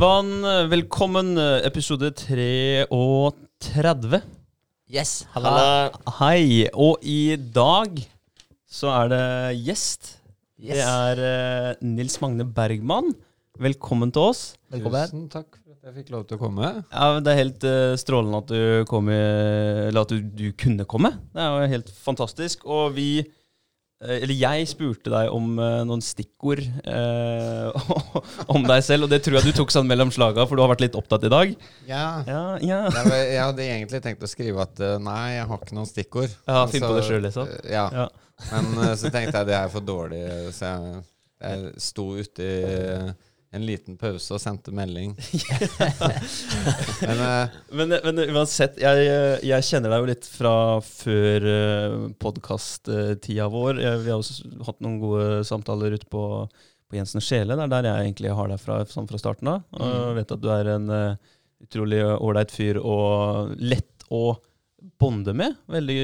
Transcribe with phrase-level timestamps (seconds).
[0.00, 0.40] Vann,
[0.70, 1.36] velkommen.
[1.36, 4.20] Episode 33.
[4.88, 5.90] Yes, Halla.
[6.22, 6.70] Hei.
[6.72, 8.00] Og i dag
[8.64, 9.26] så er det
[9.66, 10.14] gjest.
[10.56, 10.72] Yes.
[10.72, 13.12] Det er eh, Nils Magne Bergman.
[13.60, 14.40] Velkommen til oss.
[14.72, 15.04] Velkommen.
[15.10, 16.70] Tusen takk for at jeg fikk lov til å komme.
[16.80, 19.20] Ja, det er helt eh, strålende at du kom i,
[19.90, 21.12] Eller at du, du kunne komme.
[21.36, 22.64] Det er jo helt fantastisk.
[22.64, 23.28] Og vi eh,
[24.00, 27.68] Eller jeg spurte deg om uh, noen stikkord uh,
[28.54, 30.70] om deg selv, og det tror jeg du tok sånn mellom slaga, for du har
[30.72, 31.52] vært litt opptatt i dag.
[31.88, 32.06] Ja.
[32.24, 32.78] Ja, ja.
[32.96, 36.32] Jeg, jeg hadde egentlig tenkt å skrive at uh, nei, jeg har ikke noen stikkord.
[36.48, 37.52] Ja, finn på det selv, liksom.
[37.52, 37.86] eh, Ja.
[37.92, 38.08] ja.
[38.50, 40.22] Men eh, så tenkte jeg det er for dårlig,
[40.56, 41.02] så jeg,
[41.44, 43.10] jeg sto ute i eh,
[43.50, 45.16] en liten pause og sendte melding.
[47.06, 49.08] Men uh, Men, men uansett, jeg,
[49.46, 50.54] jeg kjenner deg jo litt fra
[50.86, 51.46] før
[52.22, 53.80] podkast-tida vår.
[53.82, 56.24] Jeg, vi har også hatt noen gode samtaler ute på,
[56.86, 57.56] på Jensen og Sjele.
[57.58, 59.66] Det er der jeg egentlig har deg fra, sånn fra starten av.
[59.80, 61.34] Og jeg vet at du er en uh,
[61.66, 64.36] utrolig ålreit fyr og lett å
[65.00, 65.56] bonde med.
[65.70, 66.00] Veldig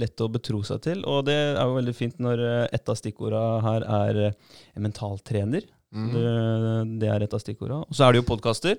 [0.00, 1.02] lett å betro seg til.
[1.08, 4.84] Og det er jo veldig fint når eh, et av stikkorda her er eh, en
[4.84, 5.66] mentaltrener.
[5.92, 6.24] Mm, Det,
[7.02, 7.82] det er et av stikkorda.
[7.86, 8.78] Og så er det jo podkaster.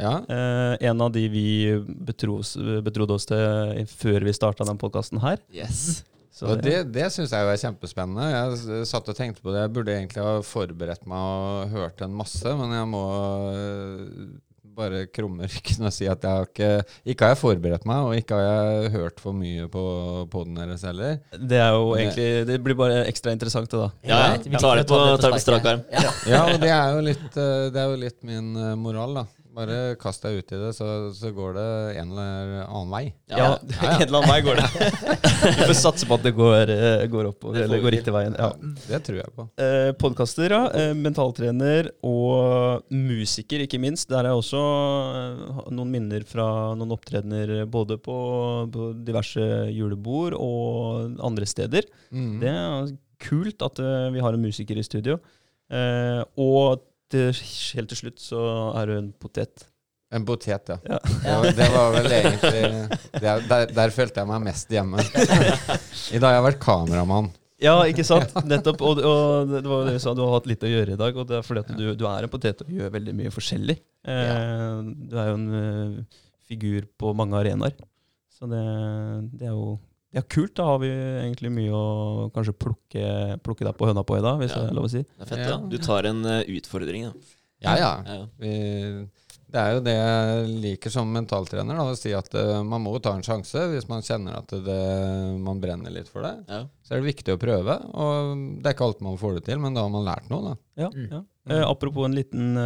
[0.00, 0.18] ja.
[0.28, 1.46] Eh, en av de vi
[1.86, 5.40] betros, betrodde oss til før vi starta den podkasten her.
[5.52, 6.02] Yes.
[6.36, 8.26] Så Og det, det syns jeg jo er kjempespennende.
[8.28, 9.62] Jeg satt og tenkte på det.
[9.64, 13.04] Jeg burde egentlig ha forberedt meg og hørt en masse, men jeg må
[14.76, 16.70] bare krummer kunne si at jeg har ikke
[17.06, 19.84] Ikke har jeg forberedt meg, og ikke har jeg hørt for mye på
[20.32, 21.18] poden deres heller.
[21.36, 23.90] det er jo egentlig Det blir bare ekstra interessant, det da.
[24.06, 24.42] Ja, ja.
[24.44, 25.84] Vi Tar det på, på strak arm.
[25.92, 26.12] Ja.
[26.26, 29.26] Ja, og det er jo litt, øh, det er jo litt min øh, moral, da.
[29.56, 30.86] Bare kast deg ut i det, så,
[31.16, 31.68] så går det
[32.02, 33.04] en eller annen vei.
[33.32, 33.46] Ja, ja.
[33.94, 34.66] En eller annen vei går det.
[35.46, 38.36] Vi får satse på at det går, eh, går oppover, Det eller går riktig veien.
[38.36, 38.50] Ja.
[38.90, 39.46] Det tror jeg på.
[39.64, 40.60] Eh, Podkaster, ja.
[40.76, 44.10] Eh, mentaltrener og musiker, ikke minst.
[44.12, 44.60] Der er jeg også
[45.22, 48.18] eh, noen minner fra noen opptredener både på,
[48.76, 51.88] på diverse julebord og andre steder.
[52.12, 52.36] Mm.
[52.44, 53.80] Det er kult at
[54.12, 55.16] vi har en musiker i studio.
[55.66, 57.30] Eh, og til,
[57.76, 58.42] helt til slutt så
[58.80, 59.66] er du en potet.
[60.14, 60.76] En potet, ja.
[60.86, 60.98] Ja.
[61.02, 62.60] Det, var, det var vel egentlig
[63.16, 65.02] det, er- der, der følte jeg meg mest hjemme.
[65.02, 67.32] I dag har jeg vært kameramann.
[67.62, 68.34] Ja, ikke sant?
[68.44, 68.82] Nettopp.
[68.84, 71.16] Og, og det var det du sa, du har hatt litt å gjøre i dag.
[71.16, 73.78] Og det er fordi at du, du er en potet og gjør veldig mye forskjellig.
[74.06, 74.80] Eh,
[75.10, 77.74] Du er jo en uh, figur på mange arenaer.
[78.36, 78.60] Så det,
[79.40, 79.78] det er jo
[80.22, 80.54] er kult.
[80.58, 83.04] Da har vi egentlig mye å kanskje plukke,
[83.44, 84.62] plukke deg på høna på i dag, hvis Ja.
[84.62, 85.02] det er lov å si.
[85.02, 85.56] Det er fett, Ja.
[85.56, 85.66] da.
[85.68, 87.12] Du tar en uh, utfordring, da.
[87.64, 87.92] Ja, ja.
[88.06, 88.26] Ja.
[88.38, 88.50] Vi,
[89.46, 92.92] det er jo det jeg liker som mentaltrener, da, å si at uh, man må
[93.00, 94.80] ta en sjanse hvis man kjenner at det,
[95.40, 96.34] man brenner litt for det.
[96.50, 96.64] Ja.
[96.84, 97.78] Så er det viktig å prøve.
[97.94, 100.52] Og det er ikke alt man får det til, men da har man lært noe,
[100.52, 100.56] da.
[100.84, 101.08] Ja, Mm.
[101.10, 101.22] ja.
[101.48, 102.56] Uh, apropos en liten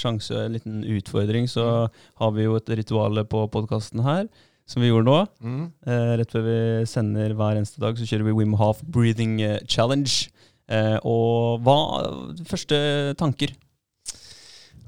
[0.00, 4.26] sjanse, en liten utfordring, så har vi jo et ritual på podkasten her,
[4.68, 5.18] som vi gjorde nå.
[5.42, 5.64] Mm.
[5.86, 6.58] Eh, rett før vi
[6.88, 10.12] sender hver eneste dag, så kjører vi Wim Hof Breathing eh, Challenge.
[10.72, 11.76] Eh, og hva
[12.48, 12.78] Første
[13.20, 13.52] tanker?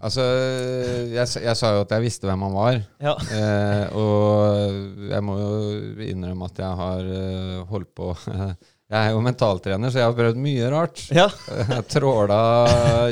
[0.04, 0.20] Altså,
[1.14, 2.78] jeg, jeg sa jo at jeg visste hvem han var.
[3.00, 3.14] Ja.
[3.32, 5.52] Eh, og jeg må jo
[6.04, 8.12] innrømme at jeg har eh, holdt på
[8.94, 11.00] Jeg er jo mentaltrener, så jeg har prøvd mye rart.
[11.16, 11.24] ja.
[11.72, 12.36] Jeg tråla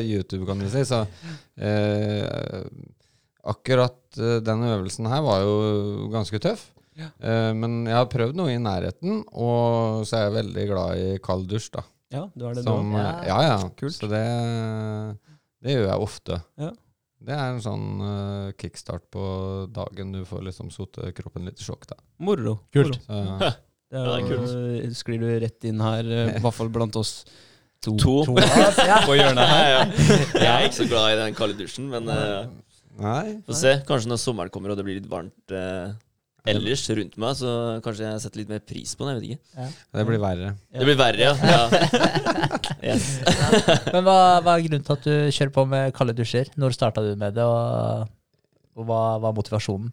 [0.04, 0.82] YouTube, kan du si.
[0.86, 1.00] Så
[1.56, 2.60] eh,
[3.44, 3.98] akkurat
[4.44, 6.68] denne øvelsen her var jo ganske tøff.
[6.98, 7.08] Ja.
[7.24, 11.06] Eh, men jeg har prøvd noe i nærheten, og så er jeg veldig glad i
[11.24, 11.82] kald dusj, da.
[12.12, 13.56] ja, du er det Som, eh, ja, ja.
[13.80, 13.96] Kult.
[13.96, 14.20] Så det,
[15.64, 16.38] det gjør jeg ofte.
[16.60, 16.70] Ja.
[17.22, 19.22] Det er en sånn uh, kickstart på
[19.70, 20.10] dagen.
[20.12, 21.96] Du får liksom sote kroppen litt i sjokk, da.
[22.26, 22.56] Moro.
[22.74, 22.98] Kult.
[23.08, 23.38] Moro.
[23.38, 23.52] Så,
[23.92, 26.70] Det er, Ja, det er jo- sklir du rett inn her, eh, i hvert fall
[26.72, 27.26] blant oss
[27.84, 28.14] to, To.
[28.24, 28.34] to.
[29.08, 29.66] på hjørnet her.
[29.68, 29.82] Ja.
[30.32, 32.46] Jeg er ikke så glad i den kalde dusjen, men uh,
[33.00, 33.38] nei.
[33.46, 33.76] få se.
[33.88, 35.92] Kanskje når sommeren kommer og det blir litt varmt eh,
[36.52, 37.52] ellers rundt meg, så
[37.84, 39.14] kanskje jeg setter litt mer pris på den.
[39.14, 39.68] Jeg vet ikke.
[39.94, 40.52] Det blir verre.
[40.74, 41.34] Det blir verre, ja.
[41.38, 41.62] ja.
[42.82, 43.20] Yes.
[43.94, 46.48] Men hva, hva er grunnen til at du kjører på med kalde dusjer?
[46.58, 48.08] Når starta du med det, og,
[48.74, 49.92] og hva var motivasjonen?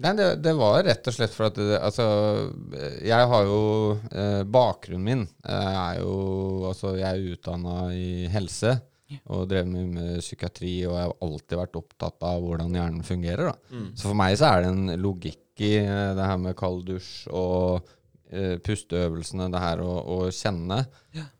[0.00, 2.04] Nei, det, det var rett og slett for at det, Altså,
[3.04, 3.58] jeg har jo
[4.08, 6.14] eh, Bakgrunnen min eh, er jo
[6.70, 8.78] Altså, jeg er utdanna i helse
[9.30, 13.54] og drev med, med psykiatri, og jeg har alltid vært opptatt av hvordan hjernen fungerer.
[13.70, 13.88] Mm.
[13.94, 17.30] Så for meg så er det en logikk i eh, det her med kald dusj
[17.36, 17.90] og
[18.30, 20.82] eh, pusteøvelsene, det her å, å kjenne.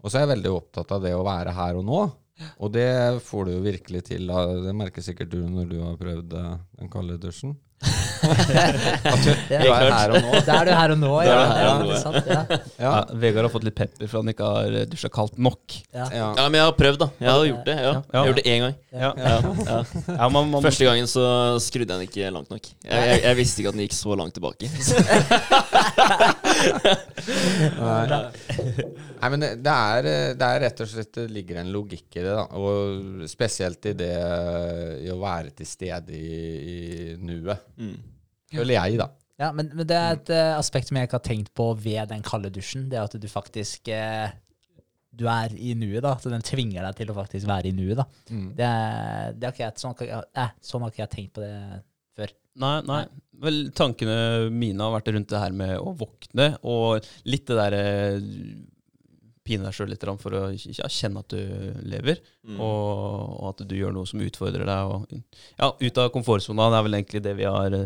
[0.01, 2.03] Og så er jeg veldig opptatt av det å være her og nå.
[2.61, 2.91] Og det
[3.25, 4.31] får du jo virkelig til.
[4.31, 4.47] da.
[4.65, 7.57] Det merker sikkert du når du har prøvd eh, den kalde dusjen.
[7.81, 10.41] Du er her og nå.
[10.45, 11.33] Da er du her og nå, ja.
[11.33, 12.41] ja, og nå, det sant, ja.
[12.81, 12.93] Ja.
[13.23, 15.65] Vegard har fått litt pepper for han ikke har eh, dusja kaldt nok.
[15.97, 16.07] ja.
[16.13, 16.29] Ja.
[16.37, 17.09] Ja, men jeg har prøvd, da.
[17.21, 17.77] Jeg har gjort det.
[17.81, 17.87] Jeg
[18.19, 18.75] har gjort det én gang.
[18.91, 19.35] Ja, Ja,
[19.65, 19.79] ja.
[20.11, 21.25] ja man, man, Første gangen så
[21.63, 22.65] skrudde jeg den ikke langt nok.
[22.85, 24.67] Jeg, jeg, jeg visste ikke at den gikk så langt tilbake.
[27.81, 28.05] Nei.
[29.21, 32.25] Nei, men det, det, er, det er rett og slett Det ligger en logikk i
[32.25, 32.45] det, da.
[32.57, 34.13] Og spesielt i det
[35.05, 36.41] i å være til stede i,
[36.75, 36.77] i
[37.21, 37.70] nuet.
[37.79, 37.97] Mm.
[38.55, 39.07] Føler jeg, da.
[39.41, 40.59] Ja, men, men det er et mm.
[40.59, 42.89] aspekt som jeg ikke har tenkt på ved den kalde dusjen.
[42.91, 44.33] Det er at du faktisk eh,
[45.17, 46.17] Du er i nuet, da.
[46.21, 48.05] Så den tvinger deg til å faktisk være i nuet, da.
[48.31, 48.51] Mm.
[48.59, 51.43] Det, er- det har ikke jeg, sånn, jeg- eh, sånn har ikke jeg tenkt på
[51.47, 51.55] det
[52.19, 52.35] før.
[52.61, 53.01] Nei, nei.
[53.41, 57.85] Vel, tankene mine har vært rundt det her med å våkne, og litt det derre
[59.43, 61.41] Pine deg sjøl litt for å ja, kjenne at du
[61.89, 62.59] lever, Mm.
[62.61, 64.95] og at du gjør noe som utfordrer deg.
[64.95, 65.21] Og,
[65.59, 66.71] ja, ut av komfortsona.
[66.73, 67.77] Det er vel egentlig det vi har,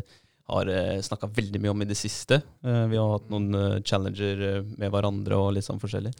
[0.54, 0.72] har
[1.08, 2.40] snakka veldig mye om i det siste.
[2.64, 6.14] Eh, Vi har hatt noen eh, challenger eh, med hverandre og litt sånn forskjellig.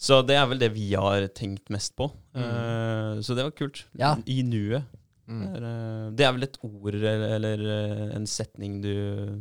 [0.00, 2.06] Så det er vel det vi har tenkt mest på.
[2.32, 3.18] Mm.
[3.20, 3.82] Så det var kult.
[4.00, 4.14] Ja.
[4.24, 4.86] I nuet.
[5.30, 5.42] Mm.
[5.52, 8.94] Det er, eh, vel et ord eller, eller eh, en setning du,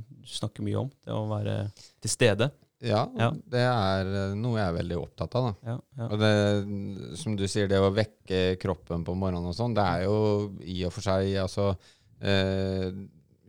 [0.04, 0.90] du snakker mye om.
[1.08, 1.56] Det å være
[2.04, 2.50] til stede.
[2.81, 3.30] Ja, Ja.
[3.52, 5.48] det er eh, noe jeg er veldig opptatt av.
[5.50, 5.72] da.
[5.74, 6.08] Ja, ja.
[6.08, 10.06] Og det, som du sier, det å vekke kroppen på morgenen og sånn, det er
[10.06, 10.20] jo
[10.64, 11.74] i og for seg altså
[12.22, 12.92] eh,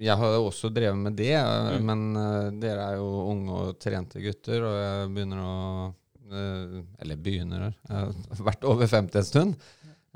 [0.00, 1.84] Jeg har jo også drevet med det, eh, Mm.
[1.86, 5.94] men eh, dere er jo unge og trente gutter, og jeg begynner å
[6.32, 9.56] eh, Eller begynner, jeg har vært over 50 en stund.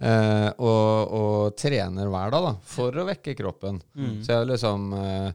[0.00, 3.78] eh, og, og trener hver dag da, for å vekke kroppen.
[3.94, 4.22] Mm.
[4.24, 5.32] Så jeg liksom eh, eh,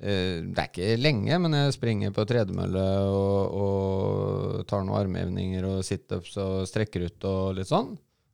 [0.00, 5.82] Det er ikke lenge, men jeg springer på tredemølle og, og tar noen armhevninger og
[5.84, 7.90] situps og strekker ut og litt sånn.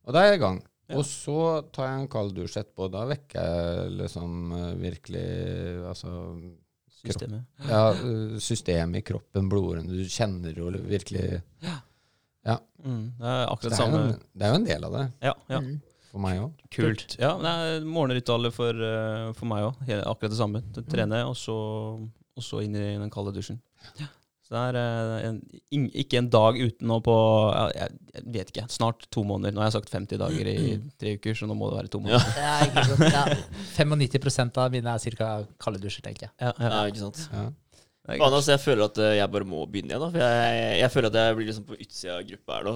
[0.06, 0.60] Og da er jeg i gang.
[0.86, 1.00] Ja.
[1.00, 1.38] Og så
[1.74, 2.86] tar jeg en kald dusj etterpå.
[2.94, 5.24] Da vekker jeg liksom eh, virkelig
[5.90, 6.12] Altså
[7.00, 7.42] Systemet.
[7.66, 9.90] ja, eh, systemet i kroppen, blodårene.
[9.90, 11.40] Du kjenner jo virkelig
[12.46, 12.60] Ja.
[12.86, 13.10] Mm.
[13.18, 14.00] Det er akkurat det det er, samme.
[14.06, 15.58] en, det er jo en del av det, Ja, ja.
[15.58, 15.80] Mm.
[16.16, 16.66] For meg òg.
[16.72, 17.16] Kult.
[17.20, 19.82] Ja, det er morgenritualet for, eh, for meg òg.
[20.02, 20.64] Akkurat det samme.
[20.64, 20.84] Mm.
[20.88, 21.56] Trene, og så,
[22.36, 23.60] og så inn i den kalde dusjen.
[24.46, 27.14] Så det er eh, en, ikke en dag uten å på
[27.50, 29.52] ja, jeg, jeg vet ikke, snart to måneder.
[29.56, 31.98] Nå har jeg sagt 50 dager i tre uker, så nå må det være to
[32.06, 32.20] Ja.
[32.20, 32.36] måneder.
[32.46, 33.02] Ja, ikke sant?
[33.10, 33.24] Ja.
[33.74, 35.30] 95 av mine er ca.
[35.58, 36.34] kalde dusjer, tenker jeg.
[36.38, 36.70] Ja, ja.
[36.76, 37.24] Ja, ikke sant.
[37.34, 37.48] Ja.
[38.06, 40.02] Faen, altså, jeg føler at eh, jeg bare må begynne igjen.
[40.04, 42.66] da For jeg, jeg, jeg føler at jeg blir liksom på utsida av gruppa her
[42.68, 42.74] nå.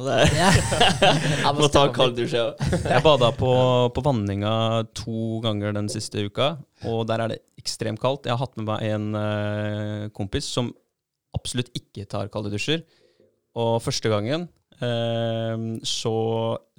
[1.47, 2.65] Jeg må ta kald dusj, jeg òg.
[2.91, 3.53] Jeg bada på,
[3.95, 4.55] på Vanninga
[4.99, 6.51] to ganger den siste uka,
[6.91, 8.27] og der er det ekstremt kaldt.
[8.27, 10.73] Jeg har hatt med meg en uh, kompis som
[11.37, 12.83] absolutt ikke tar kalde dusjer.
[13.61, 14.49] Og første gangen
[14.83, 15.57] uh,
[15.87, 16.17] så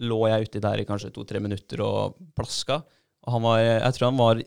[0.04, 2.82] lå jeg uti der i kanskje to-tre minutter og plaska.
[3.24, 4.44] Og han var, jeg tror han var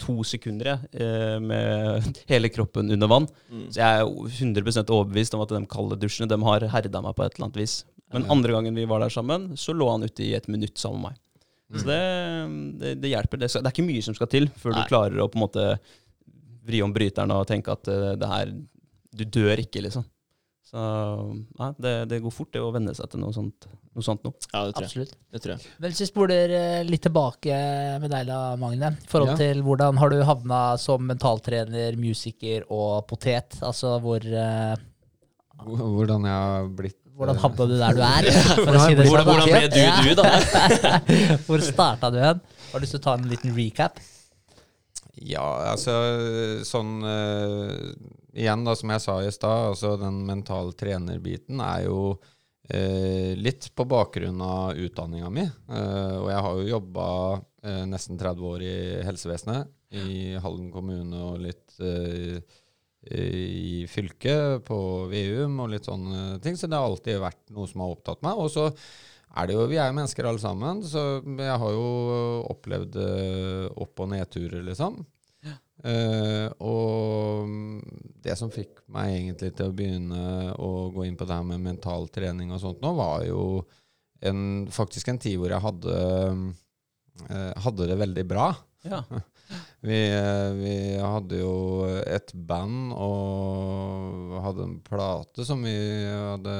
[0.00, 3.28] to sekunder jeg, eh, med hele kroppen under vann.
[3.50, 3.66] Mm.
[3.70, 7.26] Så jeg er 100% overbevist om at de kalde dusjene de har herda meg på
[7.26, 7.80] et eller annet vis.
[8.10, 11.04] Men andre gangen vi var der sammen, så lå han ute i et minutt sammen
[11.04, 11.26] med meg.
[11.70, 11.98] Så det,
[12.80, 13.38] det, det hjelper.
[13.38, 14.80] Det, skal, det er ikke mye som skal til før Nei.
[14.80, 15.66] du klarer å på en måte
[16.66, 18.50] vri om bryteren og tenke at eh, det her
[19.10, 20.04] Du dør ikke, liksom.
[20.70, 20.78] Så
[21.58, 23.64] ja, det, det går fort, det å venne seg til noe sånt,
[23.96, 24.30] noe sånt nå.
[24.52, 24.90] Ja, det tror jeg.
[24.90, 25.14] Absolutt.
[25.34, 25.72] Det tror jeg.
[25.82, 27.56] Vel, hvis vi spoler eh, litt tilbake
[28.04, 28.92] med deg, da, Magne.
[28.94, 29.38] I forhold Ja.
[29.40, 33.58] til hvordan har du havna som mentaltrener, musiker og potet?
[33.66, 34.78] Altså hvor uh,
[35.66, 38.30] Hvordan jeg har blitt Hvordan eh, havna du der du er?
[38.64, 41.36] For å si det Hvordan, sånn, hvordan ble du du, da?
[41.50, 42.40] Hvor starta du hen?
[42.70, 43.98] Har du lyst til å ta en liten recap?
[45.20, 45.94] Ja, altså
[46.64, 47.92] sånn uh,
[48.30, 52.12] Igjen, da, som jeg sa i stad, altså den mentale trener-biten er jo
[52.70, 55.42] eh, litt på bakgrunn av utdanninga mi.
[55.42, 57.06] Eh, og jeg har jo jobba
[57.90, 61.74] nesten 30 år i helsevesenet, i Halden kommune og litt
[63.10, 64.78] i fylket, på
[65.10, 66.54] VUM og litt sånne ting.
[66.54, 68.38] Så det har alltid vært noe som har opptatt meg.
[68.38, 68.70] Og så
[69.30, 71.88] er det jo, Vi er jo mennesker alle sammen, så jeg har jo
[72.50, 75.00] opplevd eh, opp- og nedturer, liksom.
[75.80, 77.48] Uh, og
[78.20, 81.62] det som fikk meg egentlig til å begynne å gå inn på det her med
[81.64, 83.62] mental trening og sånt nå, var jo
[84.20, 85.94] en, faktisk en tid hvor jeg hadde,
[87.24, 88.50] uh, hadde det veldig bra.
[88.84, 89.00] Ja.
[89.80, 91.52] Vi, eh, vi hadde jo
[92.04, 96.56] et band og hadde en plate som vi hadde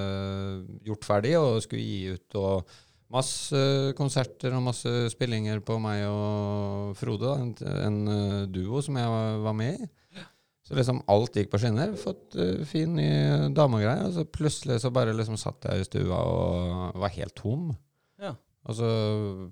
[0.88, 2.38] gjort ferdig og skulle gi ut.
[2.40, 2.78] og
[3.10, 3.60] Masse
[3.98, 9.40] konserter og masse spillinger på meg og Frode, en, en eh, duo som jeg var,
[9.48, 9.90] var med i.
[10.70, 11.96] Så liksom alt gikk på skinner.
[11.98, 13.08] Fått eh, fin ny
[13.56, 14.06] damegreie.
[14.06, 17.72] Og så plutselig så bare liksom satt jeg i stua og var helt tom.
[18.22, 18.36] Ja.
[18.68, 18.90] Og så,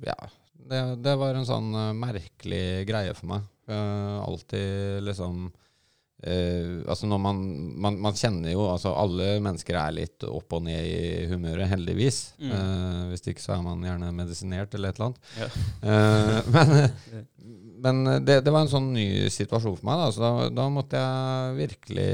[0.07, 0.15] ja
[0.53, 3.47] Det, det var en sånn uh, merkelig greie for meg.
[3.69, 7.41] Har alltid liksom uh, Altså når man,
[7.79, 12.21] man Man kjenner jo altså Alle mennesker er litt opp og ned i humøret, heldigvis.
[12.41, 12.53] Mm.
[12.53, 15.33] Uh, hvis ikke så er man gjerne medisinert eller et eller annet.
[15.39, 15.51] Ja.
[15.93, 17.27] Eh, men
[17.85, 20.99] men det, det var en sånn ny situasjon for meg, da, så da, da måtte
[20.99, 22.09] jeg virkelig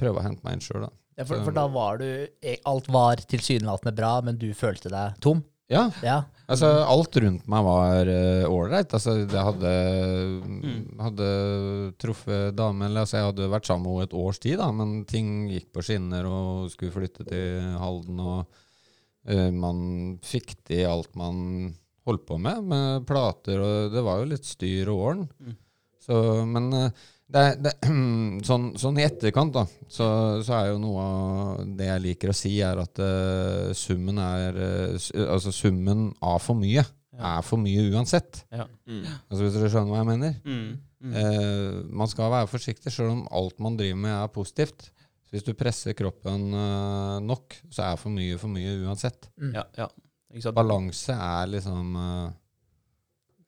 [0.00, 0.86] prøve å hente meg inn sjøl.
[1.14, 2.08] Ja, for, for da var du
[2.66, 5.44] Alt var tilsynelatende bra, men du følte deg tom?
[5.70, 6.22] Ja, Ja.
[6.50, 8.10] Altså alt rundt meg var
[8.50, 8.92] ålreit.
[8.96, 9.72] altså, jeg hadde,
[11.00, 11.28] hadde
[12.02, 14.98] truffet dame eller, altså, Jeg hadde vært sammen med henne et års tid, da, men
[15.08, 18.20] ting gikk på skinner og skulle flytte til Halden.
[18.20, 18.44] og
[19.30, 19.80] uh, Man
[20.24, 21.74] fikk til alt man
[22.04, 25.28] holdt på med, med plater, og det var jo litt styr og orden.
[25.40, 25.56] Mm.
[26.04, 27.72] Så, men eh, det, det,
[28.48, 30.06] sånn, sånn i etterkant, da, så,
[30.44, 34.58] så er jo noe av det jeg liker å si, er at uh, summen er
[34.60, 36.82] uh, Altså summen av for mye
[37.14, 37.38] Ja.
[37.38, 38.42] er for mye uansett.
[38.50, 39.04] Mm.
[39.30, 40.36] Altså Hvis dere skjønner hva jeg mener?
[40.44, 40.68] Mm.
[41.04, 41.14] Mm.
[41.14, 44.88] Uh, man skal være forsiktig, selv om alt man driver med er positivt.
[45.24, 46.50] Så hvis du presser kroppen
[47.24, 49.30] nok, så er for mye for mye uansett.
[49.40, 49.54] Mm.
[49.56, 49.88] Ja, ja.
[50.34, 50.58] Ikke sant?
[50.58, 51.94] Balanse er liksom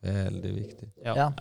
[0.07, 0.93] veldig viktig.
[1.05, 1.33] Ja.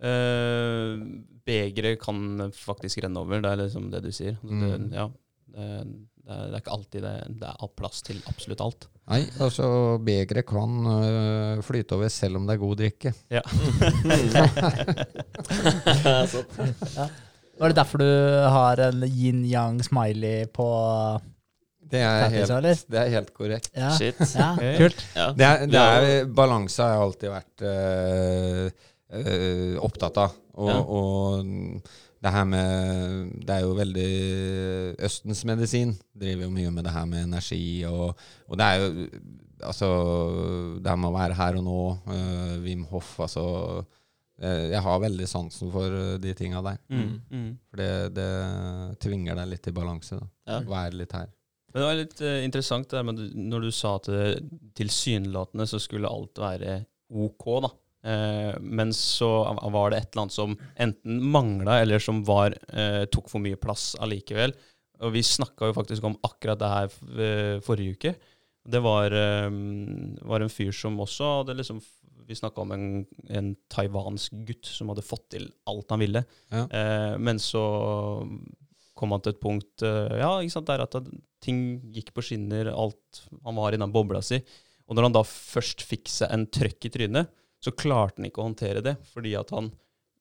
[0.00, 0.08] Ja.
[0.08, 0.10] Ja.
[0.10, 4.36] Eh, begeret kan faktisk renne over, det er liksom det du sier.
[4.42, 4.60] Mm.
[4.62, 5.06] det, ja,
[5.50, 5.64] det,
[6.20, 8.82] det, er, det er ikke alltid det, det er plass til absolutt alt.
[9.10, 9.64] Nei, altså
[10.06, 13.10] begeret kan uh, flyte over selv om det er god drikke.
[13.32, 13.42] Ja.
[16.30, 16.46] Sånn.
[17.60, 18.10] Var det derfor du
[18.54, 20.66] har en yin-yang-smiley på
[21.90, 23.72] Det er helt, det er helt korrekt.
[23.74, 24.14] Ja, Shit.
[24.38, 24.98] ja kult.
[25.16, 25.26] Ja.
[25.34, 28.70] Det er, det er, balanse har alltid vært øh,
[29.12, 30.36] øh, opptatt av.
[30.60, 30.78] Og, Ja.
[30.80, 31.44] og
[32.20, 34.08] det her med Det er jo veldig
[35.06, 38.14] Østens medisin driver jo mye med det her med energi, og,
[38.48, 39.08] og det er jo
[39.62, 39.88] Altså,
[40.80, 41.80] det her med å være her og nå.
[42.08, 43.42] øh, Wim Hoff, altså
[44.40, 46.78] øh, Jeg har veldig sansen for øh, de tinga der.
[46.88, 47.20] Mm.
[47.30, 47.50] Mm.
[47.68, 48.30] For det, det
[49.04, 50.16] tvinger deg litt i balanse.
[50.16, 50.26] da.
[50.48, 50.60] Ja.
[50.64, 51.28] Vær litt her.
[51.72, 54.08] Men det var litt uh, interessant det der med når du sa at
[54.80, 57.70] tilsynelatende så skulle alt være ok, da.
[58.02, 59.28] Eh, men så
[59.72, 63.60] var det et eller annet som enten mangla, eller som var, eh, tok for mye
[63.60, 64.54] plass allikevel.
[65.00, 66.92] Og vi snakka jo faktisk om akkurat det her
[67.24, 68.14] eh, forrige uke.
[68.70, 69.14] Det var,
[70.28, 71.78] var en fyr som også hadde liksom
[72.28, 72.82] Vi snakka om en,
[73.26, 76.20] en taiwansk gutt som hadde fått til alt han ville.
[76.52, 76.66] Ja.
[76.68, 77.62] Eh, men så
[78.94, 80.94] kom han til et punkt Ja, ikke sant, der at
[81.42, 84.38] ting gikk på skinner, alt Han var i den bobla si.
[84.86, 88.42] Og når han da først fikk seg en trøkk i trynet, så klarte han ikke
[88.42, 89.70] å håndtere det, fordi at han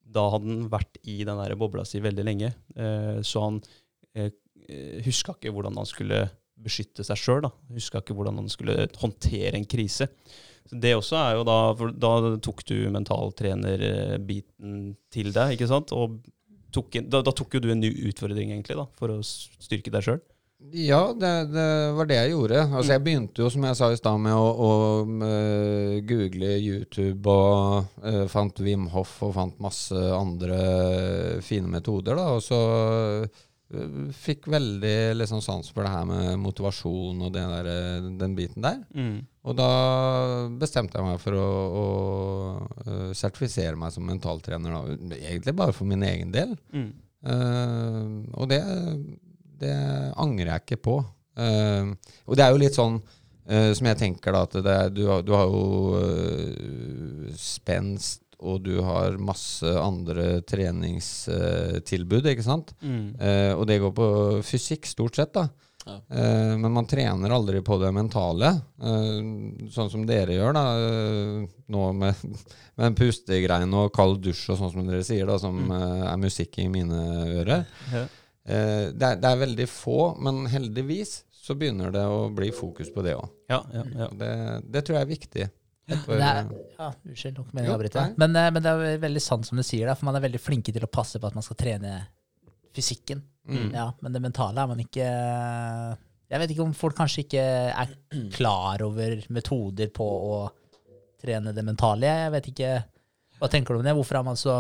[0.09, 2.51] da hadde han vært i den bobla si veldig lenge.
[2.75, 3.59] Eh, så han
[4.17, 4.31] eh,
[5.05, 6.23] huska ikke hvordan han skulle
[6.59, 7.49] beskytte seg sjøl.
[7.75, 10.09] Huska ikke hvordan han skulle håndtere en krise.
[10.69, 12.11] Så det også er jo da For da
[12.45, 15.93] tok du mentaltrenerbiten til deg, ikke sant?
[15.95, 16.19] Og
[16.73, 20.05] tok da, da tok jo du en ny utfordring, egentlig, da, for å styrke deg
[20.05, 20.19] sjøl.
[20.59, 22.61] Ja, det, det var det jeg gjorde.
[22.67, 24.71] Altså Jeg begynte jo, som jeg sa i stad, med å, å
[25.25, 30.59] eh, google YouTube og uh, fant Wim Hoff og fant masse andre
[31.45, 32.19] fine metoder.
[32.19, 32.59] da, Og så
[33.23, 37.71] uh, fikk veldig liksom sans for det her med motivasjon og det der,
[38.19, 38.83] den biten der.
[39.47, 39.71] Og da
[40.59, 41.49] bestemte jeg meg for å,
[41.79, 44.75] å sertifisere meg som mentaltrener.
[44.75, 44.99] Da.
[45.21, 46.51] Egentlig bare for min egen del.
[46.75, 46.91] Mm.
[47.19, 48.59] Uh, og det,
[49.61, 49.75] det
[50.19, 50.97] angrer jeg ikke på.
[51.39, 51.95] Uh,
[52.27, 55.23] og det er jo litt sånn uh, som jeg tenker da, at er- du, har,
[55.23, 55.61] du har jo
[55.99, 62.69] uh, spenst, og du har masse andre treningstilbud, ikke sant?
[62.79, 63.17] Mm.
[63.59, 64.05] Og det går på
[64.47, 65.43] fysikk, stort sett, da.
[65.83, 65.97] Ja.
[66.55, 70.63] Men man trener aldri på det mentale, sånn som dere gjør da,
[71.75, 72.23] nå med,
[72.79, 76.59] med pustegreiene og kald dusj og sånn som dere sier, da, som eh, er musikk
[76.63, 77.03] i mine
[77.41, 77.67] ører.
[77.93, 78.05] Ja.
[78.49, 82.89] Eh, det, er, det er veldig få, men heldigvis så begynner det å bli fokus
[82.93, 83.29] på det òg.
[83.49, 84.07] Ja, ja, ja.
[84.19, 84.29] Det,
[84.73, 85.47] det tror jeg er viktig.
[86.03, 88.03] For, Det er, ja, unnskyld, nok Jo, å avbryte.
[88.21, 90.41] Men, eh, men det er veldig sant som du sier, da, for man er veldig
[90.41, 91.93] flinke til å passe på at man skal trene
[92.77, 93.23] fysikken.
[93.49, 95.05] mm, Ja, men det mentale er man ikke
[96.29, 97.95] Jeg vet ikke om folk kanskje ikke er
[98.35, 100.35] klar over metoder på å
[101.19, 102.05] trene det mentale.
[102.25, 102.73] Jeg vet ikke
[103.39, 103.95] Hva tenker du om det?
[103.97, 104.59] Hvorfor er man så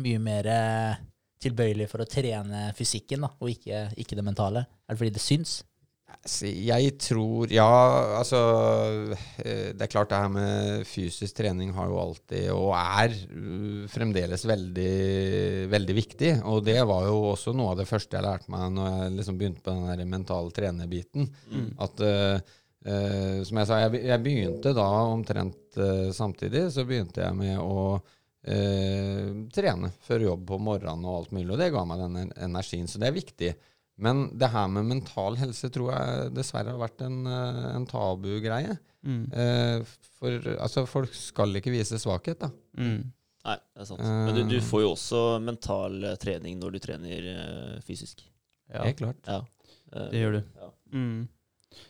[0.00, 0.96] mye mer eh,
[1.42, 4.66] tilbøyelig for å trene fysikken, da, og ikke, ikke det mentale?
[4.86, 5.58] Er det fordi det syns?
[6.16, 7.66] Altså, Jeg tror Ja,
[8.18, 8.38] altså
[9.42, 13.86] eh, Det er klart det her med fysisk trening har jo alltid, og er uh,
[13.90, 14.92] fremdeles veldig,
[15.70, 16.32] veldig viktig.
[16.48, 19.40] Og det var jo også noe av det første jeg lærte meg når jeg liksom
[19.40, 21.28] begynte på den der mentale trenerbiten.
[21.52, 21.74] Mm.
[21.86, 22.06] At
[22.86, 27.34] Uh, eh, Som jeg sa, jeg, jeg begynte da omtrent uh, samtidig, så begynte jeg
[27.34, 28.12] med å eh,
[28.46, 31.50] trene før jobb på morgenen og alt mulig.
[31.54, 33.54] Og det ga meg den en- energien, så det er viktig.
[33.98, 38.78] Men det her med mental helse tror jeg dessverre har vært en, eh, en tabugreie.
[39.06, 39.22] Mm.
[39.32, 39.84] Eh,
[40.18, 42.50] for altså, folk skal ikke vise svakhet, da.
[42.76, 43.12] Mm.
[43.46, 44.00] Nei, det er sant.
[44.02, 44.60] Men du, du Eh.
[44.68, 48.22] får jo også mental eh, trening når du trener eh, fysisk.
[48.72, 49.16] Ja, Helt klart.
[49.26, 49.40] Ja.
[49.94, 50.42] Eh, det gjør du.
[50.60, 50.70] Ja.
[50.92, 51.28] Mm.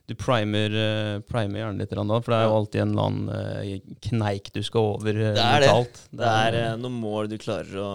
[0.07, 3.29] Du primer, eh, primer hjernen litt, da, for det er jo alltid en eller annen
[3.35, 5.69] eh, kneik du skal over eh, Det er det.
[5.73, 6.01] mentalt.
[6.21, 7.91] Det er noen mål du klarer å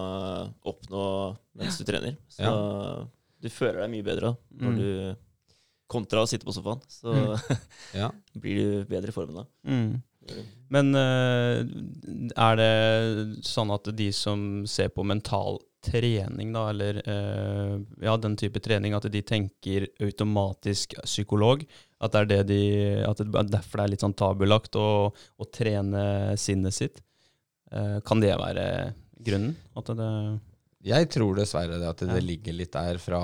[0.72, 1.04] oppnå
[1.56, 2.16] mens du trener.
[2.28, 2.52] Så
[3.42, 4.78] du føler deg mye bedre da, når Mm.
[4.78, 5.16] du
[5.92, 6.80] kontra å sitte på sofaen.
[6.88, 7.58] Så Mm.
[8.02, 8.10] Ja.
[8.38, 9.44] blir du bedre i formen da.
[9.66, 10.02] Mm.
[10.70, 18.16] Men er det sånn at de som ser på mental trening, da, eller eh, ja,
[18.16, 21.64] den type trening, at de tenker automatisk psykolog?
[22.02, 22.60] At det er det de
[23.06, 27.02] At det er derfor det er litt sånn tabulagt å, å trene sinnet sitt?
[27.72, 28.64] Eh, kan det være
[29.22, 29.54] grunnen?
[29.74, 30.08] Det
[30.90, 32.20] Jeg tror dessverre det at det Ja.
[32.26, 33.20] ligger litt der fra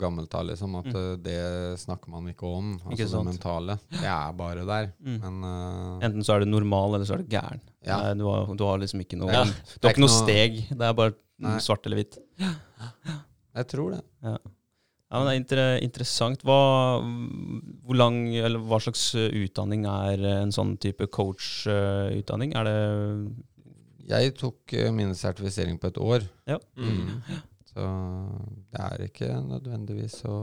[0.00, 0.78] gammelt av, liksom.
[0.80, 0.96] At Mm.
[0.96, 2.70] eh, det snakker man ikke om.
[2.86, 3.78] Altså Ikke det mentale.
[3.90, 4.92] Det er bare der.
[5.04, 5.18] mm.
[5.20, 7.60] Men uh, Enten så er det normal, eller så er det gæren.
[7.84, 8.14] Ja.
[8.14, 9.44] Du, har, du har liksom ikke noe Ja.
[9.44, 10.68] Du har ikke noe- steg.
[10.70, 11.12] Det er bare
[11.42, 11.60] Nei.
[11.62, 12.18] svart eller hvitt.
[13.58, 14.02] jeg tror det.
[15.12, 16.44] Ja, men Det er inter interessant.
[16.48, 16.58] Hva,
[17.84, 22.54] hvor lang, eller hva slags eh, utdanning er en sånn type coach-utdanning?
[22.56, 22.78] Er det
[24.08, 26.24] Jeg tok eh, min sertifisering på et år.
[26.48, 26.56] Ja.
[26.80, 27.20] Mm.
[27.72, 27.90] Så
[28.72, 30.38] det er ikke nødvendigvis så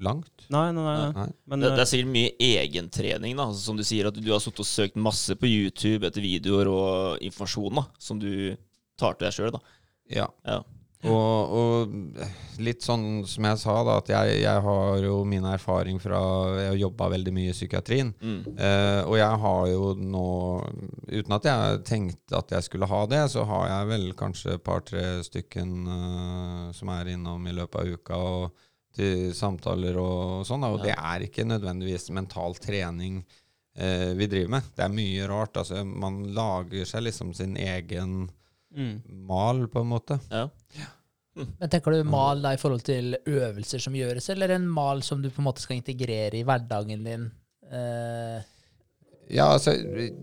[0.00, 0.46] langt.
[0.52, 1.12] Nei, nei, nei.
[1.16, 1.28] Nei.
[1.44, 3.46] Men Det, det eh, er sikkert mye egentrening, da.
[3.50, 6.70] Altså, som du sier, at du har sittet og søkt masse på YouTube etter videoer
[6.72, 8.32] og informasjon da, som du
[9.00, 9.58] tar til deg sjøl.
[10.12, 10.28] Ja.
[10.46, 10.60] Ja.
[11.08, 11.92] Og, og
[12.60, 16.18] litt sånn som jeg sa, da, at jeg, jeg har jo min erfaring fra
[16.58, 18.10] Jeg har jobba veldig mye i psykiatrien.
[18.20, 18.40] Mm.
[18.52, 20.24] Eh, og jeg har jo nå,
[21.08, 24.64] uten at jeg tenkte at jeg skulle ha det, så har jeg vel kanskje et
[24.66, 28.66] par-tre stykken eh, som er innom i løpet av uka og
[29.00, 30.60] til samtaler og sånn.
[30.66, 30.90] da, Og Ja.
[30.90, 33.22] det er ikke nødvendigvis mental trening
[33.78, 34.68] eh, vi driver med.
[34.76, 35.56] Det er mye rart.
[35.56, 38.28] altså Man lager seg liksom sin egen
[38.76, 38.94] mm.
[39.28, 40.20] mal, på en måte.
[40.30, 40.46] Ja.
[41.40, 45.22] Men tenker du mal da i forhold til øvelser som gjøres, eller en mal som
[45.22, 47.28] du på en måte skal integrere i hverdagen din?
[47.70, 48.40] Eh,
[49.30, 49.76] Ja, altså,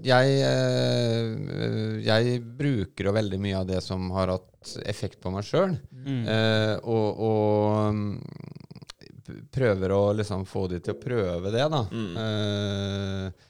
[0.04, 5.48] jeg, eh, jeg bruker jo veldig mye av det som har hatt effekt på meg
[5.48, 5.78] sjøl.
[5.96, 6.26] Mm.
[6.28, 11.82] Eh, og, og mm, prøver å liksom få de til å prøve det, da.
[11.88, 12.18] Mm.
[12.24, 13.47] Eh,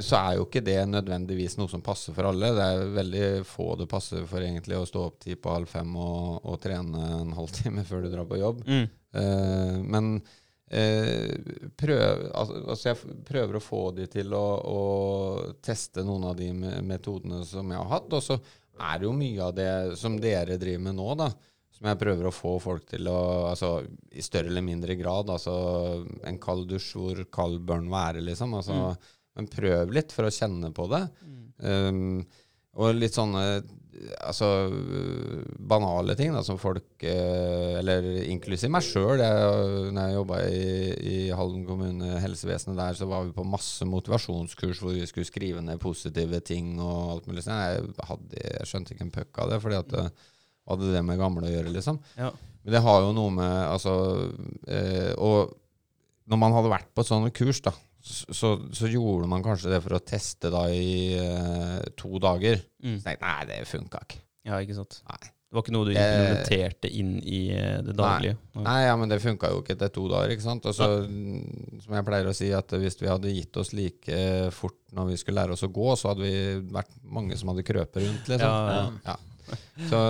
[0.00, 2.48] så er jo ikke det nødvendigvis noe som passer for alle.
[2.56, 5.90] Det er veldig få det passer for egentlig å stå opp ti på halv fem
[6.00, 8.62] og, og trene en halvtime før du drar på jobb.
[8.64, 8.86] Mm.
[9.16, 12.00] Uh, men uh, prøv,
[12.32, 14.80] altså, jeg prøver å få de til å, å
[15.64, 18.16] teste noen av de metodene som jeg har hatt.
[18.16, 18.38] Og så
[18.80, 21.28] er det jo mye av det som dere driver med nå, da.
[21.76, 23.18] Som jeg prøver å få folk til å
[23.50, 23.82] Altså
[24.16, 25.28] i større eller mindre grad.
[25.28, 25.52] Altså
[26.24, 28.56] en kald dusj, hvor kald bør den være, liksom.
[28.56, 28.96] Altså,
[29.36, 31.02] Men prøv litt for å kjenne på det.
[31.60, 32.20] Um,
[32.76, 33.42] og litt sånne
[34.26, 34.68] altså,
[35.58, 39.22] banale ting da, som folk eh, Eller inklusiv meg sjøl.
[39.22, 40.70] Når jeg jobba i,
[41.00, 45.64] i Halden kommune, helsevesenet der, så var vi på masse motivasjonskurs hvor vi skulle skrive
[45.64, 47.46] ned positive ting og alt mulig.
[47.46, 50.06] Jeg, hadde, jeg skjønte ikke en puck av det, fordi at det
[50.66, 52.00] hadde det med gamle å gjøre, liksom.
[52.18, 52.32] Ja.
[52.66, 53.92] Men det har jo noe med Altså
[54.66, 55.52] eh, Og
[56.26, 57.70] når man hadde vært på et sånt kurs, da,
[58.06, 62.60] så, så gjorde man kanskje det for å teste da i uh, to dager.
[62.82, 63.00] Mm.
[63.00, 64.22] Så tenkte jeg nei, det funka ikke.
[64.46, 65.00] Ja, ikke sant.
[65.10, 65.24] Nei.
[65.46, 68.34] Det var ikke noe du implementerte inn i eh, det daglige?
[68.58, 68.64] Nei.
[68.66, 70.66] Nei, ja, men det funka jo ikke etter to dager, ikke sant.
[70.66, 70.88] Og så,
[71.84, 74.18] som jeg pleier å si, at hvis vi hadde gitt oss like
[74.52, 76.34] fort når vi skulle lære oss å gå, så hadde vi
[76.74, 78.42] vært mange som hadde krøpet rundt, liksom.
[78.42, 78.84] Ja, ja.
[79.06, 79.16] Ja.
[79.90, 80.02] Så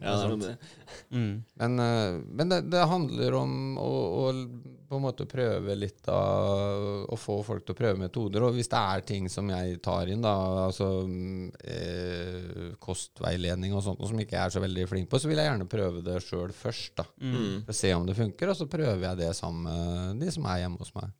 [0.00, 0.76] Ja, det er.
[1.10, 1.42] Mm.
[1.60, 3.88] Men, eh, men det, det handler om å,
[4.20, 4.24] å
[4.90, 8.42] på en måte prøve litt av Å få folk til å prøve metoder.
[8.42, 10.32] Og hvis det er ting som jeg tar inn, da,
[10.66, 10.88] altså
[11.62, 15.40] eh, kostveiledning og sånt, og som ikke jeg er så veldig flink på, så vil
[15.40, 16.96] jeg gjerne prøve det sjøl først.
[16.98, 17.62] da, Mm.
[17.66, 19.62] For å se om det funker, og så prøver jeg det sammen
[20.16, 21.12] med de som er hjemme hos meg.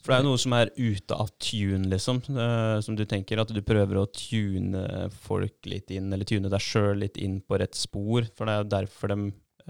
[0.00, 2.22] For det er jo noe som er ute av tune, liksom.
[2.30, 4.82] eh, som du tenker, at du prøver å tune
[5.24, 8.26] folk litt inn, eller tune deg sjøl litt inn på rett spor.
[8.36, 9.18] For det er jo derfor de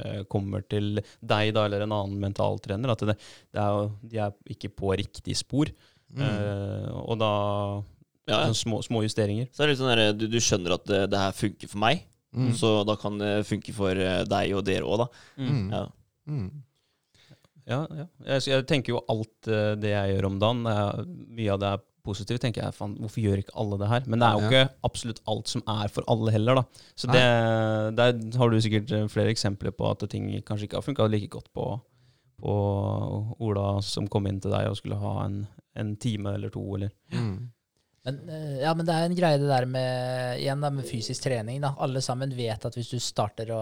[0.00, 2.92] eh, kommer til deg, da, eller en annen mentaltrener.
[2.94, 3.16] At det,
[3.54, 5.70] det er jo, de er ikke på riktig spor.
[6.10, 7.32] Eh, og da
[8.30, 9.48] Ja, sånn små, små justeringer.
[9.54, 11.82] Så er det litt sånn der, du, du skjønner at det, det her funker for
[11.86, 12.52] meg, Mm.
[12.54, 13.90] så da kan det funke for
[14.30, 15.06] deg og dere òg, da.
[15.42, 15.64] Mm.
[15.74, 15.80] Ja.
[17.70, 18.06] Ja, ja.
[18.34, 21.04] Jeg, jeg tenker jo alt eh, det jeg gjør om dagen, er,
[21.38, 22.74] mye av det er positivt, tenker jeg.
[22.74, 24.06] Fan, hvorfor gjør ikke alle det her?
[24.08, 24.48] Men det er jo Ja.
[24.50, 26.82] ikke absolutt alt som er for alle heller, da.
[26.98, 27.22] Så det,
[28.00, 31.28] der har du sikkert eh, flere eksempler på at ting kanskje ikke har funka like
[31.30, 31.68] godt på,
[32.40, 32.54] på
[33.44, 35.42] Ola som kom inn til deg og skulle ha en,
[35.78, 37.50] en time eller to, eller Mm.
[38.00, 41.20] Men, eh, ja, men det er en greie det der med, igjen da, med fysisk
[41.26, 41.58] trening.
[41.60, 41.74] Da.
[41.84, 43.58] Alle sammen vet at hvis du starter å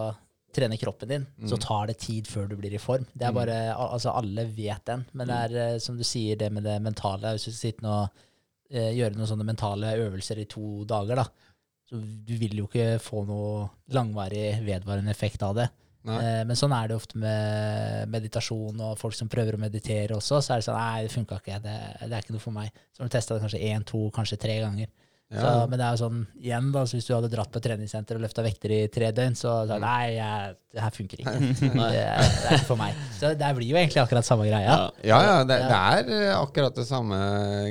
[0.58, 1.64] trene kroppen din, så Mm.
[1.64, 3.06] tar det tid før du blir i form.
[3.16, 3.34] Det er Mm.
[3.40, 5.06] bare, al- altså Alle vet den.
[5.14, 7.32] Men det er eh, som du sier, det med det mentale.
[7.36, 8.10] Hvis du sitter nå og
[8.70, 11.24] eh, gjør noen sånne mentale øvelser i to dager, da.
[11.88, 15.70] Så du vil jo ikke få noe langvarig vedvarende effekt av det.
[16.06, 20.40] Eh, Men sånn er det ofte med meditasjon og folk som prøver å meditere også.
[20.42, 21.62] Så er det sånn Nei, det funka ikke.
[21.62, 21.74] Det,
[22.08, 22.70] det er ikke noe for meg.
[22.92, 24.88] Så har du testa det kanskje én, to, kanskje tre ganger.
[25.28, 25.40] Ja.
[25.42, 28.16] Så, men det er jo sånn, igjen da, så hvis du hadde dratt på treningssenter
[28.16, 31.34] og løfta vekter i tre døgn, så sa du nei, jeg, det her funker ikke.
[31.68, 32.96] Det, det er ikke for meg.
[33.18, 34.78] Så det blir jo egentlig akkurat samme greia.
[35.04, 35.18] Ja.
[35.26, 37.18] Ja, det, det er eh, akkurat det samme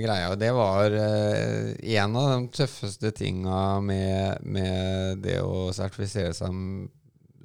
[0.04, 0.30] greia.
[0.34, 6.62] Og det var uh, en av de tøffeste tinga med, med det å sertifisere seg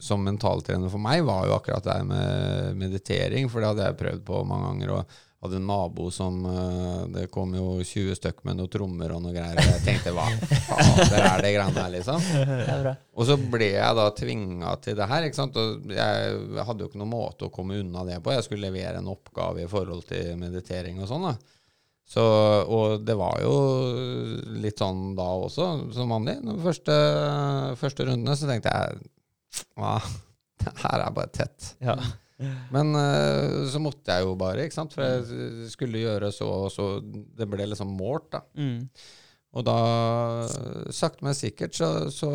[0.03, 3.48] som mentaltrener for meg, var jo akkurat det med meditering.
[3.48, 4.96] For det hadde jeg prøvd på mange ganger.
[4.98, 9.24] Og hadde en nabo som eh, Det kom jo 20 stykk med noen trommer og
[9.24, 9.59] noe greier.
[9.59, 10.28] Og jeg tenkte hva
[10.68, 12.28] fader er det greiene her, liksom?
[13.18, 15.26] Og så ble jeg da tvinga til det her.
[15.26, 15.59] ikke sant?
[15.59, 18.35] Og jeg hadde jo ikke noen måte å komme unna det på.
[18.37, 21.26] Jeg skulle levere en oppgave i forhold til meditering og sånn.
[21.33, 21.35] da.
[22.12, 22.22] Så,
[22.68, 23.52] og det var jo
[24.62, 26.38] litt sånn da også, som vanlig.
[26.44, 26.96] De første,
[27.81, 29.07] første rundene så tenkte jeg
[29.81, 29.96] hva,
[30.62, 31.72] det her er bare tett.
[31.83, 31.96] Ja.
[32.75, 34.95] Men uh, så måtte jeg jo bare, ikke sant.
[34.97, 36.95] For jeg skulle gjøre så og så.
[37.03, 38.42] Det ble liksom målt, da.
[38.59, 38.87] Mm.
[39.53, 39.77] Og da,
[40.97, 42.29] sakte, men sikkert, så, så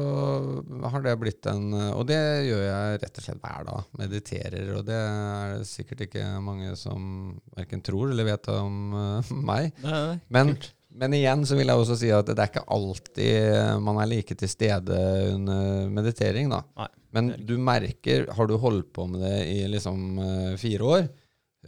[0.86, 3.88] har det blitt en Og det gjør jeg rett og slett hver dag.
[3.98, 4.70] Mediterer.
[4.78, 9.72] Og det er det sikkert ikke mange som verken tror eller vet om uh, meg.
[9.82, 10.20] Nei, nei.
[10.30, 10.54] Men,
[10.98, 14.38] men igjen så vil jeg også si at det er ikke alltid man er like
[14.38, 14.98] til stede
[15.34, 16.64] under meditering, da.
[16.80, 21.08] Nei, Men du merker, har du holdt på med det i liksom eh, fire år,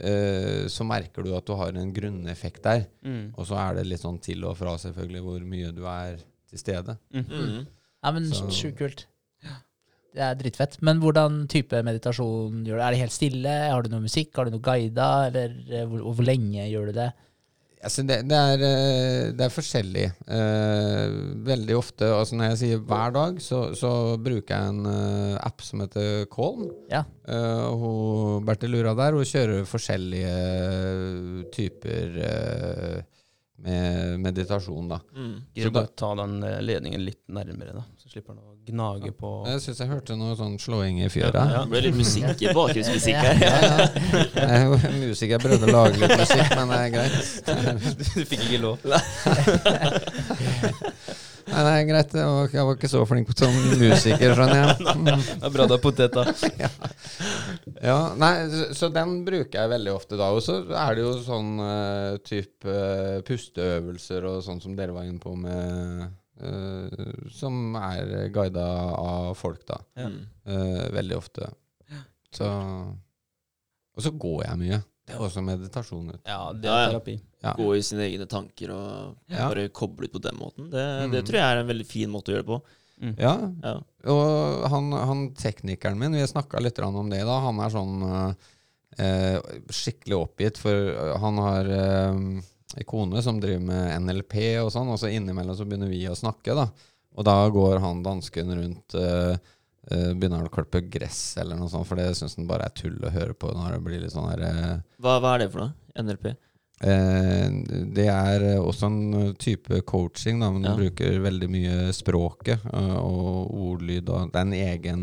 [0.00, 2.84] eh, så merker du at du har en grunneffekt der.
[3.06, 3.32] Mm.
[3.36, 6.62] Og så er det litt sånn til og fra selvfølgelig hvor mye du er til
[6.62, 6.98] stede.
[7.14, 7.24] Mm.
[7.30, 7.64] Mm.
[8.00, 9.06] Ja, men sjukt kult.
[10.10, 10.80] Det er dritfett.
[10.82, 12.82] Men hvordan type meditasjon gjør du?
[12.82, 13.52] Er det helt stille?
[13.70, 14.32] Har du noe musikk?
[14.34, 15.10] Har du noe guida?
[15.28, 17.10] Eller eh, hvor, hvor lenge gjør du det?
[17.80, 20.02] Altså det, det, er, eh, det er forskjellig.
[20.36, 21.14] Eh,
[21.46, 25.64] veldig ofte, altså når jeg sier hver dag, så, så bruker jeg en eh, app
[25.64, 26.66] som heter Calm.
[26.92, 27.06] Ja.
[27.24, 30.34] Eh, hun, Bertil Lura der, hun kjører forskjellige
[31.56, 33.00] typer eh,
[33.64, 35.00] med meditasjon, da.
[35.16, 35.34] Mm.
[35.56, 37.86] Gidder du bare ta den eh, ledningen litt nærmere, da?
[38.00, 41.44] Så slipper han å gnage på Jeg syns jeg hørte noe sånn slåing i fjøra.
[41.54, 43.40] Ja, Det ble litt musikk, bakgrunnsmusikk her.
[43.40, 43.86] Ja, ja.
[44.34, 47.24] Jeg er jo musiker, jeg prøvde å lage litt musikk, men det er greit.
[48.20, 48.76] Du fikk ikke lov.
[51.50, 52.14] Nei, det er greit.
[52.14, 54.74] Jeg var, jeg var ikke så flink som musiker, skjønner jeg.
[55.40, 56.22] Det er bra du har potet, da.
[57.80, 60.30] Ja, nei, så, så den bruker jeg veldig ofte da.
[60.36, 65.08] Og så er det jo sånn uh, type uh, pusteøvelser og sånn som dere var
[65.08, 66.19] inne på med
[67.34, 68.64] Som er guida
[68.96, 69.80] av folk, da.
[69.96, 70.08] Ja.
[70.08, 70.20] Mm.
[70.46, 71.50] Eh, veldig ofte.
[72.32, 72.46] Så
[73.96, 74.78] Og så går jeg mye.
[75.06, 76.12] Det er også meditasjon.
[76.12, 76.20] vet.
[76.30, 77.16] Ja, det er terapi.
[77.42, 77.52] Ja.
[77.58, 79.48] Gå i sine egne tanker og Ja.
[79.48, 80.70] bare koble ut på den måten.
[80.70, 81.10] Det, Mm.
[81.10, 82.62] det tror jeg er en veldig fin måte å gjøre det på.
[83.18, 83.80] Ja, Ja.
[84.06, 88.36] Og han, han teknikeren min, vi snakka litt om det da, han er sånn
[88.98, 92.42] eh, skikkelig oppgitt, for han har eh,
[92.86, 96.54] kone som driver med NLP og sånn, og så innimellom så begynner vi å snakke,
[96.54, 96.68] da.
[97.18, 99.34] Og da går han dansken rundt uh,
[99.90, 103.00] uh, Begynner å klippe gress eller noe sånt, for det syns han bare er tull
[103.02, 105.64] å høre på når det blir litt sånn her uh, Hva, hva er det for
[105.64, 105.74] noe?
[105.98, 106.30] NLP?
[106.80, 107.48] Eh,
[107.92, 110.70] det er eh, også en eh, type coaching, da, men Ja.
[110.72, 114.08] du bruker veldig mye språket eh, og ordlyd.
[114.08, 115.02] Og det er en egen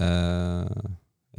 [0.00, 0.88] eh,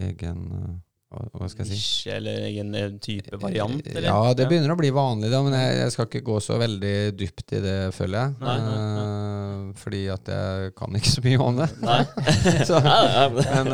[0.08, 0.78] Egen eh,
[1.12, 1.76] hva, skal jeg si?
[1.78, 4.08] Nisje eller egen eh, type variant, eller?
[4.08, 6.94] Ja, det begynner å bli vanlig, da, men jeg, jeg skal ikke gå så veldig
[7.20, 8.36] dypt i det, føler jeg.
[8.40, 9.74] Nei, nei, nei.
[9.82, 11.70] fordi at jeg kan ikke så mye om det.
[12.70, 13.72] Så, men-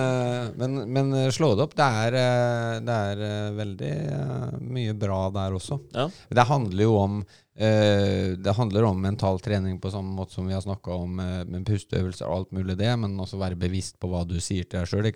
[0.57, 1.75] men, eh, men, eh, slå det opp.
[1.77, 5.79] Det er, eh, det er eh, veldig eh, mye bra der også.
[5.93, 6.07] Ja.
[6.29, 10.53] Det handler jo om eh, Det handler om mental trening på samme måte som vi
[10.53, 14.09] har snakka om eh, med pusteøvelser og alt mulig det, men også være bevisst på
[14.11, 15.07] hva du sier til deg sjøl.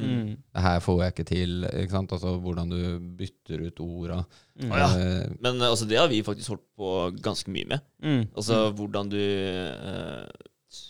[0.00, 0.36] Mm.
[0.40, 1.56] Det her får jeg ikke til.
[1.68, 2.12] Ikke sant?
[2.16, 2.80] Altså hvordan du
[3.20, 4.22] bytter ut orda.
[4.60, 4.72] Mm.
[4.72, 4.88] Ah, ja.
[4.96, 7.84] Eh, Men altså, det har vi faktisk holdt på ganske mye med.
[8.02, 8.22] Mm.
[8.34, 10.24] Altså hvordan du eh,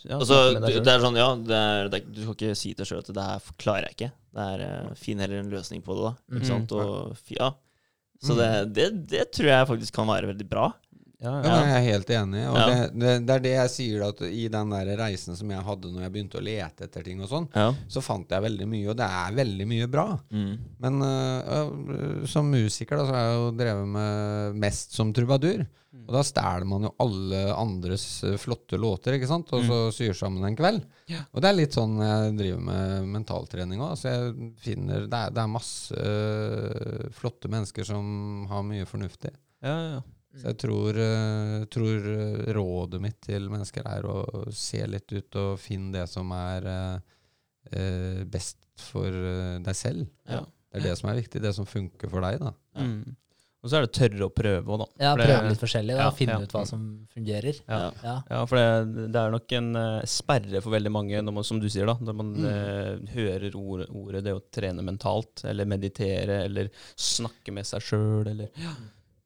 [0.04, 0.66] Ja, Altså, selv.
[0.84, 2.98] det er sånn, ja det er, det er, Du skal ikke si til deg sjøl
[3.00, 4.08] at det her klarer jeg ikke.
[4.36, 6.12] Det er uh, Finn heller en løsning på det, da.
[6.36, 6.50] Ikke Mhm.
[6.50, 6.72] sant?
[6.76, 7.48] Og, ja.
[8.20, 8.38] Så Mm.
[8.38, 10.66] det, det, det tror jeg faktisk kan være veldig bra.
[11.20, 12.42] Ja, Ja, jeg er helt enig.
[12.48, 12.66] Og Ja.
[12.70, 15.90] det, det, det er det jeg sier, at i den der reisen som jeg hadde
[15.92, 17.48] når jeg begynte å lete etter ting og sånn,
[17.92, 20.06] så fant jeg veldig mye, og det er veldig mye bra.
[20.32, 20.54] Mm.
[20.80, 25.66] Men øh, som musiker da, så har jeg jo drevet med mest som trubadur.
[26.06, 29.50] Og da stjeler man jo alle andres øh, flotte låter, ikke sant?
[29.54, 30.84] og så syr sammen en kveld.
[31.10, 31.24] Ja.
[31.34, 33.96] Og det er litt sånn jeg driver med mentaltrening òg.
[33.98, 39.34] Så jeg finner det det er masse uh, flotte mennesker som har mye fornuftig.
[39.62, 40.00] Ja, ja, ja.
[40.38, 45.38] Så jeg tror, øh, tror øh, rådet mitt til mennesker er å se litt ut
[45.40, 50.06] og finne det som er øh, best for deg selv.
[50.30, 50.44] Ja.
[50.70, 52.38] Det er det som er viktig, det som funker for deg.
[52.40, 52.54] da.
[52.78, 53.16] Mm.
[53.60, 54.86] Og så er det tørre å prøve òg, da.
[55.02, 56.04] Ja, For det- prøve litt forskjellig, da.
[56.06, 56.44] Ja, finne ja.
[56.46, 57.58] ut hva som fungerer.
[57.68, 57.80] Ja.
[58.02, 58.14] Ja.
[58.30, 61.60] Ja, for det, det er nok en uh, sperre for veldig mange, når man, som
[61.60, 66.40] du sier, da, når man eh, hører ordet, ordet det å trene mentalt, eller meditere,
[66.46, 68.48] eller snakke med seg sjøl, eller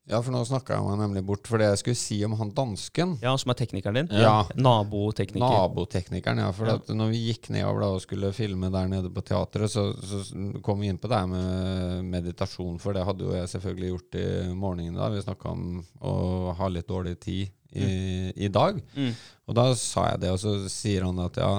[0.06, 2.50] Ja, for nå snakka jeg meg nemlig bort for det jeg skulle si om han
[2.52, 3.14] dansken.
[3.24, 4.10] Ja, som er teknikeren din.
[4.20, 4.42] Ja.
[4.54, 5.40] Nabotekniker.
[5.48, 6.50] Naboteknikeren, ja.
[6.52, 6.74] For Ja.
[6.76, 10.20] at når vi gikk nedover da og skulle filme der nede på teatret, så, så
[10.62, 14.20] kom vi inn på det her med meditasjon, for det hadde jo jeg selvfølgelig gjort
[14.20, 15.08] i morgenen da.
[15.08, 15.64] Vi snakka om
[16.04, 18.80] å ha litt dårlig tid i, i dag.
[18.94, 19.12] Mm.
[19.44, 21.50] Og da sa jeg det, og så sier han at ja,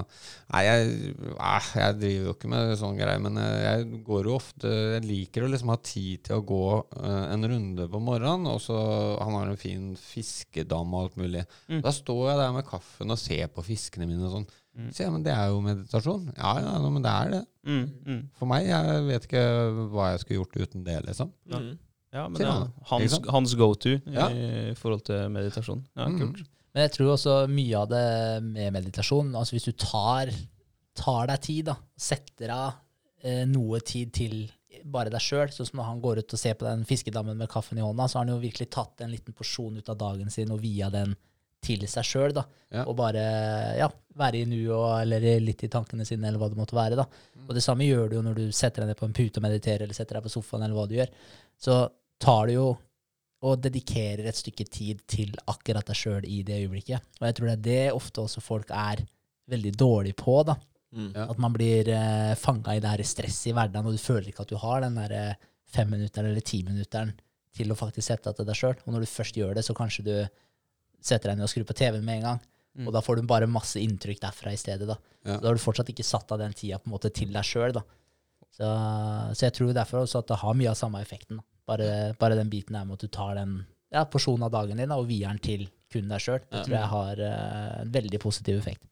[0.49, 0.87] nei, jeg,
[1.35, 5.05] eh, jeg driver jo ikke med sånn greier, men jeg, jeg går jo ofte Jeg
[5.05, 8.79] liker å liksom ha tid til å gå eh, en runde på morgenen, og så
[9.21, 11.45] Han har en fin fiskedam og alt mulig.
[11.69, 11.81] Mm.
[11.85, 14.49] Da står jeg der med kaffen og ser på fiskene mine og sånn.
[14.75, 14.89] Mm.
[14.91, 16.29] Så ja, men det er jo meditasjon.
[16.35, 17.43] Ja, ja, men det er det.
[17.65, 18.21] Mm, mm.
[18.35, 19.43] For meg, jeg vet ikke
[19.93, 21.31] hva jeg skulle gjort uten det, liksom.
[21.51, 21.61] Ja.
[21.61, 21.75] Mm.
[22.15, 24.29] Ja, men det er hans, hans go-to Ja.
[24.31, 25.81] i forhold til meditasjon.
[25.97, 26.19] Ja, Mm.
[26.21, 26.45] kult.
[26.75, 30.31] Men jeg tror også mye av det med meditasjon Altså hvis du tar,
[30.95, 32.73] tar deg tid, da, setter av
[33.23, 34.51] eh, noe tid til
[34.85, 37.49] bare deg sjøl, sånn som når han går ut og ser på den fiskedammen med
[37.49, 40.29] kaffen i hånda, så har han jo virkelig tatt en liten porsjon ut av dagen
[40.29, 41.15] sin og via den
[41.65, 42.43] til seg sjøl, da.
[42.69, 42.83] Ja.
[42.85, 43.23] Og bare
[43.79, 43.87] ja,
[44.19, 46.95] være i nuet eller litt i tankene sine, eller hva det måtte være.
[46.99, 47.05] da.
[47.39, 47.47] Mm.
[47.49, 49.43] Og det samme gjør du jo når du setter deg ned på en pute og
[49.47, 51.09] mediterer, eller setter deg på sofaen, eller hva du gjør.
[51.57, 51.89] Så
[52.21, 52.67] tar du jo
[53.45, 57.03] og dedikerer et stykke tid til akkurat deg sjøl i det øyeblikket.
[57.19, 59.03] Og jeg tror det er det ofte også folk er
[59.51, 60.39] veldig dårlige på.
[60.47, 60.55] da.
[60.95, 61.11] Mm.
[61.13, 61.27] Ja.
[61.29, 64.45] At man blir uh, fanga i det her stresset i hverdagen, og du føler ikke
[64.47, 67.13] at du har den der eh, femminutteren eller timinutteren
[67.55, 68.75] til å faktisk sette deg til deg sjøl.
[68.85, 70.15] Og når du først gjør det, så kanskje du
[71.05, 72.41] setter deg ned og skrur på TV-en med en gang.
[72.75, 72.87] Mm.
[72.87, 74.87] Og da får du bare masse inntrykk derfra i stedet.
[74.89, 74.97] da.
[75.23, 75.37] Ja.
[75.37, 77.77] Da har du fortsatt ikke satt av den tida på en måte til deg sjøl.
[78.55, 78.71] Så,
[79.35, 81.39] så jeg tror derfor også at det har mye av samme effekten.
[81.39, 81.47] da.
[81.67, 83.55] Bare, bare den biten der med at du tar den
[83.93, 86.41] ja, porsjonen av dagen din da, og vier den til kun deg sjøl.
[86.49, 86.63] Det Ja.
[86.65, 88.83] tror jeg har uh, en veldig positiv effekt.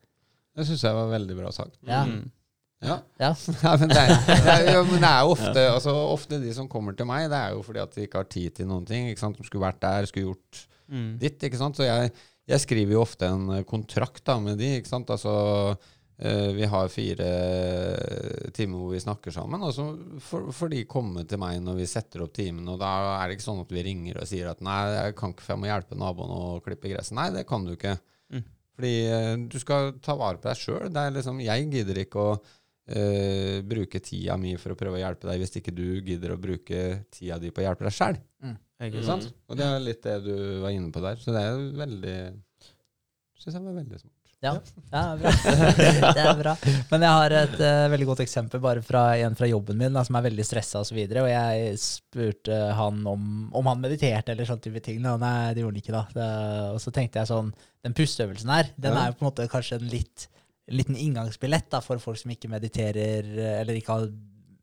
[0.55, 1.77] Det syns jeg var veldig bra sagt.
[1.85, 2.03] Ja.
[2.05, 2.31] Mm.
[2.83, 2.97] Ja.
[3.19, 3.29] Ja.
[3.79, 6.95] Men det, er, det, er, men det er jo ofte, altså, ofte de som kommer
[6.99, 9.07] til meg, det er jo fordi at de ikke har tid til noen ting.
[9.09, 9.37] Ikke sant?
[9.39, 11.13] De skulle vært der, skulle gjort Mm.
[11.17, 11.39] ditt.
[11.47, 11.77] ikke sant?
[11.79, 12.11] Så jeg,
[12.51, 14.67] jeg skriver jo ofte en eh, kontrakt da, med de.
[14.81, 15.09] ikke sant?
[15.09, 15.31] Altså,
[16.13, 17.27] vi har fire
[18.53, 19.87] timer hvor vi snakker sammen, og så
[20.21, 22.67] får, de komme til meg når vi setter opp timen.
[22.69, 25.33] Og da er det ikke sånn at vi ringer og sier at nei, jeg kan
[25.33, 27.17] ikke, for jeg må hjelpe naboen å klippe gresset.
[27.17, 27.95] Nei, det kan du ikke.
[28.29, 28.45] Mm.
[28.77, 31.01] Fordi eh, du skal ta vare på deg sjøl.
[31.17, 35.43] Liksom, jeg gidder ikke å uh, bruke tida mi for å prøve å hjelpe deg
[35.43, 38.23] hvis ikke du gidder å bruke tida di på å hjelpe deg sant?
[39.07, 39.29] sant?
[39.47, 41.21] Og det er litt det du var inne på der.
[41.21, 42.17] Så det er veldig
[43.43, 44.22] Syns jeg var veldig smart.
[44.43, 44.53] Ja,
[44.91, 45.31] ja bra.
[46.17, 46.55] det er bra.
[46.91, 50.03] Men jeg har et uh, veldig godt eksempel bare fra en fra jobben min da,
[50.05, 50.99] som er veldig stressa osv.
[50.99, 54.99] Og, så og jeg spurte han om, om han mediterte eller sånne type ting.
[55.05, 55.15] Da.
[55.21, 56.03] Nei, det gjorde han ikke da.
[56.17, 56.27] Det,
[56.75, 59.79] og så tenkte jeg sånn Den pusteøvelsen her, den er jo på en måte kanskje
[59.79, 60.29] en litt
[60.63, 63.25] en liten inngangsbillett da, for folk som ikke mediterer,
[63.59, 64.05] eller ikke har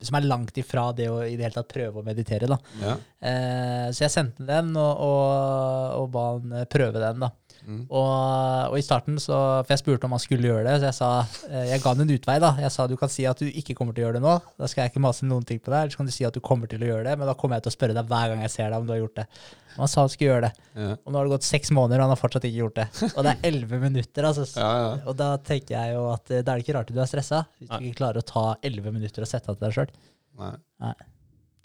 [0.01, 2.49] som er langt ifra det å i det hele tatt prøve å meditere.
[2.49, 2.57] da.
[2.81, 2.95] Ja.
[3.29, 7.21] Eh, så jeg sendte den og, og, og ba han prøve den.
[7.21, 7.31] da.
[7.67, 7.81] Mm.
[7.87, 10.97] Og, og i starten, så, for jeg spurte om han skulle gjøre det, så jeg
[10.97, 11.09] sa,
[11.49, 12.37] eh, jeg ga han en utvei.
[12.43, 12.51] da.
[12.63, 14.35] Jeg sa du kan si at du ikke kommer til å gjøre det nå.
[14.61, 15.83] Da skal jeg ikke mase noen ting på deg.
[15.83, 17.59] Eller så kan du si at du kommer til å gjøre det, men da kommer
[17.59, 19.27] jeg til å spørre deg hver gang jeg ser deg om du har gjort det.
[19.75, 20.67] Og han sa han skulle gjøre det.
[20.81, 20.89] Ja.
[20.97, 22.87] Og nå har det gått seks måneder, og han har fortsatt ikke gjort det.
[23.11, 24.27] Og det er elleve minutter.
[24.31, 24.47] altså.
[24.57, 24.91] Ja, ja.
[25.05, 27.45] Og da tenker jeg jo at eh, da er det ikke rart du er stressa,
[27.59, 29.95] hvis du ikke klarer å ta elleve minutter og sette av til deg sjøl.
[30.41, 30.97] Nei.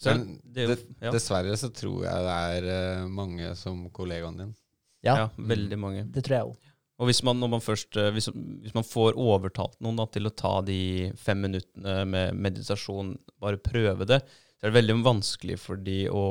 [0.04, 4.54] Men det er Dessverre så tror jeg det er eh, mange som kollegaen din.
[5.06, 6.06] Ja, ja, veldig mange.
[6.12, 6.72] det tror jeg òg.
[6.96, 10.32] Og hvis man, man først, eh, hvis, hvis man får overtalt noen da, til å
[10.32, 14.22] ta de fem minuttene med meditasjon, bare prøve det,
[14.56, 16.24] så er det veldig vanskelig for de å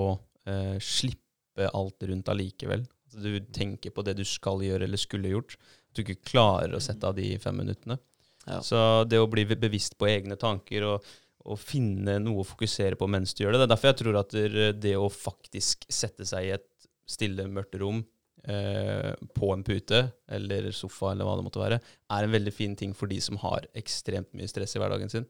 [0.50, 2.88] eh, slippe alt rundt allikevel.
[3.06, 5.54] Altså, du tenker på det du skal gjøre eller skulle gjort.
[5.92, 8.00] At du ikke klarer å sette av de fem minuttene.
[8.46, 8.58] Ja.
[8.66, 11.06] Så det å bli bevisst på egne tanker og,
[11.46, 14.20] og finne noe å fokusere på mens du gjør det, det er derfor jeg tror
[14.20, 14.36] at
[14.82, 16.68] det, å faktisk sette seg i et
[17.10, 18.02] stille, mørkt rom
[18.46, 21.80] på en pute eller sofa eller hva det måtte være,
[22.14, 25.26] er en veldig fin ting for de som har ekstremt mye stress i hverdagen sin.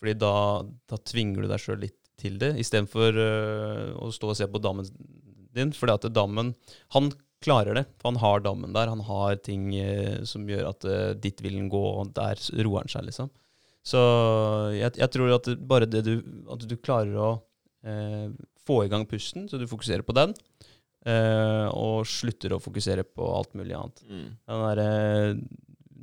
[0.00, 0.34] Fordi da,
[0.88, 4.60] da tvinger du deg sjøl litt til det, istedenfor uh, å stå og se på
[4.62, 4.88] dammen
[5.56, 5.72] din.
[5.76, 6.54] Fordi at dammen
[6.96, 8.92] Han klarer det, for han har dammen der.
[8.92, 12.92] Han har ting uh, som gjør at uh, ditt vil gå, og der roer han
[12.92, 13.32] seg, liksom.
[13.86, 14.00] Så
[14.76, 16.10] jeg, jeg tror at bare det du
[16.52, 17.28] At du klarer å
[17.80, 18.26] eh,
[18.66, 20.69] få i gang pusten, så du fokuserer på den, eh,
[21.00, 24.02] og slutter å fokusere på alt mulig annet.
[24.04, 24.26] Mm.
[24.44, 24.88] Den derre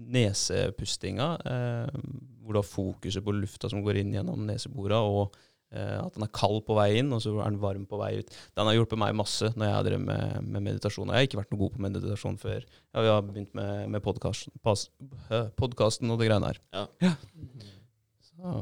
[0.08, 2.00] nesepustinga, eh,
[2.42, 5.36] hvor du har fokuset på lufta som går inn gjennom nesebora, og
[5.74, 8.14] eh, at den er kald på vei inn, og så er den varm på vei
[8.22, 8.36] ut.
[8.56, 11.10] Den har hjulpet meg masse når jeg har drevet med, med meditasjon.
[11.10, 13.88] Og jeg har ikke vært noe god på meditasjon før ja, vi har begynt med,
[13.96, 16.62] med podkasten og det greiene her.
[16.78, 17.16] Ja.
[18.30, 18.54] Så,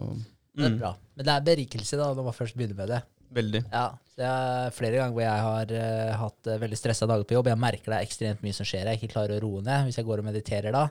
[0.55, 0.95] Det er mm, bra.
[1.15, 3.03] Men det er berikelse da, når man først begynner med det.
[3.33, 3.61] Veldig.
[3.71, 7.35] Ja, det er Flere ganger hvor jeg har uh, hatt uh, veldig stressa dager på
[7.38, 9.88] jobb, jeg merker det er ekstremt mye som skjer, jeg ikke klarer å roe ned.
[9.88, 10.85] Hvis jeg går og mediterer da,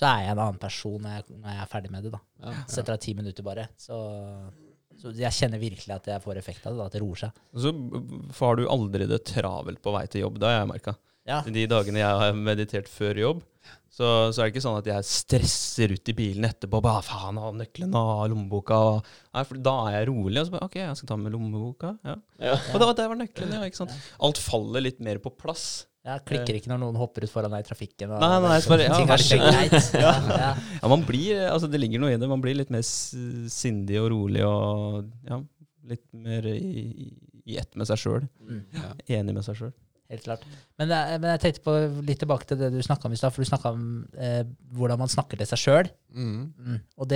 [0.00, 2.14] så er jeg en annen person når jeg, når jeg er ferdig med det.
[2.14, 2.22] da.
[2.46, 2.56] Ja.
[2.72, 3.66] Setter av ti minutter bare.
[3.80, 3.98] Så,
[5.00, 7.44] så jeg kjenner virkelig at jeg får effekt av det, da, at det roer seg.
[7.66, 7.74] Så
[8.40, 10.40] har du aldri det travelt på vei til jobb.
[10.40, 10.96] Det har jeg merka.
[11.28, 13.42] Ja, De dagene jeg har meditert før jobb,
[13.90, 16.78] så, så er det ikke sånn at jeg stresser ut i bilen etterpå.
[16.84, 18.78] Bare, faen, av nøkkelen av lommeboka.
[19.34, 20.38] Nei, for da er jeg rolig.
[20.40, 21.90] Og så bare, OK, jeg skal ta med lommeboka.
[22.06, 22.14] Ja.
[22.38, 22.54] Ja.
[22.70, 23.64] Og da, der var nøkkelen, ja.
[23.66, 23.96] ikke sant?
[24.22, 25.66] Alt faller litt mer på plass.
[26.06, 28.14] jeg klikker ikke når noen hopper ut foran deg i trafikken.
[28.14, 29.90] Og, Nei, nei, så bare, ja, ting er greit.
[30.06, 30.52] Ja, ja.
[30.78, 32.30] Ja, man blir, altså Det ligger noe i det.
[32.30, 35.42] Man blir litt mer sindig og rolig og ja,
[35.90, 38.24] litt mer i, i- ett med seg sjøl.
[38.46, 38.62] Mm.
[38.78, 38.90] Ja.
[39.18, 39.72] Enig med seg sjøl.
[40.10, 40.42] Helt klart.
[40.80, 41.74] Men, men jeg tenkte på
[42.06, 43.84] litt tilbake til det du snakka om i stad, for du snakka om
[44.18, 44.40] eh,
[44.74, 45.90] hvordan man snakker til seg sjøl.
[46.10, 46.40] Mm.
[46.58, 46.80] Mm.
[46.96, 47.06] For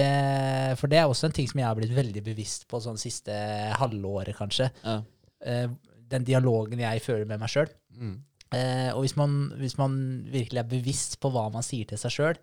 [0.92, 3.34] det er også en ting som jeg har blitt veldig bevisst på sånn siste
[3.80, 4.70] halvåret, kanskje.
[4.84, 5.00] Ja.
[5.42, 5.66] Eh,
[6.14, 7.72] den dialogen jeg fører med meg sjøl.
[7.98, 8.14] Mm.
[8.54, 9.96] Eh, og hvis man, hvis man
[10.30, 12.40] virkelig er bevisst på hva man sier til seg sjøl,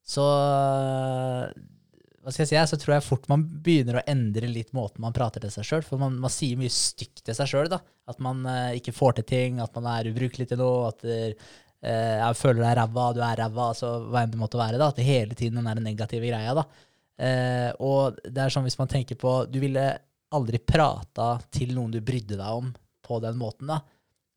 [0.00, 0.24] så
[2.20, 5.14] hva skal jeg si, så tror jeg fort man begynner å endre litt måten man
[5.16, 5.84] prater til seg sjøl.
[5.86, 7.72] For man, man sier mye stygt til seg sjøl.
[7.72, 11.20] At man eh, ikke får til ting, at man er ubrukelig til noe, at det,
[11.80, 14.76] eh, jeg føler deg ræva, du er ræva, altså hva enn det måtte være.
[14.76, 16.52] da, At det hele tiden den der negative greia.
[16.60, 16.66] da.
[17.20, 19.82] Eh, og det er sånn hvis man tenker på Du ville
[20.32, 22.70] aldri prata til noen du brydde deg om
[23.04, 23.72] på den måten.
[23.72, 23.80] da.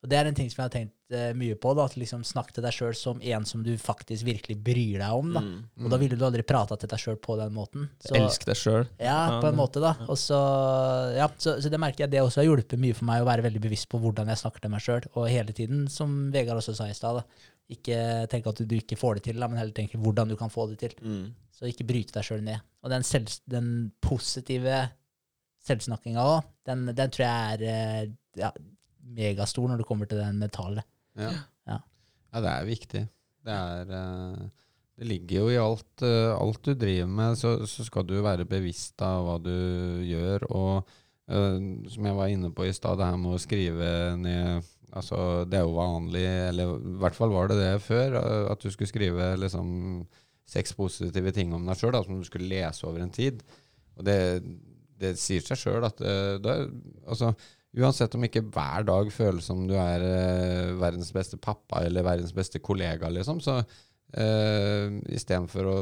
[0.04, 1.72] Og det er en ting som jeg har tenkt eh, mye på.
[1.78, 5.14] da, At liksom Snakk til deg sjøl som en som du faktisk virkelig bryr deg
[5.16, 5.30] om.
[5.32, 5.40] da.
[5.46, 5.86] Mm.
[5.86, 7.86] Og da ville du aldri prata til deg sjøl på den måten.
[8.04, 8.84] Så- Elsk deg sjøl.
[9.00, 9.94] ja, Ja, på en måte, da.
[10.10, 10.36] Og så,
[11.16, 13.46] ja, så, så det merker jeg det også har hjulpet mye for meg å være
[13.48, 15.08] veldig bevisst på hvordan jeg snakker til meg sjøl.
[15.16, 17.24] Og hele tiden, som Vegard også sa i stad,
[17.72, 20.52] ikke tenke at du ikke får det til, da, men heller tenke hvordan du kan
[20.52, 20.98] få det til.
[21.00, 21.32] Mm.
[21.56, 22.60] Så ikke bryte deg sjøl ned.
[22.84, 23.72] Og den, selv, den
[24.04, 24.90] positive
[25.64, 28.10] selvsnakkinga òg, den, den tror jeg er eh,
[28.42, 28.50] ja,
[29.04, 30.88] megastor når det kommer til den metallet.
[31.20, 31.32] Ja.
[31.70, 31.80] Ja.
[32.34, 33.04] ja, det er viktig.
[33.44, 34.44] Det er eh,
[35.00, 38.48] Det ligger jo i alt, eh, alt du driver med, så, så skal du være
[38.50, 39.56] bevisst av hva du
[40.08, 40.48] gjør.
[40.54, 40.94] Og
[41.32, 41.58] uh,
[41.90, 43.90] som jeg var inne på i stad, det her med å skrive
[44.22, 45.18] ned Altså,
[45.50, 48.14] det er jo vanlig, eller i hvert fall var det det før,
[48.52, 49.72] at du skulle skrive liksom
[50.46, 53.42] seks positive ting om deg sjøl, som du skulle lese over en tid.
[53.98, 54.18] Og det,
[55.02, 56.58] det sier seg sjøl at uh, det,
[57.08, 57.32] altså,
[57.74, 62.34] Uansett om ikke hver dag føles som du er eh, verdens beste pappa eller verdens
[62.36, 63.58] beste kollega, liksom, så
[64.14, 65.78] eh, istedenfor å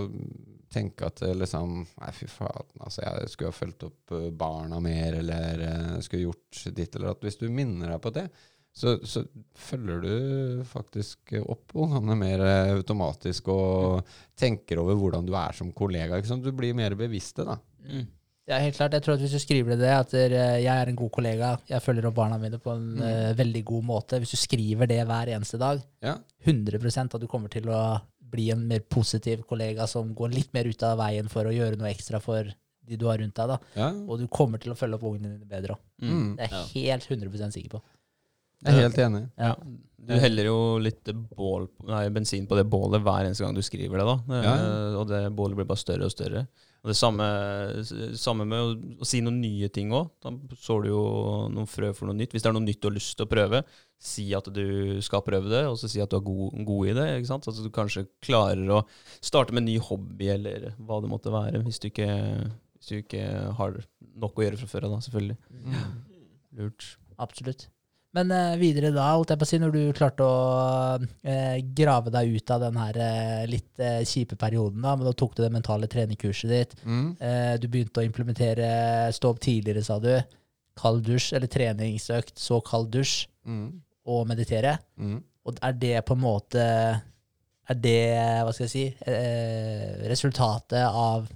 [0.71, 4.79] tenke at eh, liksom Nei, fy faen, altså, jeg skulle ha fulgt opp eh, barna
[4.83, 7.27] mer, eller eh, skulle gjort ditt eller datt.
[7.27, 8.27] Hvis du minner deg på det,
[8.71, 9.25] så, så
[9.59, 15.75] følger du faktisk opp ungene mer eh, automatisk og tenker over hvordan du er som
[15.75, 16.21] kollega.
[16.39, 17.59] Du blir mer bevisste, da.
[17.83, 18.07] Mm.
[18.49, 18.91] Ja, helt klart.
[18.97, 22.07] Jeg tror at Hvis du skriver det, at jeg er en god kollega, jeg følger
[22.09, 23.01] opp barna mine på en Mm.
[23.01, 26.15] uh, veldig god måte Hvis du skriver det hver eneste dag, Ja.
[26.45, 28.01] 100% at du kommer til å
[28.31, 31.77] bli en mer positiv kollega som går litt mer ut av veien for å gjøre
[31.77, 32.43] noe ekstra for
[32.87, 33.47] de du har rundt deg.
[33.47, 33.57] da.
[33.75, 33.89] ja.
[34.07, 35.79] Og du kommer til å følge opp ungene dine bedre òg.
[36.01, 36.35] Mm.
[36.37, 36.63] Det er Ja.
[36.73, 37.81] jeg helt 100% sikker på.
[38.65, 39.29] Jeg er helt enig.
[39.37, 39.55] Ja.
[40.03, 41.03] Du heller jo litt
[41.35, 44.05] bål, nei, bensin på det bålet hver eneste gang du skriver det.
[44.05, 44.41] da.
[44.41, 44.55] Ja.
[44.55, 46.47] Eh, Og det bålet blir bare større og større.
[46.81, 47.25] Og Det samme,
[48.17, 48.69] samme med å,
[49.03, 50.07] å si noen nye ting òg.
[50.23, 51.01] Da sår du jo
[51.53, 52.33] noen frø for noe nytt.
[52.33, 53.61] Hvis det er noe nytt du har lyst til å prøve,
[54.01, 56.95] si at du skal prøve det, og så si at du er god, god i
[56.97, 57.05] det.
[57.19, 57.49] ikke sant?
[57.51, 58.81] At du kanskje klarer å
[59.21, 61.61] starte med en ny hobby, eller hva det måtte være.
[61.67, 62.09] Hvis du ikke,
[62.79, 63.27] hvis du ikke
[63.59, 63.77] har
[64.25, 65.37] nok å gjøre fra før av, da, selvfølgelig.
[66.57, 66.89] Lurt.
[67.21, 67.67] Absolutt.
[68.13, 72.11] Men eh, videre da, holdt jeg på å si, når du klarte å eh, grave
[72.11, 75.43] deg ut av den her eh, litt eh, kjipe perioden, da, men da tok du
[75.45, 77.15] det mentale trenerkurset ditt, Mm.
[77.23, 78.67] eh, du begynte å implementere
[79.15, 80.11] stå opp tidligere, sa du,
[80.81, 83.27] kald dusj, eller treningsøkt, så kald dusj.
[83.47, 83.81] Mm.
[84.05, 84.75] og meditere.
[85.01, 85.15] Mm.
[85.45, 86.61] Og er det på en måte
[87.69, 87.95] Er det,
[88.45, 91.27] hva skal jeg si, eh, resultatet av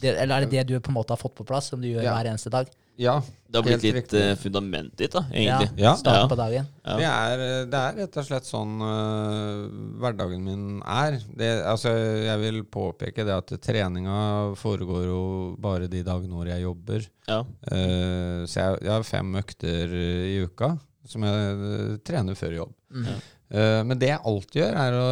[0.00, 1.88] det, Eller er det det du på en måte har fått på plass, som du
[1.88, 2.12] gjør Ja.
[2.14, 2.68] hver eneste dag?
[3.00, 3.16] Ja.
[3.48, 4.22] Det har blitt litt riktig.
[4.42, 5.68] fundament ditt, da, egentlig.
[5.82, 5.92] Ja.
[5.98, 6.66] Start på dagen.
[6.82, 6.96] Ja.
[6.98, 9.66] Det, er, det er rett og slett sånn uh,
[10.02, 11.20] hverdagen min er.
[11.38, 14.16] Det, altså, jeg vil påpeke det at treninga
[14.58, 15.20] foregår jo
[15.62, 17.06] bare de dagene hvor jeg jobber.
[17.30, 17.44] Ja.
[17.70, 20.74] Uh, så jeg, jeg har fem økter i uka
[21.08, 22.74] som jeg eh, trener før jobb.
[22.94, 23.08] Mm.
[23.08, 23.16] Ja.
[23.54, 25.08] Eh, men det jeg alltid gjør, er å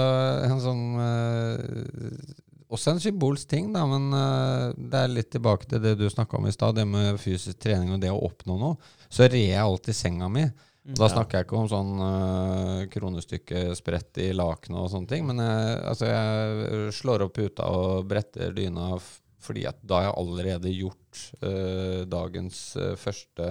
[0.49, 2.41] en sånn eh,
[2.73, 6.39] Også en symbolsk ting, da, men uh, det er litt tilbake til det du snakka
[6.39, 8.79] om i stad, det med fysisk trening og det å oppnå noe.
[9.13, 10.47] Så rer jeg alltid senga mi.
[10.83, 11.13] Og da Ja.
[11.15, 15.77] snakker jeg ikke om sånn uh, kronestykke spredt i lakenet og sånne ting, men jeg,
[15.93, 18.97] altså jeg slår opp puta og bretter dyna
[19.43, 23.49] fordi at da har jeg allerede gjort uh, dagens uh, første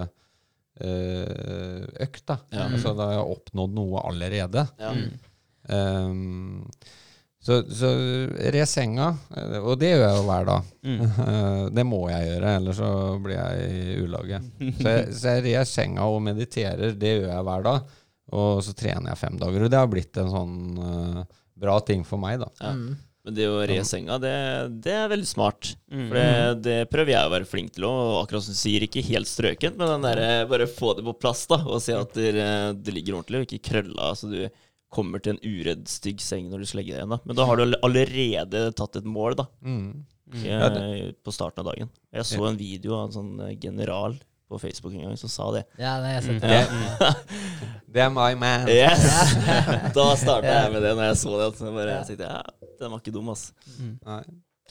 [0.80, 2.24] eh, økt.
[2.28, 2.38] Da.
[2.52, 2.66] Ja.
[2.70, 4.64] Altså da har jeg oppnådd noe allerede.
[4.80, 4.92] Ja.
[5.68, 6.70] Um,
[7.42, 7.88] så, så
[8.54, 10.72] re senga, eh, og det gjør jeg jo hver dag.
[10.86, 11.00] Mm.
[11.32, 12.88] Eh, det må jeg gjøre, ellers så
[13.22, 14.38] blir jeg i ulage.
[14.78, 17.94] Så jeg, så jeg rer senga og mediterer, det gjør jeg hver dag.
[18.32, 19.64] Og så trener jeg fem dager.
[19.64, 21.22] Og det har blitt en sånn uh,
[21.58, 22.48] bra ting for meg, da.
[22.62, 22.72] Ja.
[22.78, 22.92] Mm.
[23.22, 24.32] Men det å re senga, det,
[24.82, 25.74] det er veldig smart.
[25.92, 26.06] Mm.
[26.08, 26.32] For det,
[26.64, 28.16] det prøver jeg å være flink til òg.
[28.22, 31.44] Akkurat som du sier, ikke helt strøkent, men den der, bare få det på plass
[31.50, 32.32] da, og se at det,
[32.82, 34.10] det ligger ordentlig, og ikke krølla.
[34.18, 34.40] Så du
[34.92, 37.14] kommer til en uredd, stygg seng når du skal legge deg igjen.
[37.16, 37.20] da.
[37.24, 40.04] Men da har du allerede tatt et mål da, Mm.
[40.34, 40.68] eh, Ja,
[41.24, 41.88] på starten av dagen.
[42.12, 44.14] Jeg så en video av en sånn eh, general
[44.52, 45.64] på Facebook en gang som sa det.
[45.80, 46.40] Ja, nei, jeg Mm.
[46.40, 47.14] setter Det,
[47.94, 48.68] det er my man.
[48.68, 49.34] Yes!
[49.96, 51.50] Da starta jeg med det når jeg så det.
[51.60, 52.42] Jeg bare tenkte ja,
[52.80, 53.52] den var ikke dum, ass.
[53.80, 54.22] Nei.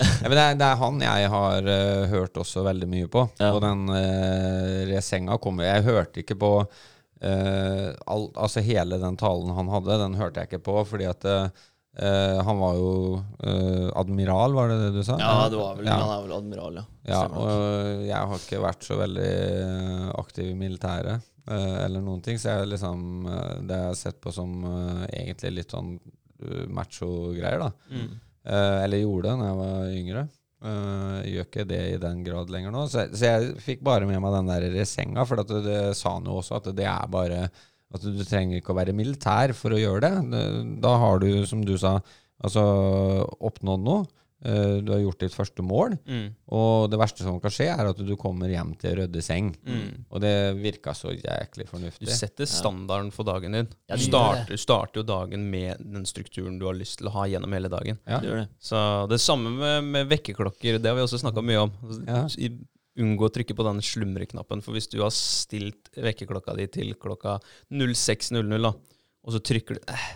[0.02, 3.26] Ja, men det, er, det er han jeg har uh, hørt også veldig mye på.
[3.42, 3.52] Ja.
[3.54, 6.52] Og den uh, resenga kommer Jeg hørte ikke på
[7.22, 11.28] eh, all, Altså hele den talen han hadde, den hørte jeg ikke på, fordi at
[11.28, 11.50] uh,
[12.48, 15.18] han var jo uh, admiral, var det det du sa?
[15.22, 16.00] Ja, det var vel, Ja.
[16.02, 16.86] han er vel admiral, ja.
[17.12, 19.32] Ja, og jeg har ikke vært så veldig
[20.22, 23.26] aktiv i militæret eller noen ting, så jeg liksom
[23.66, 24.52] Det har jeg sett på som
[25.10, 27.72] egentlig litt sånn uh, macho-greier, da.
[27.90, 28.12] Mm.
[28.52, 30.22] Eller gjorde det da jeg var yngre.
[30.62, 32.84] Eh, gjør ikke det i den grad lenger nå.
[32.92, 36.28] Så, så jeg fikk bare med meg den der resenga, for det, det sa han
[36.30, 37.48] jo også at det er bare
[37.92, 40.12] at du trenger ikke å være militær for å gjøre.
[40.32, 41.96] Det- Da har du, som du sa,
[42.44, 42.62] altså
[43.42, 44.06] oppnådd noe.
[44.44, 45.94] Eh, du har gjort ditt første mål.
[46.10, 46.32] Mm.
[46.58, 49.52] Og det verste som kan skje, er at du kommer hjem til rødde seng.
[49.68, 50.06] Mm.
[50.10, 52.08] Og det virka så jæklig fornuftig.
[52.10, 53.70] Du setter standarden for dagen din.
[53.90, 57.28] Ja, Du starter, starter jo dagen med den strukturen du har lyst til å ha
[57.30, 58.00] gjennom hele dagen.
[58.10, 58.18] Ja.
[58.20, 58.50] Det gjør det.
[58.60, 58.84] Så
[59.14, 61.74] det samme med, med vekkerklokker, det har vi også snakka mye om.
[62.08, 62.26] Ja.
[62.38, 62.56] I-
[63.00, 67.38] Unngå å trykke på den slumreknappen, for hvis du har stilt vekkerklokka di til klokka
[67.72, 68.68] 06.00,
[69.24, 70.10] og så trykker du eh,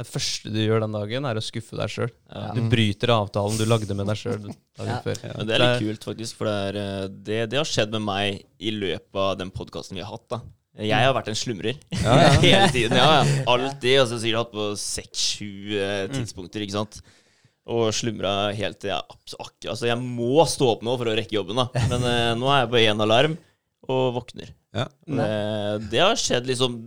[0.00, 2.12] Det første du gjør den dagen, er å skuffe deg sjøl.
[2.32, 2.52] Ja.
[2.56, 4.96] Du bryter avtalen du lagde med deg sjøl ja.
[5.04, 5.34] Ja.
[5.44, 6.38] det er litt kult, faktisk.
[6.38, 9.98] For det, er, eh, det, det har skjedd med meg i løpet av den podkasten
[9.98, 10.24] vi har hatt.
[10.32, 10.40] da
[10.80, 11.76] Jeg har vært en slumrer
[12.46, 12.96] hele tiden.
[12.96, 13.38] Ja, ja.
[13.52, 13.98] Alltid.
[14.00, 17.02] Og så sikkert hatt på seks-sju eh, tidspunkter, ikke sant.
[17.70, 21.36] Og slumra helt til jeg akkurat Altså, jeg må stå opp nå for å rekke
[21.36, 21.84] jobben, da.
[21.92, 23.36] Men eh, nå er jeg på én alarm
[23.90, 24.54] og våkner.
[24.76, 24.86] Ja.
[25.04, 25.30] Det,
[25.92, 26.80] det har skjedd liksom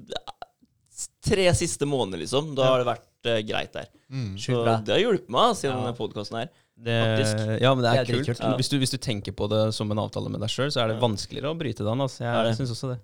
[1.24, 2.54] tre siste måneder, liksom.
[2.58, 3.88] Da har det vært eh, greit der.
[4.12, 4.34] Mm.
[4.36, 4.76] Sjukt Så bra.
[4.84, 5.80] det har hjulpet meg, siden Ja.
[5.86, 6.50] denne podkasten her.
[6.84, 7.62] Det, Faktisk.
[7.62, 8.26] ja, men det er, Det er kult.
[8.26, 8.40] dritkult.
[8.44, 8.56] Ja.
[8.58, 10.88] Hvis, du, hvis du tenker på det som en avtale med deg sjøl, så er
[10.92, 11.04] det Ja.
[11.08, 12.02] vanskeligere å bryte den.
[12.02, 12.22] Altså.
[12.26, 12.58] Er Jeg det.
[12.60, 13.00] syns også det.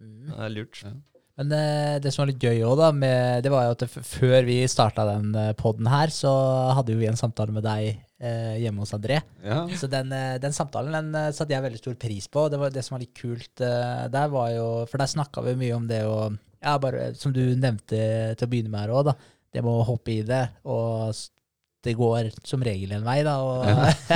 [0.00, 0.28] Mm.
[0.30, 0.82] Det er lurt.
[0.84, 0.90] Ja.
[1.36, 3.88] Men eh, det som var litt gøy òg, da, med, det var jo at det,
[3.90, 6.30] f- før vi starta den uh, poden her, så
[6.76, 7.88] hadde jo vi en samtale med deg
[8.22, 9.18] eh, hjemme hos André.
[9.42, 9.64] Ja.
[9.74, 12.44] Så den, eh, den samtalen den eh, satte jeg veldig stor pris på.
[12.46, 15.42] og Det, var, det som var litt kult eh, der, var jo For der snakka
[15.48, 16.20] vi mye om det å
[16.64, 18.00] Ja, bare som du nevnte
[18.34, 19.16] til å begynne med her òg, da.
[19.54, 21.14] Det med å hoppe i det, og
[21.84, 23.36] det går som regel en vei, da.
[23.44, 23.66] Og,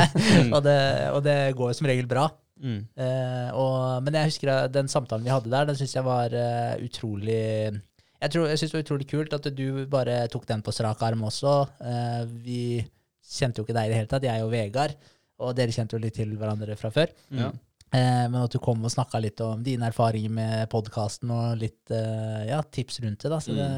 [0.57, 0.78] og, det,
[1.12, 2.26] og det går som regel bra.
[2.59, 2.80] Mm.
[2.99, 6.32] Uh, og, men jeg husker at den samtalen vi hadde der, den syns jeg var
[6.34, 10.64] uh, utrolig Jeg, tror- jeg syns det var utrolig kult at du bare tok den
[10.66, 11.53] på strak arm også.
[11.78, 12.80] Uh, vi
[13.28, 14.96] kjente jo ikke deg i det hele tatt, jeg og Vegard.
[15.38, 17.12] Og dere kjente jo litt til hverandre fra før.
[17.30, 17.53] Ja.
[17.95, 21.89] Eh, men at du kom og snakka litt om dine erfaringer med podkasten og litt
[21.95, 23.30] eh, ja, tips rundt det.
[23.32, 23.68] da Så det,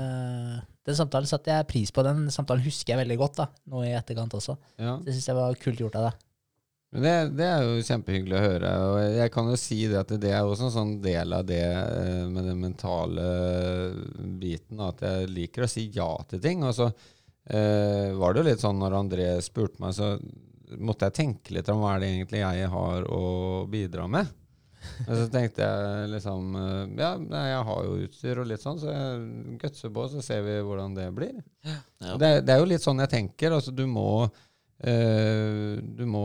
[0.89, 2.03] Den samtalen satte jeg pris på.
[2.03, 4.57] Den samtalen husker jeg veldig godt da nå i etterkant også.
[4.83, 4.97] Ja.
[5.05, 6.27] Det syns jeg var kult gjort av deg.
[6.91, 8.71] Men det, det er jo kjempehyggelig å høre.
[8.89, 11.47] Og jeg- jeg kan jo si det at det er også en sånn del av
[11.47, 13.29] det eh, med den mentale
[14.41, 16.65] biten, at jeg liker å si ja til ting.
[16.67, 16.89] Og så
[17.47, 20.17] eh, var det jo litt sånn når André spurte meg, så
[20.79, 23.25] måtte jeg tenke litt om hva er det egentlig jeg har å
[23.71, 24.31] bidra med.
[24.81, 28.93] Og så tenkte jeg liksom eh, Ja, jeg har jo utstyr og litt sånn, så
[28.95, 31.43] jeg gutser på, så ser vi hvordan det blir.
[31.66, 32.14] Ja.
[32.16, 33.57] Det, det er jo litt sånn jeg tenker.
[33.59, 36.25] Altså, du må eh, Du må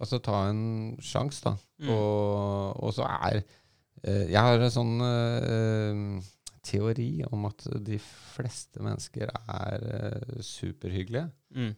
[0.00, 1.56] altså ta en sjanse, da.
[1.84, 1.92] Mm.
[1.92, 6.32] Og, og så er eh, Jeg har en sånn eh,
[6.66, 11.28] teori om at de fleste mennesker er eh, superhyggelige.
[11.56, 11.74] Mm.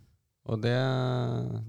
[0.49, 0.73] Og det,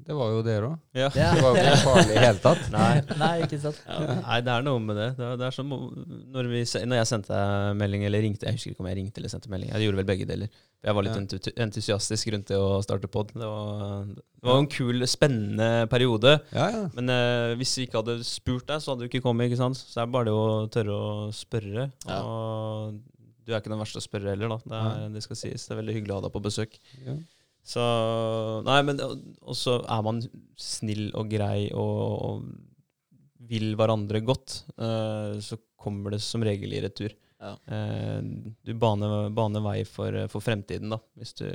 [0.08, 0.76] det var jo dere òg.
[0.96, 1.10] Ja.
[1.20, 1.30] Ja.
[1.36, 2.62] Det var jo ikke farlig i det hele tatt.
[2.76, 2.92] Nei.
[3.20, 3.80] Nei, ikke sant.
[3.90, 5.08] Nei, det er noe med det.
[5.18, 7.40] Det er, det er som når, vi, når jeg sendte
[7.76, 9.74] melding, eller ringte Jeg husker ikke om jeg ringte eller sendte melding.
[9.74, 10.54] Jeg gjorde vel begge deler.
[10.88, 11.54] Jeg var litt Ja.
[11.66, 13.34] entusiastisk rundt det å starte pod.
[13.36, 16.38] Det var, det var en kul, spennende periode.
[16.56, 16.86] Ja, ja.
[16.96, 19.50] Men eh, hvis vi ikke hadde spurt deg, så hadde du ikke kommet.
[19.52, 19.76] ikke sant?
[19.82, 21.90] Så det er bare det å tørre å spørre.
[22.08, 22.22] Ja.
[22.24, 23.02] Og
[23.44, 24.62] du er ikke den verste å spørre heller, da.
[24.72, 25.68] Det, er, det skal sies.
[25.68, 26.80] Det er veldig hyggelig å ha deg på besøk.
[27.04, 27.18] ja.
[27.70, 27.84] Så
[28.66, 30.24] Nei, men Og så er man
[30.60, 32.50] snill og grei og, og
[33.50, 37.16] vil hverandre godt, uh, så kommer det som regel i retur.
[37.40, 37.56] Ja.
[37.66, 41.00] Uh, du baner, baner vei for, for fremtiden, da.
[41.18, 41.48] Hvis du,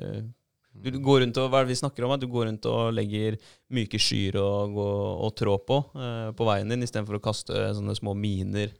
[0.73, 2.17] du, du går rundt og Hva er det vi snakker om?
[2.17, 3.39] At du går rundt og legger
[3.75, 8.75] myke skyer og trå på uh, på veien din, istedenfor å kaste sånne små miner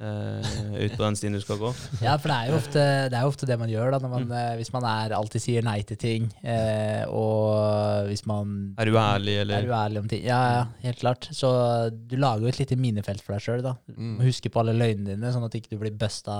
[0.00, 1.70] eh, ut på den stien du skal gå.
[2.06, 4.12] Ja, for det er jo ofte det, er jo ofte det man gjør, da, når
[4.14, 8.88] man, uh, hvis man er, alltid sier nei til ting, Uh, og hvis man Er
[8.88, 10.22] du ærlig, er uærlig om ting.
[10.26, 11.28] Ja, ja, helt klart.
[11.36, 11.50] Så
[12.10, 13.62] du lager jo et lite minefelt for deg sjøl.
[13.64, 13.70] Du
[14.00, 14.16] Mm.
[14.18, 16.34] må huske på alle løgnene dine, sånn at du ikke blir busta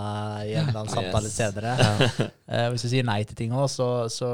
[0.47, 1.37] i en eller annen samtale Yes.
[1.39, 2.31] senere.
[2.51, 4.27] Eh, hvis du sier nei til ting òg, så, så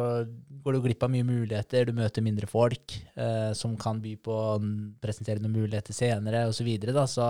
[0.65, 1.85] går du glipp av mye muligheter.
[1.85, 4.55] Du møter mindre folk eh, som kan by på å
[5.03, 6.63] presentere noen muligheter senere, osv.
[6.63, 7.05] Så, videre, da.
[7.05, 7.27] så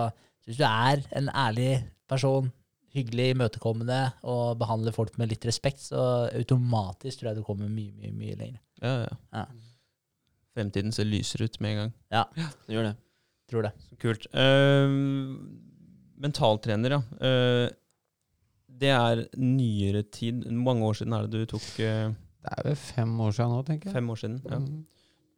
[0.47, 1.71] hvis du er en ærlig
[2.09, 2.49] person,
[2.95, 7.91] hyggelig, imøtekommende og behandler folk med litt respekt, så automatisk tror jeg du kommer mye,
[7.99, 8.61] mye, mye lenger.
[8.81, 9.17] Ja, ja.
[9.35, 9.43] Ja.
[10.57, 11.91] Fremtiden ser lysere ut med en gang.
[12.15, 12.23] Ja,
[12.65, 12.95] Det gjør det.
[13.51, 13.71] Tror det.
[13.89, 14.25] Så kult.
[14.33, 14.89] Uh,
[16.19, 17.01] mentaltrener, ja.
[17.21, 17.67] Uh,
[18.77, 20.47] det er nyere tid.
[20.51, 21.67] Mange år siden er det du tok?
[21.79, 22.09] uh,
[22.41, 23.95] Det er vel fem år siden nå, tenker jeg.
[23.99, 24.39] fem år siden.
[24.49, 24.59] Ja.
[24.63, 24.85] Mm.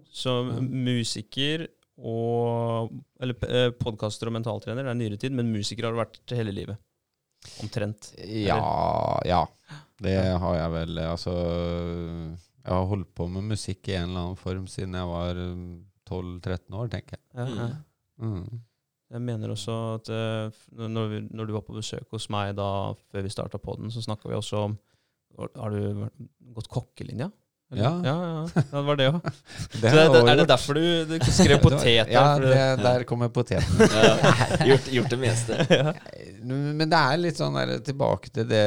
[0.09, 0.33] Så
[0.69, 1.67] musiker
[1.99, 6.35] og Eller eh, podkaster og mentaltrener det er nyere tid, men musiker har du vært
[6.37, 6.79] hele livet.
[7.63, 8.13] Omtrent.
[8.27, 8.59] Ja,
[9.27, 9.43] ja.
[9.99, 11.01] Det har jeg vel.
[11.03, 15.39] Altså Jeg har holdt på med musikk i en eller annen form siden jeg var
[15.39, 15.69] um,
[16.09, 17.23] 12-13 år, tenker jeg.
[17.35, 17.69] Ja, ja.
[18.19, 18.61] Mm.
[19.09, 22.93] Jeg mener også at eh, når, vi, når du var på besøk hos meg da
[23.09, 24.77] før vi starta podden, så snakka vi også om
[25.39, 26.09] Har du
[26.53, 27.29] gått kokkelinja?
[27.71, 28.01] Ja.
[28.03, 28.61] ja, ja.
[28.71, 29.25] Det var det òg.
[29.89, 32.09] Er, er det derfor du, du skrev potet?
[32.09, 33.77] Ja, det, der kommer poteten.
[33.99, 34.65] Ja.
[34.65, 35.55] Gjort, gjort det meste.
[36.41, 38.63] Men det er litt sånn der, tilbake til det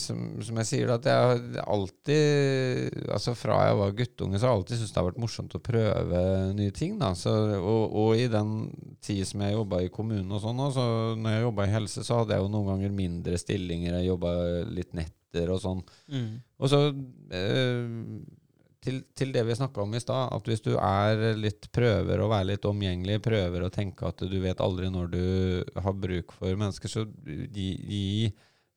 [0.00, 4.62] som, som jeg sier, at jeg alltid Altså fra jeg var guttunge, så har jeg
[4.62, 6.22] alltid syntes det har vært morsomt å prøve
[6.56, 6.96] nye ting.
[7.00, 8.54] da så, og, og i den
[9.04, 10.88] tid som jeg jobba i kommunen og sånn, så
[11.18, 13.98] når jeg jobba i helse, så hadde jeg jo noen ganger mindre stillinger.
[13.98, 14.34] Jeg jobba
[14.70, 14.94] litt
[15.28, 15.84] netter og sånn.
[16.08, 16.40] Mm.
[16.58, 16.80] Og så
[17.34, 17.86] eh,
[18.84, 22.28] til, til det vi snakka om i stad, at hvis du er litt prøver å
[22.30, 25.24] være litt omgjengelig, prøver å tenke at du vet aldri når du
[25.76, 28.30] har bruk for mennesker, så gi, gi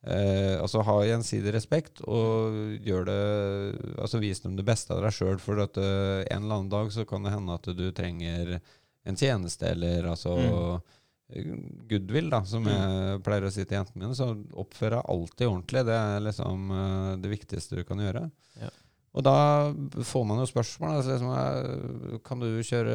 [0.03, 3.21] eh, Altså ha gjensidig respekt, og gjør det
[4.01, 6.91] Altså vis dem det beste av deg sjøl, for at eh, en eller annen dag
[6.93, 8.57] så kan det hende at du trenger
[9.01, 10.35] en tjeneste, eller altså
[11.89, 14.31] goodwill, da, som jeg pleier å si til jentene mine, så
[14.63, 15.83] oppfør deg alltid ordentlig.
[15.87, 18.25] Det er liksom eh, det viktigste du kan gjøre.
[18.61, 18.71] Ja.
[19.11, 19.35] Og da
[20.07, 20.93] får man jo spørsmål.
[21.01, 22.93] Altså, liksom, kan du kjøre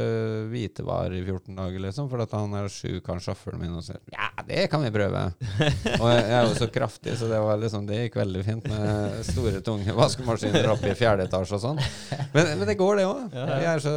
[0.49, 2.09] hvitevarer i 14 dager, liksom?
[2.09, 5.27] For at han er sjuk, han sjåføren min, og sier ja, det kan vi prøve.
[6.01, 8.71] og jeg, jeg er jo så kraftig, så det, var liksom, det gikk veldig fint
[8.73, 11.85] med store, tunge vaskemaskiner oppe i fjerde etasje og sånn.
[12.33, 13.37] Men, men det går, det òg.
[13.37, 13.95] Jeg er så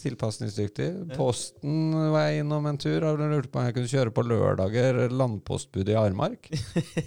[0.00, 0.90] tilpasningsdyktig.
[1.12, 5.04] Posten var jeg innom en tur og lurte på om jeg kunne kjøre på lørdager
[5.12, 6.48] landpostbud i Armark.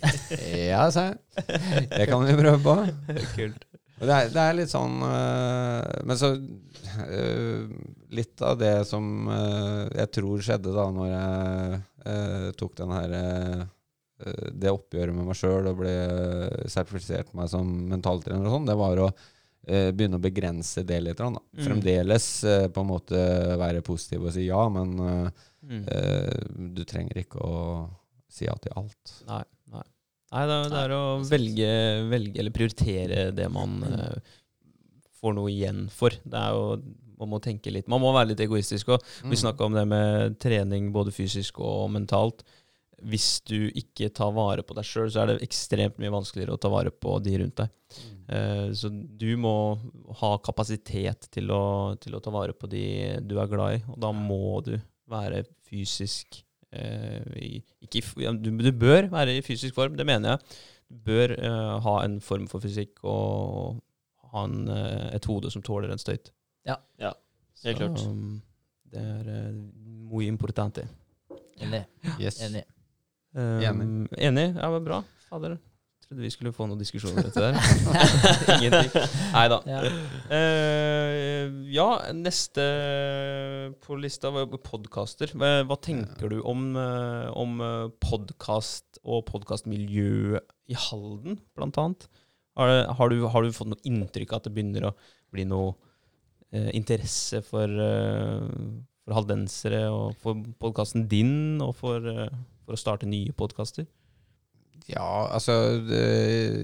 [0.69, 1.21] ja, sa jeg.
[1.89, 2.81] Det kan vi prøve på.
[3.33, 3.72] Kult.
[4.07, 6.29] Det er, det er litt sånn øh, Men så
[7.07, 7.69] øh,
[8.13, 13.13] Litt av det som øh, jeg tror skjedde da når jeg tok den her
[14.51, 15.93] det oppgjøret med meg sjøl og ble
[16.71, 19.07] sertifisert meg som mentaltrener og sånn, det var å
[19.63, 21.19] begynne å begrense det litt.
[21.19, 21.29] Da.
[21.31, 21.63] Mm.
[21.65, 22.27] Fremdeles
[22.75, 23.23] på en måte
[23.59, 24.93] være positiv og si ja, men
[25.63, 26.73] Mm.
[26.75, 27.59] du trenger ikke å
[28.27, 29.13] si ja til alt.
[29.29, 29.43] Nei.
[30.33, 30.45] Nei.
[30.49, 31.69] Det er, det er å velge,
[32.11, 34.33] velge eller prioritere det man uh,
[35.21, 36.15] får noe igjen for.
[36.23, 36.81] Det er jo,
[37.21, 37.87] Man må tenke litt.
[37.87, 39.05] Man må være litt egoistisk òg.
[39.23, 39.31] Mm.
[39.31, 42.43] Vi snakka om det med trening både fysisk og mentalt.
[43.03, 46.61] Hvis du ikke tar vare på deg sjøl, så er det ekstremt mye vanskeligere å
[46.61, 47.71] ta vare på de rundt deg.
[48.27, 49.55] Uh, så du må
[50.19, 51.63] ha kapasitet til å,
[52.01, 52.85] til å ta vare på de
[53.23, 54.75] du er glad i, og da må du
[55.11, 56.41] være fysisk
[57.37, 60.61] i, ikke ja, du, du bør være i fysisk form, det mener jeg.
[60.89, 63.81] Du bør eh, ha en form for fysikk og
[64.33, 66.33] ha en, eh, et hode som tåler en støyt.
[67.63, 68.01] Helt klart.
[68.07, 68.41] Um,
[68.91, 69.55] det er uh,
[70.11, 70.87] muy importante.
[71.61, 71.85] Enig.
[72.19, 72.41] Yes.
[72.43, 72.65] Enig.
[73.33, 74.07] Um.
[74.17, 74.49] Enig?
[74.57, 75.03] Ja, men bra.
[75.29, 75.57] Fader.
[76.13, 77.55] Trodde vi skulle få noen diskusjoner etter der.
[78.59, 78.91] Ingenting.
[79.33, 79.57] Nei da.
[79.65, 79.79] Ja.
[80.29, 82.65] Uh, ja, neste
[83.81, 85.33] på lista var podkaster.
[85.33, 87.57] Hva, hva tenker du om, uh, om
[88.03, 90.37] podkast og podkastmiljø
[90.69, 92.05] i Halden, blant annet?
[92.61, 94.93] Har, det- har, du, har du fått noe inntrykk av at det begynner å
[95.33, 98.45] bli noe uh, interesse for, uh,
[99.01, 102.29] for haldensere og for podkasten din, og for, eh,
[102.67, 103.89] for å starte nye podkaster?
[104.91, 106.03] Ja, altså det,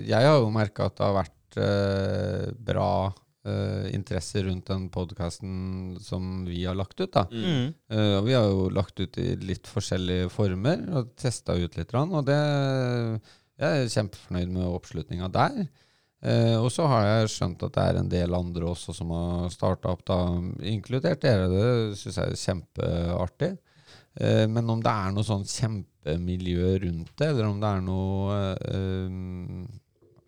[0.10, 2.92] Jeg har jo merka at det har vært eh, bra
[3.48, 7.12] eh, interesse rundt den podkasten som vi har lagt ut.
[7.14, 7.26] da.
[7.32, 7.74] Mm.
[7.92, 11.96] Uh, og vi har jo lagt ut i litt forskjellige former og testa ut litt.
[11.96, 12.40] Og det,
[13.60, 15.64] jeg er kjempefornøyd med oppslutninga der.
[16.20, 19.48] Uh, og så har jeg skjønt at det er en del andre også som har
[19.56, 20.20] starta opp, da,
[20.68, 21.48] inkludert dere.
[21.54, 23.54] Det syns jeg er kjempeartig.
[24.18, 28.40] Eh, men om det er noe sånn kjempemiljø rundt det, eller om det er noe
[28.70, 29.78] eh,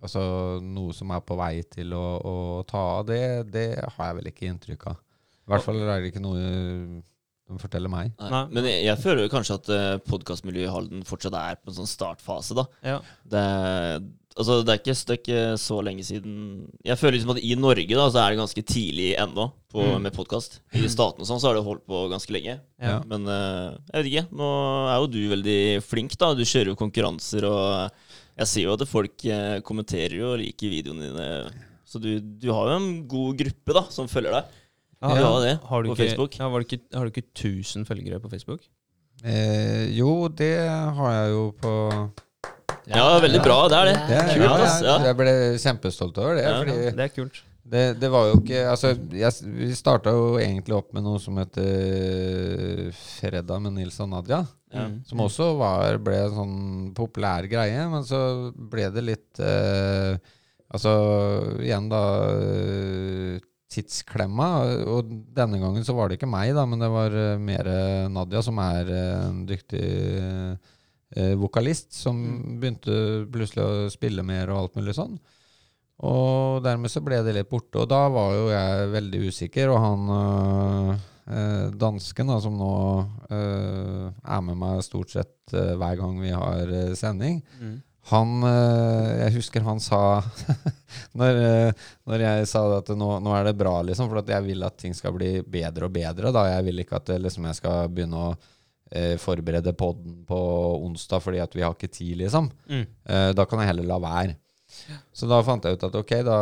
[0.01, 0.21] Altså
[0.65, 3.19] noe som er på vei til å, å ta av, det,
[3.53, 4.95] det har jeg vel ikke inntrykk av.
[4.97, 8.09] I hvert fall er det ikke noe de forteller meg.
[8.17, 8.31] Nei.
[8.33, 8.39] Nei.
[8.49, 9.69] Men jeg, jeg føler jo kanskje at
[10.07, 12.65] podkastmiljøet i Halden fortsatt er på en sånn startfase, da.
[12.81, 12.97] Ja.
[13.29, 13.43] Det,
[14.37, 16.35] altså, det, er ikke, det er ikke så lenge siden
[16.85, 20.01] Jeg føler liksom at i Norge da, så er det ganske tidlig ennå på, Mm.
[20.03, 20.59] med podkast.
[20.75, 22.57] I statene og sånn så har det holdt på ganske lenge.
[22.81, 22.97] Ja.
[23.07, 24.23] Men uh, jeg vet ikke.
[24.35, 24.49] Nå
[24.91, 26.33] er jo du veldig flink, da.
[26.35, 28.01] Du kjører jo konkurranser, og
[28.41, 31.29] jeg ser jo at folk eh, kommenterer jo og liker videoene dine.
[31.87, 34.57] Så du, du har jo en god gruppe da, som følger deg.
[35.01, 36.35] Ja, Ja, det, har du på ikke, Facebook.
[36.39, 38.67] Ja, var det ikke, har du ikke 1000 følgere på Facebook?
[39.23, 41.73] Eh, jo, det har jeg jo på
[42.89, 43.57] Ja, veldig bra.
[43.69, 43.95] Det er det.
[44.09, 44.81] det, Kult, ja, ass.
[44.85, 44.97] Ja.
[45.05, 46.45] jeg ble kjempestolt over det.
[46.47, 46.57] Ja.
[46.61, 47.43] fordi Det er kult.
[47.73, 51.37] det, det var jo ikke Altså, jeg, vi starta jo egentlig opp med noe som
[51.41, 54.41] heter Fredag med Nils og Nadia.
[54.71, 54.87] Ja.
[55.07, 56.59] Som også var, ble en sånn
[56.97, 60.15] populær greie, men så ble det litt eh,
[60.71, 60.91] Altså
[61.59, 63.39] igjen, da eh,
[63.71, 64.49] Tidsklemma.
[64.91, 68.11] Og denne gangen så var det ikke meg, da, men det var uh, mer eh,
[68.11, 69.85] Nadia, som er eh, en dyktig
[71.15, 72.17] eh, vokalist, som
[72.61, 75.19] begynte plutselig å spille mer og alt mulig sånn.
[76.01, 79.69] Og dermed så ble det litt borte, og da var jo jeg veldig usikker.
[79.69, 82.71] Og han øh, dansken, da, som nå
[83.29, 87.79] øh, er med meg stort sett øh, hver gang vi har sending, Mm.
[88.09, 88.31] han
[89.21, 90.23] Jeg husker han sa
[91.19, 91.37] når,
[92.09, 94.79] når jeg sa at nå, nå er det bra, liksom, for at jeg vil at
[94.81, 96.33] ting skal bli bedre og bedre.
[96.33, 98.33] da Jeg vil ikke at liksom, jeg skal begynne å
[98.91, 100.39] eh, forberede podden på
[100.85, 102.51] onsdag fordi at vi har ikke tid, liksom.
[102.69, 102.85] Mm.
[102.85, 104.37] Eh, da kan jeg heller la være.
[105.11, 106.37] Så da fant jeg ut at ok, da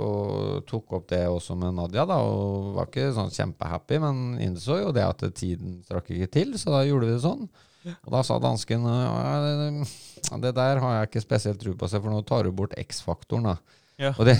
[0.00, 4.78] og tok opp det også med Nadia, da, og var ikke sånn kjempehappy, men innså
[4.80, 7.44] jo det at tiden strakk ikke til, så da gjorde vi det sånn.
[7.86, 12.02] Og da sa dansken ja, det, det der har jeg ikke spesielt tro på, seg,
[12.02, 13.84] for nå tar du bort X-faktoren, da.
[13.96, 14.10] Ja.
[14.20, 14.34] Og det,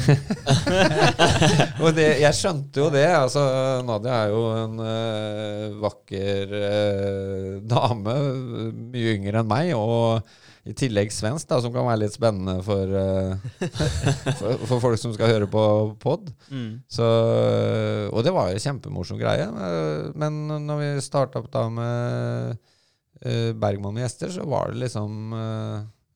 [1.84, 3.06] og det Jeg skjønte jo det.
[3.08, 3.40] altså
[3.88, 8.16] Nadia er jo en uh, vakker uh, dame,
[8.92, 10.20] mye yngre enn meg, og
[10.66, 13.64] i tillegg svensk, da, som kan være litt spennende for, uh,
[14.42, 15.64] for, for folk som skal høre på
[16.04, 16.28] pod.
[16.52, 16.84] Mm.
[16.92, 17.08] Så,
[18.12, 19.48] og det var jo kjempemorsom greie.
[20.20, 22.58] Men når vi starta opp da med
[23.56, 25.32] Bergman med gjester, så var det liksom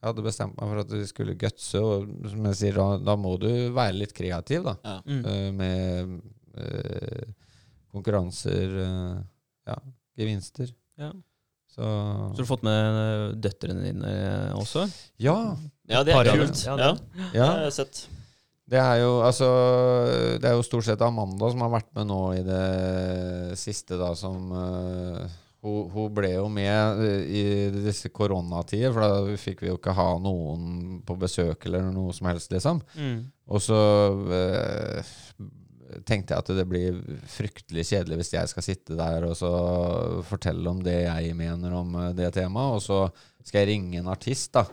[0.01, 3.16] Jeg hadde bestemt meg for at vi skulle gutse, og som jeg sier, da, da
[3.20, 4.76] må du være litt kreativ, da.
[4.80, 4.94] Ja.
[5.05, 5.24] Mm.
[5.26, 6.14] Uh, med
[6.57, 7.34] uh,
[7.92, 9.18] konkurranser, uh,
[9.68, 9.76] ja,
[10.16, 10.72] gevinster.
[11.01, 11.11] Ja.
[11.70, 14.14] Så, Så du har fått med døtrene dine
[14.59, 14.88] også?
[15.22, 15.36] Ja.
[15.90, 16.64] Ja, det er kult.
[16.64, 16.96] Ja, Ja,
[17.30, 18.01] det har jeg sett.
[18.70, 19.46] Det er jo altså
[20.38, 22.64] Det er jo stort sett Amanda som har vært med nå i det
[23.59, 27.44] siste, da, som eh, hun, hun ble jo med eh, i
[27.74, 32.30] disse koronatider, for da fikk vi jo ikke ha noen på besøk eller noe som
[32.30, 32.80] helst, liksom.
[32.96, 33.18] Mm.
[33.50, 33.80] Og så
[34.36, 35.16] eh,
[36.06, 39.50] tenkte jeg at det blir fryktelig kjedelig hvis jeg skal sitte der og så
[40.28, 43.02] fortelle om det jeg mener om eh, det temaet, og så
[43.44, 44.66] skal jeg ringe en artist, da.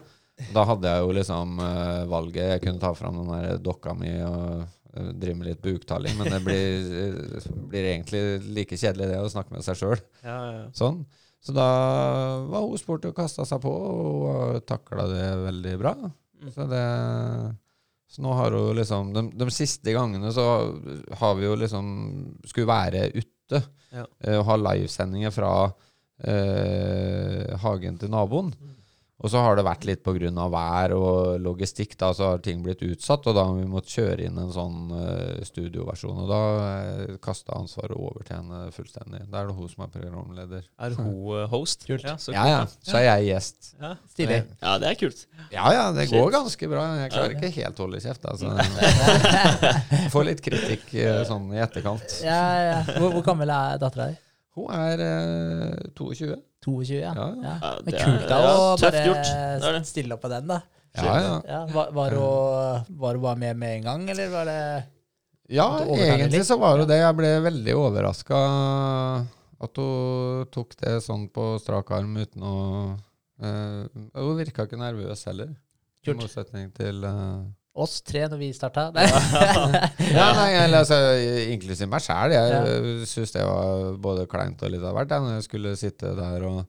[0.54, 2.52] Da hadde jeg jo liksom eh, valget.
[2.54, 4.68] Jeg kunne ta fram den der dokka mi og
[4.98, 8.24] eh, drive med litt buktaling, men det blir, eh, blir egentlig
[8.58, 10.02] like kjedelig det å snakke med seg sjøl.
[10.26, 10.66] Ja, ja.
[10.78, 11.04] Sånn.
[11.44, 11.68] Så da
[12.50, 15.94] var hun spurt og kasta seg på, og takla det veldig bra.
[16.42, 16.52] Mm.
[16.54, 16.84] Så det
[18.10, 20.44] Så nå har hun liksom de, de siste gangene så
[21.20, 21.88] har vi jo liksom
[22.48, 23.60] Skulle være ute
[23.92, 24.06] Ja.
[24.24, 25.52] eh, og ha livesendinger fra
[26.24, 28.52] eh, hagen til naboen.
[29.18, 30.30] Og så har det vært litt pga.
[30.54, 33.26] vær og logistikk, da, så har ting blitt utsatt.
[33.26, 36.20] Og da har vi måttet kjøre inn en sånn uh, studioversjon.
[36.22, 39.24] Og da uh, kasta ansvaret over til henne fullstendig.
[39.32, 40.68] Da er det hun som er programleder.
[40.78, 41.88] Er hun uh, host?
[41.90, 42.06] Kult.
[42.06, 42.62] Ja, så Ja, ja.
[42.86, 43.72] Så er jeg gjest.
[43.82, 43.96] Ja.
[44.14, 44.40] Stilig.
[44.62, 45.26] Ja, det er kult.
[45.54, 46.86] Ja ja, det går ganske bra.
[47.02, 48.30] Jeg klarer ikke helt å holde kjeft.
[48.30, 48.54] Altså.
[50.14, 52.20] Får litt kritikk eh, sånn i etterkant.
[52.26, 52.80] Ja, ja.
[53.00, 54.22] Hvor, hvor gammel er dattera di?
[54.58, 56.38] Hun er uh, 22.
[56.68, 57.14] 22, ja.
[57.16, 57.54] Ja, ja.
[57.64, 59.32] Ja, Men det kult er- da å bare gjort.
[59.64, 59.88] Det det.
[59.88, 60.60] stille opp på den, da.
[60.98, 61.34] Ja, ja.
[61.48, 64.62] Ja, var, var, hun, var hun bare med med en gang, eller var det
[65.50, 66.48] Ja, du egentlig litt?
[66.48, 66.98] så var det det.
[67.00, 68.40] Jeg ble veldig overraska
[69.62, 72.56] at hun tok det sånn på strak arm uten å
[73.42, 73.86] uh,
[74.18, 75.56] Hun virka ikke nervøs heller.
[76.08, 77.40] I motsetning til eh,
[77.84, 78.88] oss tre når vi starta?
[80.18, 80.98] Ja, nei, altså,
[81.54, 82.34] Inklusiv meg sjæl.
[82.36, 82.64] Jeg Ja.
[83.10, 86.60] syns det var både kleint og litt av hvert når jeg skulle sitte der og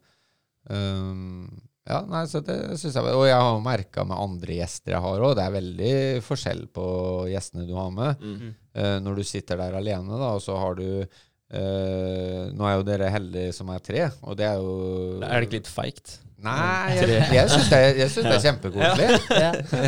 [0.71, 1.49] um,
[1.89, 5.25] Ja, nei, så det syns jeg Og jeg har merka med andre gjester jeg har
[5.25, 5.93] òg, det er veldig
[6.27, 6.85] forskjell på
[7.33, 8.21] gjestene du har med.
[8.21, 8.51] Mm.
[8.79, 12.85] Eh, når du sitter der alene, da, og så har du uh, Nå er jo
[12.87, 14.75] dere heldige som er tre, og det er jo
[15.23, 16.19] Er det ikke litt feigt?
[16.39, 19.07] Nei, jeg, jeg syns det, jeg synes det er kjempekoselig.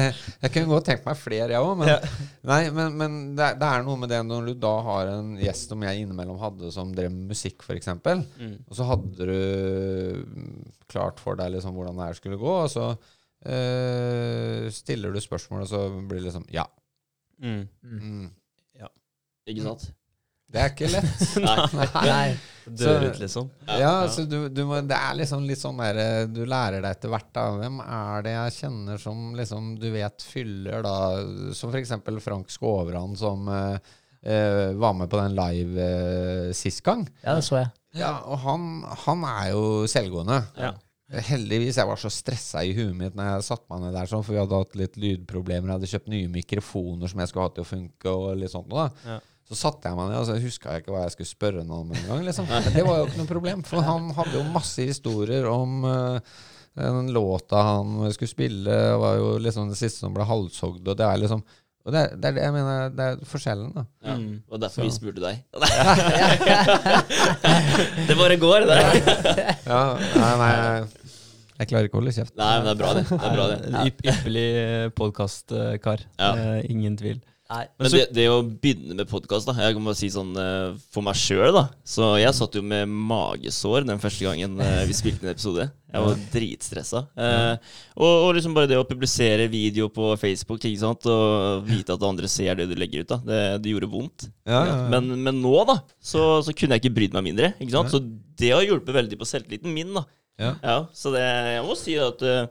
[0.42, 1.76] Jeg kunne godt tenkt meg flere, jeg òg.
[1.78, 2.09] Men,
[2.51, 5.28] nei, men, men det, er- det er noe med det når du da har en
[5.38, 7.92] gjest som jeg innimellom hadde, som drev med musikk, f.eks.
[7.94, 8.57] Mm.
[8.66, 9.36] Og så hadde du
[10.26, 10.59] mm,
[10.90, 12.88] klart for deg liksom hvordan det her skulle gå, og så
[13.46, 16.66] øh, stiller du spørsmål, og så blir det liksom Ja.
[17.42, 17.62] Mm.
[17.84, 18.28] Mm.
[19.51, 19.86] Ikke sant?
[20.51, 21.26] Det er ikke lett.
[21.46, 21.84] Nei.
[22.11, 22.30] Nei.
[22.70, 23.48] Dør ut, liksom.
[23.80, 26.92] Ja, så du, du må, Det er liksom litt sånn der eh, Du lærer deg
[26.92, 27.46] etter hvert, da.
[27.57, 31.96] Hvem er det jeg kjenner som liksom du vet fyller, da Som f.eks.
[32.22, 33.78] Frank Skåvran, som uh,
[34.26, 37.07] uh, var med på den live uh, sist gang.
[37.24, 37.72] Ja, det så jeg.
[37.98, 40.38] Ja, og han, han er jo selvgående.
[40.61, 40.74] Ja.
[41.11, 41.80] Heldigvis.
[41.80, 44.36] Jeg var så stressa i huet mitt når jeg satte meg ned der, sånn, for
[44.36, 45.72] vi hadde hatt litt lydproblemer.
[45.72, 48.12] Jeg hadde kjøpt nye mikrofoner som jeg skulle ha til å funke.
[48.12, 48.86] og litt sånt da.
[49.09, 49.18] Ja.
[49.51, 51.88] Så satte jeg meg ned og så huska jeg ikke hva jeg skulle spørre noen
[51.88, 52.20] om engang.
[52.28, 52.46] Liksom.
[52.70, 56.20] Det var jo ikke noe problem, for han hadde jo masse historier om uh,
[56.78, 58.76] den låta han skulle spille.
[59.03, 60.86] var jo liksom det siste som ble halshogd.
[60.86, 61.42] Og det er liksom
[61.80, 63.82] og det, er- det er det jeg mener, det er forskjellen, da.
[64.05, 64.12] Ja.
[64.20, 64.34] Mm.
[64.53, 65.40] Og derfor vi spurte deg.
[68.09, 68.76] Det bare går, det.
[69.64, 70.53] Ja, nei, nei,
[71.61, 72.34] jeg klarer ikke å holde kjeft.
[72.38, 73.03] Nei, men det er bra, det.
[73.09, 73.57] det, er bra, det.
[73.90, 74.48] Ypperlig
[75.01, 76.01] podkastkar.
[76.20, 76.30] Ja.
[76.36, 77.18] Eh, ingen tvil.
[77.51, 77.64] Nei.
[77.66, 80.30] Men Men så- det, det å begynne med podkast, da Jeg kan bare si sånn
[80.38, 81.64] eh, for meg sjøl, da.
[81.82, 85.66] Så jeg satt jo med magesår den første gangen eh, vi spilte en episode.
[85.90, 87.03] Jeg var dritstressa.
[87.18, 87.57] Eh,
[87.98, 91.11] og, og liksom bare det å publisere video på Facebook ikke sant?
[91.11, 94.28] og vite at andre ser det du legger ut, da det, det gjorde vondt.
[94.46, 94.88] Ja, ja, ja.
[94.94, 97.55] Men, men nå, da, så, så kunne jeg ikke brydd meg mindre.
[97.59, 97.90] Ikke sant?
[97.90, 97.98] Så
[98.38, 100.07] det har hjulpet veldig på selvtilliten min, da.
[100.40, 100.84] Ja.
[100.96, 102.46] så det, jeg må si at uh,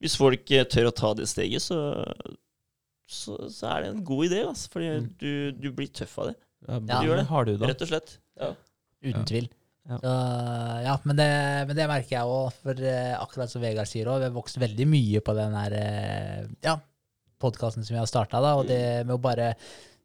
[0.00, 1.76] hvis folk tør å ta det steget, så,
[3.08, 4.42] så, så er det en god idé.
[4.46, 5.06] Altså, fordi Mm.
[5.18, 5.30] du,
[5.64, 6.36] du blir tøff av det,
[6.68, 7.00] Ja, Ja.
[7.00, 7.26] du gjør det.
[7.30, 7.66] Har du da?
[7.70, 8.18] rett og slett.
[8.40, 8.50] Ja.
[9.02, 9.24] Uten Ja.
[9.30, 9.48] tvil.
[9.88, 9.96] Ja.
[10.02, 10.12] Så,
[10.84, 11.28] ja, men det,
[11.68, 12.52] men det merker jeg òg.
[12.62, 15.72] For eh, akkurat som Vegard sier òg, vi har vokst veldig mye på den her
[15.78, 16.74] eh, ja,
[17.40, 18.42] podkasten som vi har starta.
[18.58, 19.54] Og det med å bare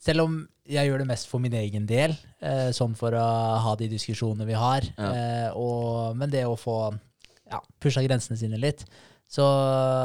[0.04, 0.34] Selv om
[0.68, 2.12] jeg gjør det mest for min egen del,
[2.44, 5.12] eh, sånn for å ha de diskusjonene vi har, Ja.
[5.16, 6.94] eh, og, men det å få
[7.50, 8.84] ja, pusha grensene sine litt,
[9.32, 9.46] så,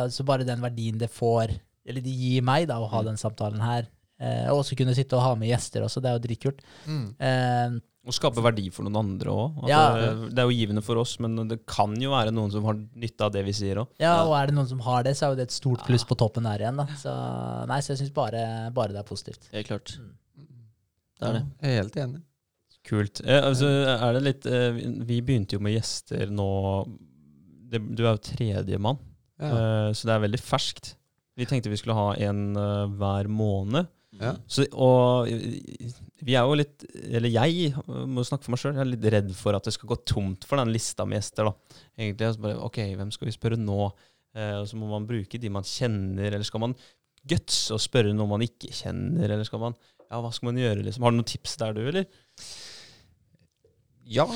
[0.09, 1.51] så bare den verdien det får,
[1.89, 3.89] eller de gir meg, da, å ha den samtalen her,
[4.21, 6.61] eh, og også kunne sitte og ha med gjester også, det er jo dritkult.
[6.87, 7.07] Mm.
[7.19, 7.79] Eh,
[8.09, 9.57] Og skape verdi for noen andre òg.
[9.69, 9.81] Ja.
[10.31, 13.21] Det er jo givende for oss, men det kan jo være noen som har nytte
[13.27, 13.89] av det vi sier òg.
[14.01, 16.05] Ja, og er det noen som har det, så er jo det et stort pluss
[16.09, 16.77] på toppen der igjen.
[16.81, 16.87] da.
[16.97, 17.13] Så,
[17.69, 19.51] nei, så jeg syns bare, bare det er positivt.
[19.53, 19.99] Helt klart.
[20.01, 20.15] Mm.
[21.21, 21.45] Det er det.
[21.61, 22.23] Jeg er helt enig.
[22.89, 23.21] Kult.
[23.27, 26.49] Eh, altså, er det litt eh, vi- Vi begynte jo med gjester nå
[27.69, 28.97] det, Du er jo tredjemann,
[29.39, 29.49] Ja.
[29.53, 30.95] eh, så det er veldig ferskt.
[31.39, 33.89] Vi tenkte vi skulle ha en uh, hver måned.
[34.19, 34.33] Ja.
[34.51, 35.91] Så, og eh,
[36.25, 38.73] vi er jo litt Eller jeg eh, må snakke for meg sjøl.
[38.75, 41.51] Jeg er litt redd for at det skal gå tomt for den lista med gjester.
[41.51, 41.77] da.
[41.99, 43.91] Egentlig, altså bare, ok, Hvem skal vi spørre nå?
[44.37, 46.75] Uh, så må man bruke de man kjenner, eller skal man
[47.29, 49.29] gutse og spørre noen man ikke kjenner?
[49.29, 49.79] Eller skal man
[50.09, 50.83] Ja, hva skal man gjøre?
[50.87, 51.05] liksom?
[51.05, 52.09] Har du noen tips der, du, eller?
[54.09, 54.27] ja.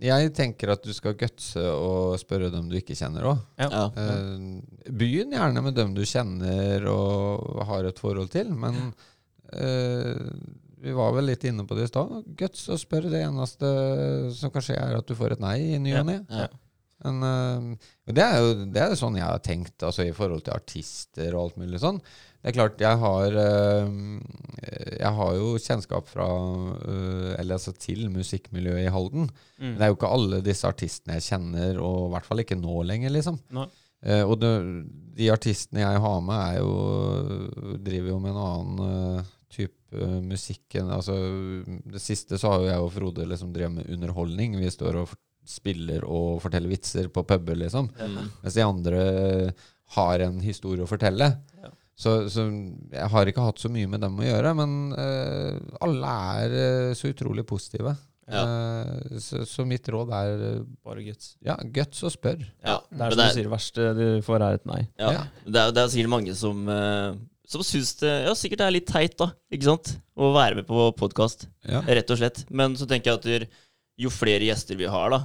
[0.00, 3.42] Jeg tenker at du skal gutse og spørre dem du ikke kjenner òg.
[3.60, 3.84] Ja.
[3.92, 8.80] Uh, begynn gjerne med dem du kjenner og har et forhold til, men
[9.52, 10.32] uh,
[10.82, 12.16] vi var vel litt inne på det i stad.
[12.40, 13.12] Guts og spørre.
[13.12, 13.68] Det eneste
[14.34, 16.18] som kan skje, er at du får et nei i ny og ne.
[16.32, 16.48] Ja.
[17.06, 20.56] Men, uh, det er jo det er sånn jeg har tenkt altså, i forhold til
[20.56, 22.02] artister og alt mulig sånn.
[22.42, 23.90] Det er klart, jeg har eh,
[24.98, 26.26] Jeg har jo kjennskap fra
[26.90, 29.28] eh, Eller altså til musikkmiljøet i Halden.
[29.60, 29.68] Mm.
[29.68, 32.58] Men det er jo ikke alle disse artistene jeg kjenner, og i hvert fall ikke
[32.58, 33.38] nå lenger, liksom.
[33.54, 33.68] Nei.
[34.02, 34.50] Eh, og det,
[35.14, 41.14] de artistene jeg har med, er jo driver jo med en annen type musikk Altså,
[41.62, 44.56] det siste så har jo jeg og Frode liksom drevet med underholdning.
[44.58, 45.12] Vi står og
[45.46, 47.92] spiller og forteller vitser på puber, liksom.
[48.00, 48.18] Mm.
[48.42, 49.04] Mens de andre
[49.94, 51.28] har en historie å fortelle.
[51.62, 51.70] Ja.
[51.98, 52.46] Så, så
[52.92, 56.94] jeg har ikke hatt så mye med dem å gjøre, men uh, alle er uh,
[56.98, 57.92] så utrolig positive.
[58.32, 58.42] Ja.
[58.46, 60.44] Uh, så, så mitt råd er
[60.86, 61.34] Bare guts.
[61.44, 62.40] ja, guts og spør.
[62.64, 64.80] Ja, Det er som det du er, sier, det verste du får er et nei.
[65.02, 65.10] ja.
[65.18, 65.26] Ja.
[65.44, 67.12] Det, er, det er sikkert mange som uh,
[67.52, 69.28] Som syns det ja, sikkert er litt teit, da.
[69.52, 69.92] Ikke sant?
[70.16, 71.82] Å være med på podkast, Ja.
[71.84, 72.44] rett og slett.
[72.50, 73.54] Men så tenker jeg at
[74.00, 75.20] jo flere gjester vi har, da,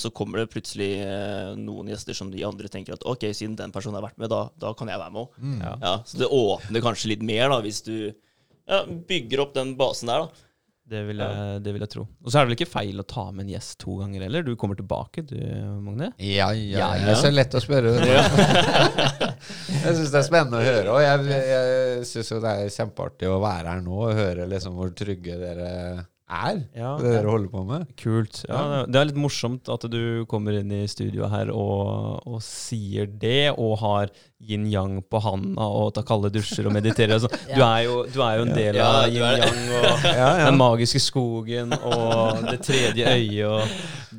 [0.00, 3.74] så kommer det plutselig eh, noen gjester som de andre tenker at ok, siden den
[3.74, 5.40] personen har vært med, da, da kan jeg være med òg.
[5.40, 5.58] Mm.
[5.60, 5.72] Ja.
[5.82, 10.12] Ja, så det åpner kanskje litt mer, da, hvis du ja, bygger opp den basen
[10.12, 10.46] der, da.
[10.90, 12.02] Det vil, jeg, det vil jeg tro.
[12.24, 14.42] Og så er det vel ikke feil å ta med en gjest to ganger heller?
[14.42, 15.36] Du kommer tilbake, du,
[15.84, 16.08] Magne?
[16.18, 17.92] Ja, ja, Ja, Det er så lett å spørre.
[19.84, 20.96] jeg syns det er spennende å høre.
[20.96, 24.80] Og jeg, jeg syns jo det er kjempeartig å være her nå og høre liksom
[24.80, 27.86] hvor trygge dere er Ja, det dere holder på med.
[27.98, 28.44] Kult.
[28.48, 32.40] Ja, er- Det er litt morsomt at du kommer inn i studioet her og, og
[32.46, 34.10] sier det, og har
[34.40, 37.14] yin-yang på handa og ta kalde dusjer og meditere.
[37.18, 37.34] og sånn.
[37.54, 40.04] Du, er jo- du er jo en del av yin-yang og
[40.48, 43.62] den magiske skogen og det tredje øyet og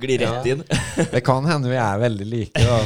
[0.01, 0.61] Glir rett inn.
[1.13, 2.61] Det kan hende vi er veldig like.
[2.63, 2.77] Da.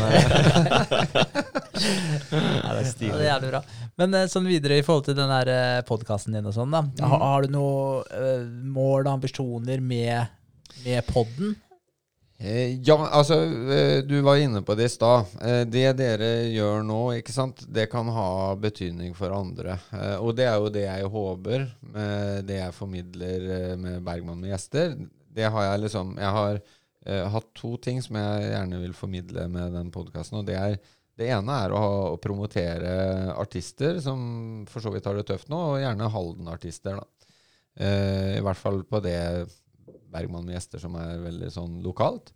[1.75, 3.61] Ja, det er Ja, det er jævlig bra.
[3.99, 6.81] Men eh, sånn videre i forhold til den der podkasten din og sånn, da.
[7.05, 8.41] Har, har du noe eh,
[8.73, 10.33] mål og ambisjoner med,
[10.85, 11.53] med podden?
[12.37, 13.33] Eh, Ja, altså,
[13.71, 15.25] eh, du var inne på det i stad.
[15.41, 19.77] Eh, Det dere gjør nå, ikke sant, det kan ha betydning for andre.
[20.19, 24.97] Og det er jo det jeg håper med det jeg formidler med Bergman med gjester.
[25.35, 26.61] Det har jeg liksom Jeg har
[27.05, 30.79] hatt to ting som jeg gjerne vil formidle med den podkasten, og det er
[31.17, 35.47] det ene er å, ha, å promotere artister som for så vidt har det tøft
[35.47, 36.97] nå, og gjerne Halden-artister.
[36.97, 37.05] da.
[38.35, 39.47] I hvert fall på det
[40.15, 42.33] Bergman med gjester som er veldig sånn lokalt.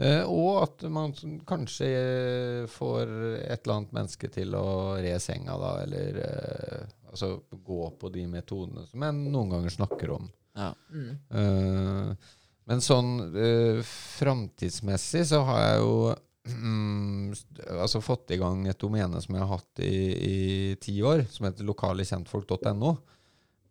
[0.00, 1.10] Uh, og at man
[1.44, 3.10] kanskje eh, får
[3.42, 8.24] et eller annet menneske til å re senga, da, eller uh, altså gå på de
[8.30, 10.30] metodene som jeg noen ganger snakker om.
[10.56, 10.72] Ja.
[10.92, 11.12] Mm.
[11.28, 12.38] Uh,
[12.70, 15.94] men sånn uh, framtidsmessig så har jeg jo
[16.56, 17.32] um,
[17.76, 20.36] altså fått i gang et domene som jeg har hatt i, i
[20.82, 22.96] ti år, som heter lokalekjentfolk.no.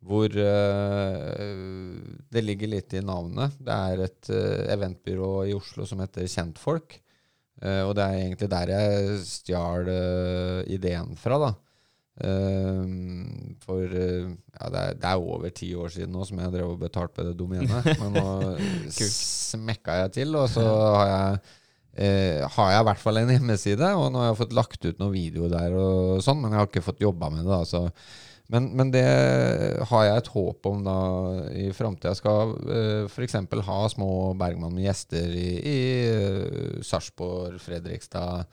[0.02, 1.96] Hvor eh,
[2.34, 3.54] det ligger litt i navnet.
[3.62, 6.98] Det er et eh, eventbyrå i Oslo som heter Kjentfolk.
[7.62, 9.92] Eh, og det er egentlig der jeg stjal
[10.74, 11.52] ideen fra, da.
[12.22, 16.82] For ja, det, er, det er over ti år siden nå som jeg drev og
[16.82, 17.94] betalte på det domenet.
[18.02, 18.28] Men nå
[18.90, 20.66] smekka jeg til, og så
[20.98, 21.58] har jeg
[21.92, 25.02] Uh, har jeg i hvert fall en hjemmeside, og nå har jeg fått lagt ut
[25.02, 27.52] noen videoer der, og sånn, men jeg har ikke fått jobba med det.
[27.52, 27.82] da, så
[28.52, 29.06] men, men det
[29.90, 30.98] har jeg et håp om da
[31.56, 32.14] i framtida.
[32.18, 33.40] Skal uh, f.eks.
[33.68, 35.82] ha små Bergman med gjester i, i
[36.12, 38.46] uh, Sarpsborg, Fredrikstad,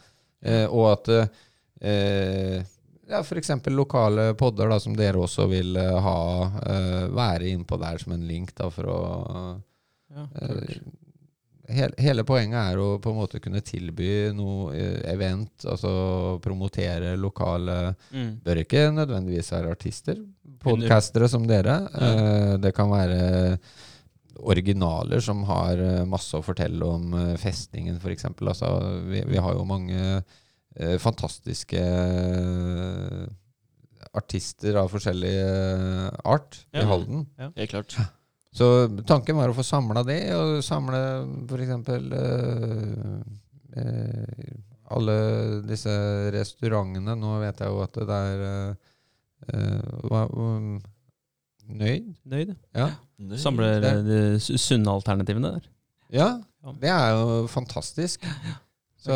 [0.47, 2.67] eh, og at uh,
[3.09, 3.51] ja, f.eks.
[3.67, 6.21] lokale podder da, som dere også vil eh, ha,
[6.69, 9.01] eh, være innpå der som en link da, for å
[10.09, 10.79] Ja, Eh.
[11.69, 15.91] Hele, hele poenget er å på en måte kunne tilby noe eh, event, altså
[16.45, 18.39] promotere lokale Mm.
[18.45, 20.17] Bør ikke nødvendigvis være artister.
[20.65, 21.75] Podcastere som dere.
[21.93, 23.59] Eh, det kan være
[24.49, 28.25] originaler som har eh, masse å fortelle om festningen, f.eks.
[28.33, 28.73] Altså,
[29.11, 30.23] vi, vi har jo mange
[31.03, 31.81] fantastiske
[34.15, 35.33] artister av forskjellig
[36.23, 36.83] art Ja.
[36.83, 37.27] i Halden.
[37.39, 37.97] Ja, Helt klart.
[38.59, 38.67] Så
[39.07, 40.99] tanken var å få samla det, og samle
[41.47, 41.71] f.eks.
[42.11, 43.21] Uh,
[43.79, 44.55] uh,
[44.89, 45.17] alle
[45.69, 45.93] disse
[46.35, 47.15] restaurantene.
[47.21, 48.45] Nå vet jeg jo at det er
[49.55, 50.79] uh, um,
[51.69, 52.07] Nøyd?
[52.25, 52.55] Nøyd?
[52.75, 52.89] Ja.
[53.21, 53.39] Nøyd.
[53.43, 55.71] Samler Det- eh, de sunne alternativene der.
[56.11, 56.31] ja.
[56.81, 58.25] Det er jo fantastisk.
[58.99, 59.15] Så,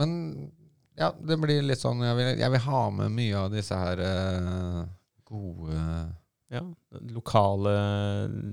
[0.00, 0.50] men
[0.98, 4.00] ja, det blir litt sånn Jeg vil, jeg vil ha med mye av disse her
[4.00, 4.80] uh,
[5.28, 5.82] gode
[6.52, 6.62] Ja,
[7.14, 7.74] lokale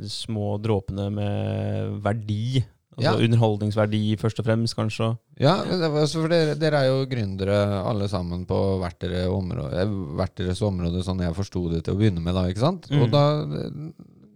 [0.08, 2.62] små dråpene med verdi.
[3.00, 3.14] Altså Ja.
[3.24, 5.18] Underholdningsverdi først og fremst, kanskje.
[5.40, 9.94] Ja, altså for dere, dere er jo gründere alle sammen på hvert, dere område, eh,
[10.20, 12.34] hvert deres område, sånn jeg forsto det til å begynne med.
[12.36, 12.90] da, ikke sant?
[12.92, 13.04] Mm.
[13.06, 13.70] Og da eh,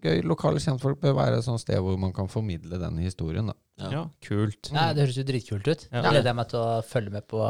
[0.04, 3.48] gøy, Lokale kjentfolk bør være et sånt sted hvor man kan formidle den historien.
[3.52, 3.54] da.
[3.80, 3.92] Ja.
[3.92, 4.72] Ja, kult.
[4.72, 5.88] Nei, det høres jo dritkult ut.
[5.92, 6.02] Ja.
[6.02, 7.44] Det gleder jeg meg til å følge med på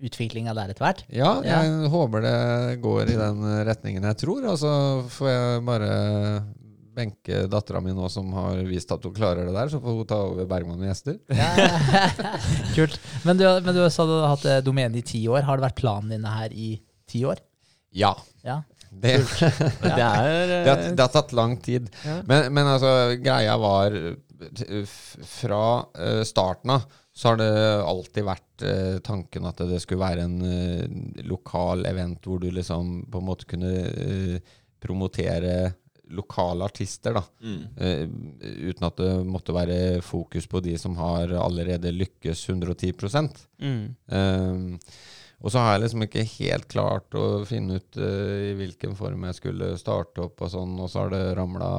[0.00, 1.04] utviklinga der etter hvert.
[1.12, 2.36] Ja, jeg håper det
[2.84, 4.46] går i den retningen jeg tror.
[4.52, 4.72] Og så
[5.12, 5.90] får jeg bare
[7.00, 10.08] benke dattera mi nå som har vist at hun klarer det der, så får hun
[10.10, 11.20] ta over Bergman med gjester.
[12.76, 12.98] Kult.
[13.26, 15.44] Men du, men du sa du hadde hatt eh, domene i ti år.
[15.46, 16.74] Har det vært planen dine her i
[17.10, 17.40] ti år?
[17.96, 18.14] Ja.
[18.46, 18.60] Ja.
[18.90, 19.20] Det,
[19.82, 21.86] Det er det, har, det har tatt lang tid.
[22.04, 22.20] Ja.
[22.26, 22.90] Men, men altså,
[23.22, 24.96] greia var eh,
[25.30, 25.62] Fra
[25.94, 26.88] eh, starten av
[27.20, 27.52] så har det
[27.84, 33.02] alltid vært eh, tanken at det skulle være en eh, lokal event hvor du liksom
[33.12, 35.74] på en måte kunne eh, promotere
[36.16, 37.22] lokale artister, da.
[37.44, 37.60] Mm.
[37.76, 42.96] Eh, uten at det måtte være fokus på de som har allerede lykkes 110
[43.60, 43.84] mm.
[45.40, 49.22] Og så har jeg liksom ikke helt klart å finne ut uh, i hvilken form
[49.24, 51.70] jeg skulle starte opp, og sånn, og så har det ramla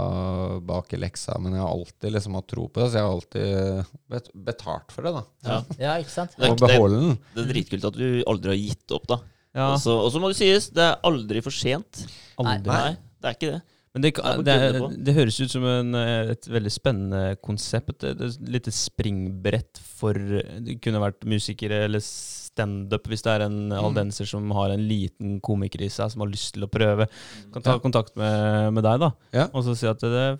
[0.65, 1.35] bak i leksa.
[1.37, 4.95] Men jeg har alltid liksom hatt tro på det, så jeg har alltid bet betalt
[4.95, 5.13] for det.
[5.19, 5.23] da.
[5.45, 5.59] Ja.
[5.83, 6.33] ja, ikke sant?
[6.37, 7.19] Det er- Og beholde den.
[7.35, 9.19] Det er dritkult at du aldri har gitt opp, da.
[9.53, 12.07] Ja, Og så- må det sies, det er aldri for sent.
[12.39, 12.65] aldri.
[12.65, 13.61] Nei, det er ikke det.
[13.93, 18.03] Men det, Det det, det høres ut som en, eh, et veldig spennende konsept.
[18.07, 24.27] Et lite springbrett for Det kunne vært musikere eller standup hvis det er en aldenser
[24.27, 27.07] som har en liten komiker i seg som har lyst til å prøve.
[27.53, 27.79] Kan ta Ja.
[27.83, 29.11] kontakt med, med deg, da.
[29.31, 29.45] Ja.
[29.53, 30.39] Og så si at det,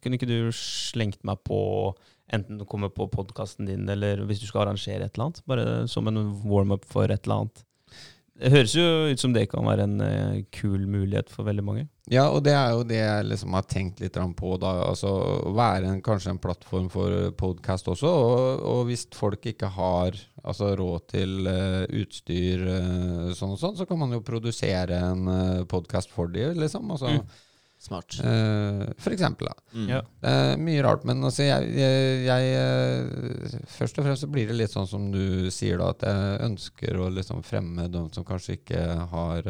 [0.00, 1.94] kunne ikke du slengt meg på
[2.32, 5.40] Enten du kommer på podkasten din, eller hvis du skal arrangere et eller annet.
[5.50, 7.64] Bare som en warm-up for et eller annet.
[8.38, 11.88] Det høres jo ut som det kan være en eh, kul mulighet for veldig mange.
[12.10, 14.54] Ja, og det er jo det jeg liksom har tenkt litt på.
[14.58, 15.10] da, altså
[15.54, 18.10] Være en, kanskje en plattform for podkast også.
[18.10, 23.78] Og, og hvis folk ikke har altså, råd til uh, utstyr, uh, sånn og sånn,
[23.78, 26.90] så kan man jo produsere en uh, podkast for dem, liksom.
[26.90, 27.46] Altså, Mm.
[27.80, 28.12] Smart.
[28.20, 29.48] Uh, for eksempel.
[29.48, 29.54] da.
[29.72, 29.86] Mm.
[29.88, 30.00] Ja.
[30.28, 34.58] Er mye rart, men altså jeg, jeg, jeg eh, Først og fremst så blir det
[34.58, 38.58] litt sånn som du sier, da, at jeg ønsker å liksom fremme de som kanskje
[38.58, 38.82] ikke
[39.14, 39.48] har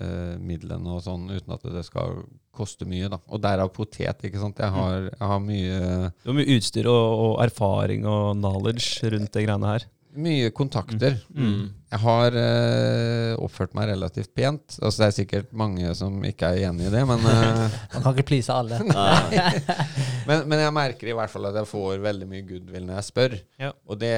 [0.00, 2.22] eh, midlene og sånn, uten at det skal
[2.54, 3.08] koste mye.
[3.12, 3.18] da.
[3.28, 4.24] Og derav potet.
[4.24, 4.58] ikke sant?
[4.62, 5.80] Jeg har, jeg har mye,
[6.22, 9.86] Du har mye utstyr og, og erfaring og knowledge rundt de greiene her.
[10.14, 11.16] Mye kontakter.
[11.34, 11.72] Mm.
[11.94, 14.76] Jeg har eh, oppført meg relativt pent.
[14.80, 18.14] Altså Det er sikkert mange som ikke er enig i det, men eh, Man kan
[18.14, 18.80] ikke please alle.
[20.24, 23.06] Men, men jeg merker i hvert fall at jeg får veldig mye goodwill når jeg
[23.10, 23.34] spør.
[23.60, 23.70] Ja.
[23.84, 24.14] Og det,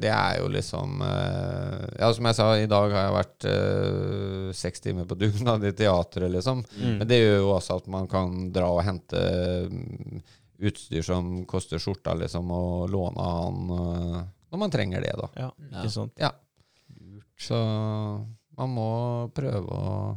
[0.00, 4.50] det er jo liksom eh, Ja, som jeg sa, i dag har jeg vært eh,
[4.56, 6.64] seks timer på dugnad i teatret, liksom.
[6.78, 6.94] Mm.
[7.02, 9.20] Men det gjør jo også at man kan dra og hente
[9.68, 10.22] mm,
[10.70, 14.20] utstyr som koster skjorta, liksom, og låne han eh,
[14.50, 15.28] når man trenger det, da.
[15.36, 15.80] Ja, Ja.
[15.82, 16.12] ikke sant.
[16.18, 16.30] Ja.
[17.40, 17.56] Så
[18.58, 18.88] man må
[19.34, 20.16] prøve å,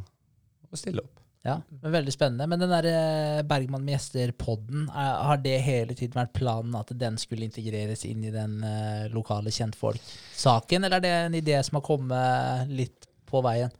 [0.70, 1.20] å stille opp.
[1.44, 2.46] Ja, men Veldig spennende.
[2.48, 6.88] Men den der eh, Bergman med gjester-podden, er- har det hele tiden vært planen at
[6.96, 11.76] den skulle integreres inn i den eh, lokale kjentfolk-saken, eller er det en idé som
[11.76, 13.70] har kommet litt på veien?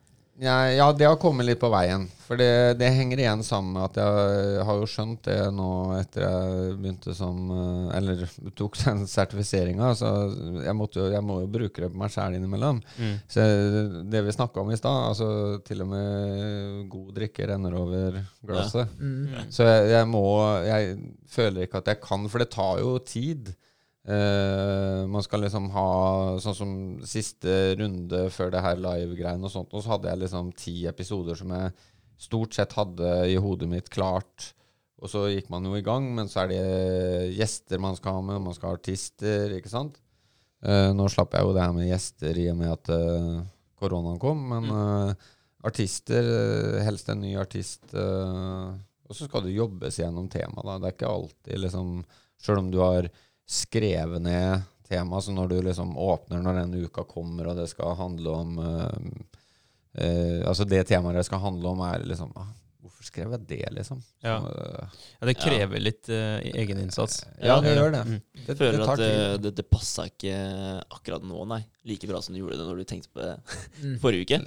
[0.42, 2.08] Ja, ja, det har kommet litt på veien.
[2.24, 5.68] For det, det henger igjen sammen med at jeg har jo skjønt det nå
[5.98, 8.24] etter jeg begynte som eh, Eller
[8.56, 9.92] tok den sertifiseringa.
[9.98, 10.10] Så
[10.64, 12.80] jeg, måtte jo, jeg må jo bruke det på meg sjæl innimellom.
[12.98, 13.14] Mm.
[13.30, 13.44] Så
[14.10, 15.28] det vi snakka om i stad, altså
[15.68, 18.96] til og med god drikke renner over glasset.
[18.98, 19.52] Mm.
[19.54, 20.24] Så jeg, jeg må
[20.64, 20.96] Jeg
[21.30, 23.54] føler ikke at jeg kan, for det tar jo tid.
[24.04, 25.90] Eh, man skal liksom ha
[26.44, 26.72] Sånn som
[27.08, 31.38] siste runde før det her live-greiene og sånt, og så hadde jeg liksom ti episoder
[31.40, 31.72] som jeg
[32.20, 34.52] stort sett hadde i hodet mitt klart.
[35.00, 36.60] Og så gikk man jo i gang, men så er det
[37.36, 39.98] gjester man skal ha med, man skal ha artister, ikke sant.
[40.64, 43.42] Uh, nå slapp jeg jo det her med gjester i og med at uh,
[43.76, 45.26] koronaen kom, men eh,
[45.68, 46.28] artister,
[46.86, 47.82] helst en ny artist.
[47.92, 50.64] og så skal det jobbes gjennom temaet.
[50.64, 50.78] da.
[50.78, 51.90] Det er ikke alltid liksom
[52.44, 53.08] Sjøl om du har
[53.46, 57.96] skrevet ned tema, så når du liksom åpner når den uka kommer, og det skal
[57.98, 58.90] handle om uh,
[60.00, 62.50] uh, Altså det temaet det skal handle om, er liksom uh,
[62.84, 64.02] Hvorfor skrev jeg det, liksom?
[64.20, 64.34] Ja.
[64.44, 67.22] Så, eh, Ja, det krever litt uh, egeninnsats.
[67.40, 68.02] ja, det gjør det.
[68.10, 68.18] Mm.
[68.34, 69.40] Det, det Føler tar at det, tid.
[69.46, 70.34] det, det passa ikke
[70.92, 71.62] akkurat nå, nei.
[71.88, 73.32] Like bra som du gjorde det når du tenkte på det
[73.80, 73.96] Mm.
[74.04, 74.38] forrige uke.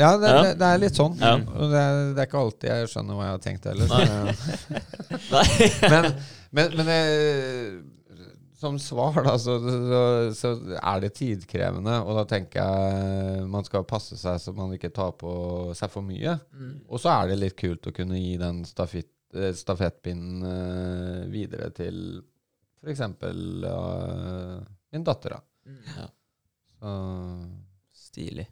[0.00, 0.40] Ja, det, Ja.
[0.42, 1.20] Det, det er litt sånn.
[1.20, 1.34] Ja.
[1.36, 3.86] Det er, det er ikke alltid jeg skjønner hva jeg har tenkt heller.
[3.92, 4.80] så-
[5.36, 5.46] Nei.
[5.92, 6.12] men
[6.52, 7.76] men, men eh,
[8.62, 10.02] som svar, da, så, så,
[10.38, 11.96] så er det tidkrevende.
[12.06, 15.32] Og da tenker jeg man skal passe seg så man ikke tar på
[15.78, 16.36] seg for mye.
[16.54, 16.76] Mm.
[16.86, 21.72] Og så er det litt kult å kunne gi den stafett, eh, stafettpinnen eh, videre
[21.74, 21.98] til
[22.82, 23.02] f.eks.
[23.22, 24.62] Uh,
[24.94, 25.36] min datter.
[25.36, 25.42] da.
[25.66, 25.82] Mm.
[25.98, 26.08] Ja.
[26.82, 26.94] Så,
[28.10, 28.46] Stilig.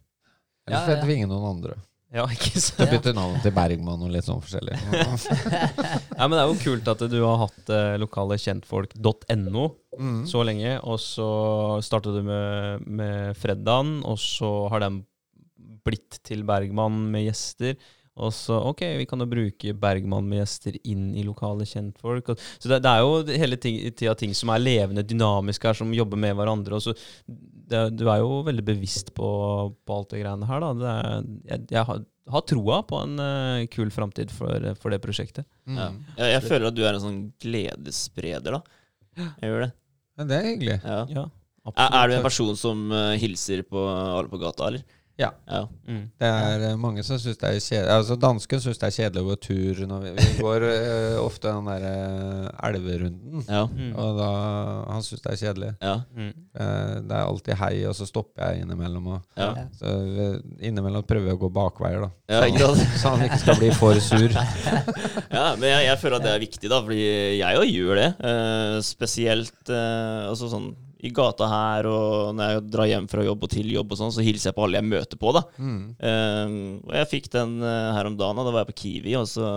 [0.66, 1.14] eller så ja.
[1.14, 1.78] ingen noen andre.
[2.10, 2.90] Ja, ikke sant?
[2.90, 4.74] Bytte navn til Bergman og litt sånn forskjellig.
[6.18, 9.68] Ja, men det er jo kult at du har hatt eh, lokale kjentfolk.no,
[10.00, 10.20] Mm.
[10.30, 10.76] så lenge.
[10.86, 11.26] Og så
[11.84, 15.00] startet du med, med Freddan, og så har den
[15.84, 17.74] blitt til Bergman med gjester.
[18.20, 22.32] Og så OK, vi kan jo bruke Bergman med gjester inn i lokale kjentfolk.
[22.32, 25.94] Og, så det, det er jo hele tida ting som er levende, dynamiske her, som
[25.94, 26.76] jobber med hverandre.
[26.76, 26.94] Og så
[27.26, 29.30] det, du er jo veldig bevisst på,
[29.86, 30.72] på alt det greiene her, da.
[30.76, 32.04] Det er, jeg, jeg har,
[32.34, 35.46] har troa på en uh, kul framtid for, for det prosjektet.
[35.70, 35.78] Mm.
[35.78, 35.90] Ja.
[36.18, 38.88] Jeg, jeg føler at du er en sånn gledesspreder, da.
[39.40, 39.74] Jeg gjør det.
[40.18, 40.80] Men det er hyggelig.
[40.84, 41.02] Ja.
[41.14, 41.28] Ja,
[41.70, 44.84] Er, er du en person som uh, hilser på alle på gata, eller?
[45.20, 45.30] Ja.
[45.46, 45.62] ja.
[45.86, 46.04] Mm.
[46.20, 46.72] Det er ja.
[46.80, 49.82] mange som syns det er kjedelig Altså Dansken syns det er kjedelig å gå tur.
[49.90, 51.92] Når vi, vi går uh, ofte den derre
[52.70, 53.44] elverunden.
[53.46, 53.64] Ja.
[53.68, 53.92] Mm.
[54.00, 54.30] Og da
[54.94, 55.72] Han syns det er kjedelig.
[55.84, 55.96] ja.
[56.16, 56.32] Mm.
[56.56, 59.06] Uh, det er alltid hei, og så stopper jeg innimellom.
[59.14, 59.38] Og,
[59.78, 60.28] så vi,
[60.70, 62.10] innimellom prøver jeg å gå bakveier, da.
[62.30, 62.82] Sant?
[63.00, 64.34] Så han ikke skal bli for sur.
[65.30, 67.02] Ja, men jeg, jeg føler at det er viktig, da, fordi
[67.38, 68.08] jeg òg gjør det.
[68.30, 70.70] Eh, spesielt eh, altså sånn
[71.02, 74.12] i gata her, og når jeg drar hjem fra jobb og til jobb, og sånn,
[74.12, 75.32] så hilser jeg på alle jeg møter på.
[75.36, 75.42] da.
[75.56, 75.82] Mm.
[75.96, 76.56] Um,
[76.88, 79.28] og jeg fikk den uh, her om dagen, og da var jeg på Kiwi, og
[79.30, 79.52] så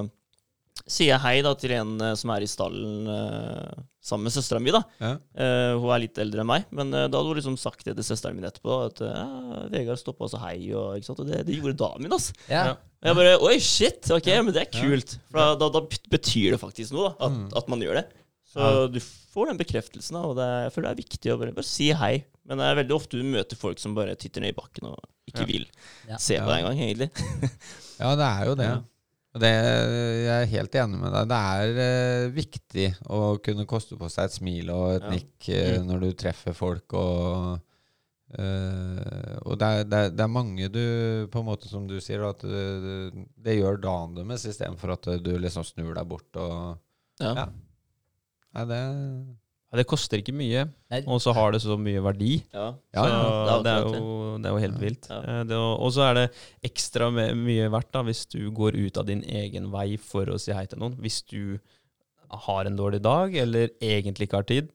[0.90, 4.60] sier jeg hei da til en uh, som er i stallen uh, sammen med søstera
[4.60, 4.72] mi.
[4.74, 4.82] da.
[5.00, 5.12] Ja.
[5.40, 8.04] Eh, hun er litt eldre enn meg, men da hadde hun liksom sagt det til
[8.04, 8.80] søsteren min etterpå.
[8.90, 9.22] At ja,
[9.72, 11.22] Vegard stoppa og sa hei, og, ikke sant?
[11.24, 12.12] og det, det gjorde damen min.
[12.18, 12.36] altså.
[12.50, 12.66] Ja.
[12.68, 12.74] Ja.
[13.00, 14.12] Og jeg bare Oi, shit!
[14.12, 15.16] Ok, men det er kult.
[15.32, 17.48] For da, da betyr det faktisk noe, da, at, Mm.
[17.62, 18.04] at man gjør det.
[18.54, 21.54] Så du får den bekreftelsen, og det, er- jeg føler det er viktig å bare,
[21.58, 22.14] bare si hei.
[22.46, 25.00] Men det er veldig ofte du møter folk som bare titter ned i bakken og
[25.28, 25.46] ikke Ja.
[25.50, 25.66] vil
[26.10, 26.18] Ja.
[26.18, 26.50] se på Ja.
[26.52, 27.10] deg engang, egentlig.
[28.04, 28.70] Ja, det er jo det.
[29.34, 29.50] Og det.
[29.50, 31.28] Jeg er helt enig med deg.
[31.32, 35.10] Det er uh, viktig å kunne koste på seg et smil og et Ja.
[35.10, 35.88] nikk uh, Mm.
[35.88, 36.94] når du treffer folk.
[36.94, 37.60] Og,
[38.38, 41.96] uh, og det, er, det, er, det er mange du På en måte som du
[42.04, 46.78] sier, at det, det gjør dagen deres istedenfor at du liksom snur deg bort og
[47.22, 47.48] Ja.
[48.54, 48.64] Ja.
[48.64, 48.82] Nei, det
[49.74, 50.68] Ja, det koster ikke mye,
[51.10, 52.36] og så har det så mye verdi.
[52.54, 52.68] Ja.
[52.94, 53.22] Ja, Så ja.
[53.26, 55.08] det er det, er jo, det er jo helt vilt.
[55.10, 55.22] Ja.
[55.42, 56.26] Eh, Og så er det
[56.70, 60.54] ekstra mye verdt da, hvis du går ut av din egen vei for å si
[60.54, 60.94] hei til noen.
[61.02, 61.58] Hvis du
[62.46, 64.70] har en dårlig dag, eller egentlig ikke har tid,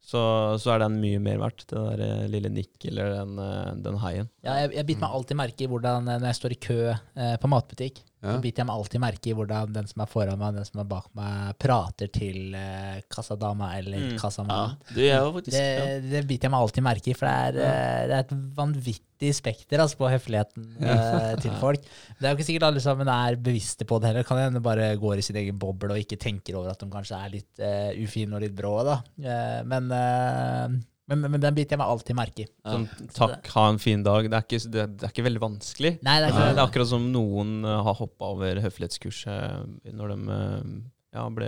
[0.00, 1.66] så, så er den mye mer verdt.
[1.68, 4.30] Det der eh, lille nikk eller den, eh, den heien.
[4.46, 7.34] Ja, jeg, jeg biter meg alltid merke i hvordan når jeg står i kø eh,
[7.42, 8.32] på matbutikk, Ja.
[8.34, 10.80] så biter jeg meg alltid merke i hvordan den som er foran meg den som
[10.82, 14.08] er bak meg, prater til uh, kassadama eller Mm.
[14.12, 14.18] ja.
[14.18, 14.76] kassamannen.
[14.94, 16.00] Du, jeg Det, ja.
[16.02, 19.30] det biter jeg meg alltid merke i, for det er, uh, det er et vanvittig
[19.34, 21.86] spekter altså, på høfligheten uh, til folk.
[22.18, 24.26] Det er jo ikke sikkert alle sammen er bevisste på det heller.
[24.26, 27.22] Kan hende bare går i sin egen boble og ikke tenker over at de kanskje
[27.22, 28.74] er litt uh, ufine og litt brå.
[28.86, 28.98] Da.
[29.22, 30.78] Eh, men, eh,
[31.08, 32.48] men, men den biter jeg meg alltid merke i.
[32.64, 32.74] Ja.
[32.76, 32.84] Sånn,
[33.16, 34.28] takk, ha en fin dag.
[34.28, 35.94] Det er ikke, det, det er ikke veldig vanskelig.
[36.04, 39.92] Nei, det er Eh, ikke Det er akkurat som noen eh, har hoppa over høflighetskurset
[39.96, 40.70] når de eh,
[41.16, 41.46] ja, ble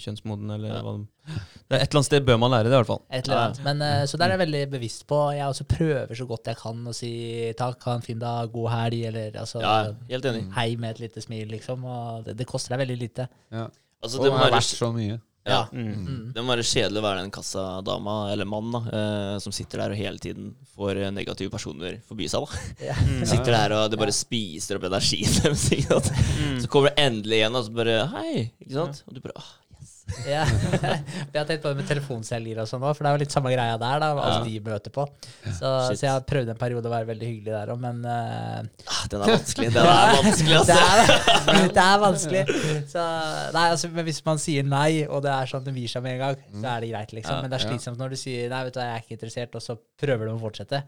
[0.00, 0.82] kjønnsmoden, eller Ja.
[0.86, 1.06] hva de
[1.70, 3.00] det er Et eller annet sted bør man lære det, i hvert fall.
[3.10, 3.58] Et eller annet.
[3.66, 5.18] Men, eh, så der er jeg veldig bevisst på.
[5.36, 7.10] Jeg også prøver så godt jeg kan å si
[7.58, 9.74] takk, ha en fin dag, god helg, eller altså ja,
[10.10, 10.44] helt enig.
[10.56, 11.84] hei med et lite smil, liksom.
[11.86, 13.28] Og det, det koster deg veldig lite.
[13.54, 13.66] Ja.
[14.02, 15.18] Altså, Og det det må har vært så mye.
[15.46, 15.92] Ja, Mm.
[16.06, 16.32] Mm.
[16.34, 19.94] det må være kjedelig å være den kassadama eller mann da, eh, som sitter der
[19.94, 22.44] og hele tiden får eh, negative personer forbi seg.
[22.44, 22.94] da.
[23.10, 23.24] Mm.
[23.26, 25.64] Sitter der og det bare spiser opp energien deres.
[25.72, 26.00] ikke?
[26.60, 28.50] Så kommer det endelig igjen, og så bare Hei!
[28.60, 29.02] ikke sant?
[29.08, 29.46] Og du bare.
[30.26, 30.44] Ja.
[31.32, 33.34] jeg har tenkt på det med telefonselgere og sånn òg, for det er jo litt
[33.34, 34.02] samme greia der.
[34.02, 35.06] da, Alt de møter på.
[35.46, 38.60] Så, så jeg har prøvd en periode å være veldig hyggelig der òg, men uh...
[38.60, 39.72] ah, Den er vanskelig.
[39.76, 40.78] Den er vanskelig, det, altså.
[41.50, 42.44] er, det er vanskelig.
[42.92, 43.04] Så,
[43.56, 46.06] nei, altså, men hvis man sier nei, og det er sånn at det gir seg
[46.06, 47.44] med en gang, så er det greit, liksom.
[47.44, 49.56] Men det er slitsomt når du sier nei, vet du, hva, jeg er ikke interessert,
[49.60, 50.84] og så prøver du å fortsette.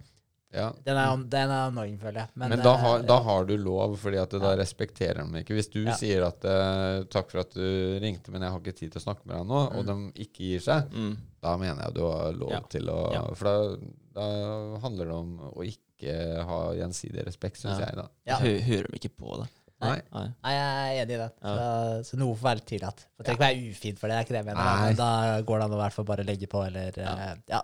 [0.52, 0.66] Ja.
[0.84, 2.28] Den er, den er annoying, føler jeg.
[2.36, 5.54] Men, da, eh, har, da har du lov, fordi at da respekterer de ikke.
[5.56, 5.94] Hvis du Ja.
[5.96, 9.04] sier at eh, 'takk for at du ringte, men jeg har ikke tid til å
[9.06, 9.96] snakke med deg nå', og de
[10.26, 11.16] ikke gir seg, Mm.
[11.42, 12.60] da mener jeg du har lov Ja.
[12.68, 13.24] til å Ja.
[13.34, 13.76] For da,
[14.14, 17.86] da handler det om å ikke ha gjensidig respekt, syns Ja.
[17.86, 18.08] jeg, da.
[18.26, 18.36] ja.
[18.38, 19.48] Hører de ikke på det?
[19.82, 20.00] Nei.
[20.12, 20.28] Nei.
[20.44, 21.32] Nei, jeg er enig i det.
[21.42, 21.56] Ja.
[21.56, 23.06] Så, så noe får være tillatt.
[23.18, 24.86] Det trenger ikke være ufin for det, det er ikke det jeg mener.
[24.86, 27.34] Men da går det an å i hvert fall bare legge på, eller ja.
[27.48, 27.62] ja.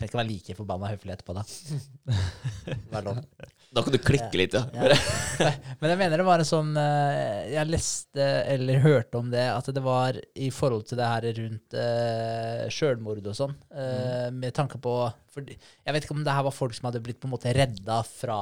[0.00, 1.42] Trenger ikke være like forbanna høflig etterpå, da.
[2.94, 3.18] Vær lov.
[3.70, 4.62] Da kan du klikke litt, ja.
[4.72, 4.96] Ja.
[5.82, 9.68] Men jeg mener det var en sånn eh, Jeg leste eller hørte om det, at
[9.76, 14.80] det var i forhold til det her rundt uh, sjølmord og sånn, uh, med tanke
[14.82, 14.96] på
[15.30, 17.54] for, Jeg vet ikke om det her var folk som hadde blitt på en måte
[17.54, 18.40] redda fra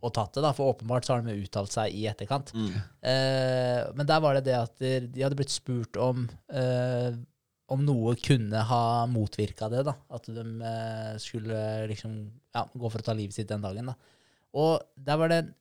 [0.00, 2.54] og tatt det, da, for åpenbart så har de uttalt seg i etterkant.
[2.56, 2.76] Mm.
[3.04, 7.10] Eh, men der var det det at de, de hadde blitt spurt om eh,
[7.70, 9.84] om noe kunne ha motvirka det.
[9.86, 11.60] da, At de eh, skulle
[11.90, 12.16] liksom
[12.54, 13.92] ja, gå for å ta livet sitt den dagen.
[13.92, 13.94] da.
[14.58, 15.52] Og der var det en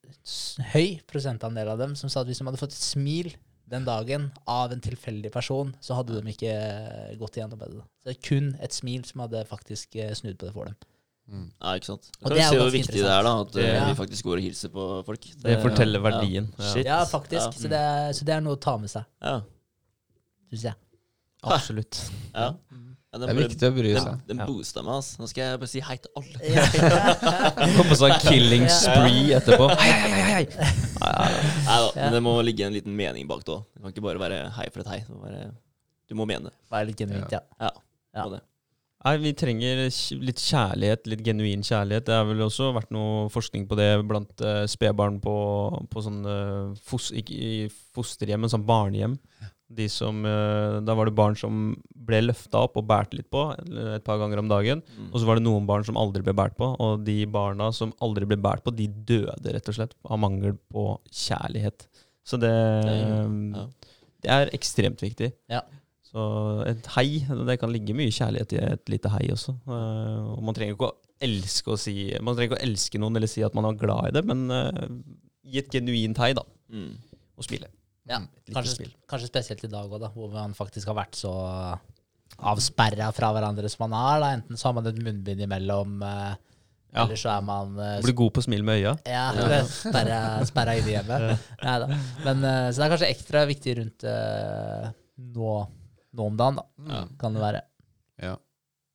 [0.73, 3.29] høy prosentandel av dem som sa at hvis de hadde fått et smil
[3.69, 7.83] den dagen av en tilfeldig person, så hadde de ikke eh, gått igjennom med det.
[7.83, 7.85] da.
[8.01, 10.79] Så det er kun et smil som hadde faktisk eh, snudd på det for dem.
[11.29, 11.43] Mm.
[11.61, 12.07] Ja, ikke sant.
[12.23, 13.33] Og det kan er se jo hvor ganske viktig det er, da.
[13.45, 13.85] At Ja.
[13.91, 15.27] vi faktisk går og hilser på folk.
[15.45, 16.47] Det forteller verdien.
[16.57, 16.71] Ja.
[16.73, 16.85] Shit.
[16.89, 17.45] Ja, faktisk.
[17.53, 17.59] Ja.
[17.61, 19.35] Så, det er, så det er noe å ta med seg, Ja.
[20.49, 20.73] syns jeg.
[21.43, 22.01] Absolutt.
[22.35, 22.49] ja.
[22.51, 24.09] ja Det er bare- viktig å bry seg.
[24.27, 25.21] den den boosta meg, altså.
[25.21, 26.35] Nå skal jeg bare si hei til alle.
[27.77, 29.69] Kom på sånn killing spree etterpå.
[29.79, 30.43] Hei, hei, hei, hei.
[30.99, 33.65] Nei da, men det må ligge en liten mening bak det òg.
[33.71, 34.99] Det kan ikke bare være hei for et hei.
[35.07, 35.49] Det må være,
[36.11, 36.55] du må mene det.
[36.75, 37.41] Være litt genuint, ja.
[37.61, 37.71] Ja.
[38.19, 38.27] Ja.
[38.35, 38.43] det.
[38.99, 39.85] Nei, Vi trenger
[40.27, 42.03] litt kjærlighet, litt genuin kjærlighet.
[42.09, 45.35] Det har vel også vært noe forskning på det blant uh, spedbarn på,
[45.87, 46.19] på sånn
[46.83, 47.53] fos, Ikke i
[47.95, 49.15] fosterhjem, men sånn barnehjem.
[49.69, 53.43] De som, eh, da var det barn som ble løfta opp og båret litt på
[53.53, 54.81] eh, et par ganger om dagen.
[54.97, 55.11] Mm.
[55.11, 56.71] Og så var det noen barn som aldri ble båret på.
[56.81, 60.57] Og de barna som aldri ble båret på, de døde rett og slett av mangel
[60.73, 61.85] på kjærlighet.
[62.25, 63.67] Så det, Ja.
[64.25, 65.33] det er ekstremt viktig.
[65.53, 65.61] Ja.
[66.09, 69.53] Så et hei, det kan ligge mye kjærlighet i et lite hei også.
[69.69, 73.17] Eh, og man trenger ikke å elske å si Man trenger ikke å elske noen
[73.19, 74.47] eller si at man er glad i det, men
[75.45, 76.41] gi et genuint hei, da.
[76.73, 76.95] Mm.
[77.37, 77.69] Og smile.
[78.09, 78.19] Ja.
[78.55, 81.31] Kanskje, kanskje spesielt i dag òg, hvor man faktisk har vært så
[82.39, 84.21] avsperra fra hverandre som man er.
[84.23, 84.29] Da.
[84.37, 86.35] Enten så har man et munnbind imellom, eh,
[86.93, 87.03] Ja.
[87.05, 88.93] eller så er man eh, Blir god på å smile med øya.
[89.05, 90.19] Ja, eller sperra,
[90.49, 91.39] sperra inne i hjemmet.
[91.61, 91.87] Neida.
[92.25, 94.87] Men, eh, så det er kanskje ekstra viktig rundt eh,
[95.35, 95.51] nå,
[96.17, 97.03] nå om dagen, da, Ja.
[97.21, 97.61] kan det være.
[98.25, 98.37] Ja,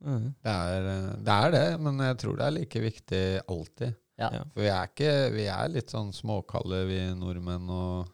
[0.05, 0.35] Mm.
[0.45, 0.83] det er,
[1.25, 3.95] det er det, men jeg tror det er like viktig alltid.
[4.19, 4.29] Ja.
[4.35, 4.43] Ja.
[4.53, 8.11] For vi er, ikke, vi er litt sånn småkalde, vi nordmenn, og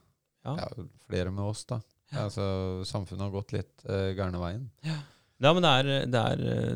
[0.47, 0.57] Ja.
[0.57, 1.81] ja, flere med oss, da.
[2.19, 2.45] Altså,
[2.89, 4.65] samfunnet har gått litt uh, gærne veien.
[4.83, 6.73] Ja, men det er, det er eh,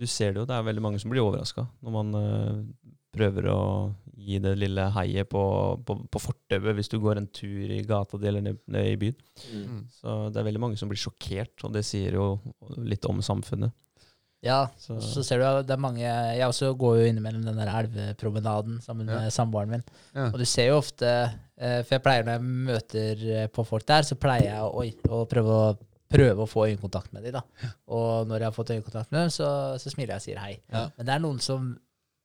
[0.00, 2.62] Du ser det jo, det er veldig mange som blir overraska når man uh,
[3.14, 3.60] prøver å
[4.22, 5.42] gi det lille heiet på,
[5.86, 8.98] på, på fortauet hvis du går en tur i gata di eller ned, ned i
[8.98, 9.18] byen.
[9.52, 9.80] Mm.
[9.92, 12.26] Så det er veldig mange som blir sjokkert, og det sier jo
[12.78, 13.74] litt om samfunnet.
[14.42, 17.70] Ja, Så, så ser du det er mange Jeg også går jo innimellom den der
[17.78, 19.20] elvepromenaden sammen Ja.
[19.20, 19.84] med samboeren min.
[20.16, 20.24] Ja.
[20.32, 22.42] Og du ser jo ofte eh, For jeg pleier når jeg
[22.72, 24.82] møter eh, på folk der, så pleier jeg å,
[25.14, 25.72] å prøve å
[26.12, 27.38] prøve å få øyekontakt med dem.
[27.38, 27.70] da.
[27.88, 29.46] Og når jeg har fått øyekontakt med dem, så,
[29.80, 30.50] så smiler jeg og sier hei.
[30.74, 30.82] Ja.
[30.98, 31.70] Men det er noen som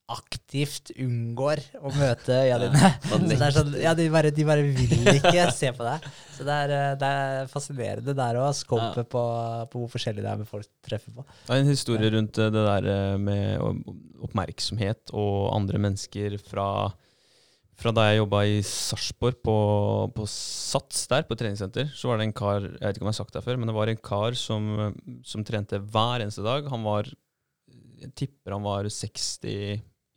[0.07, 2.35] aktivt unngår å møte
[3.27, 6.05] det er sånn, ja, de bare, de bare vil ikke se på deg.
[6.31, 9.23] Så det er, eh, det er fascinerende der òg, skopet på,
[9.73, 11.25] på hvor forskjellig det er med folk treffer på.
[11.49, 13.59] Det er en historie rundt eh, det der eh, med
[14.23, 16.69] oppmerksomhet og andre mennesker fra,
[17.75, 19.57] fra da jeg jobba i Sarpsborg, på,
[20.15, 23.17] på Sats der, på treningssenter, så var det en kar Jeg vet ikke om jeg
[23.17, 24.71] har sagt det før, men det var en kar som,
[25.27, 26.71] som trente hver eneste dag.
[26.71, 27.11] Han var
[27.99, 28.87] Jeg tipper han var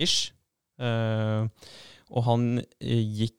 [0.01, 0.33] 60-ish.
[0.81, 1.47] Uh,
[2.11, 2.47] og han
[2.81, 3.37] eh, gikk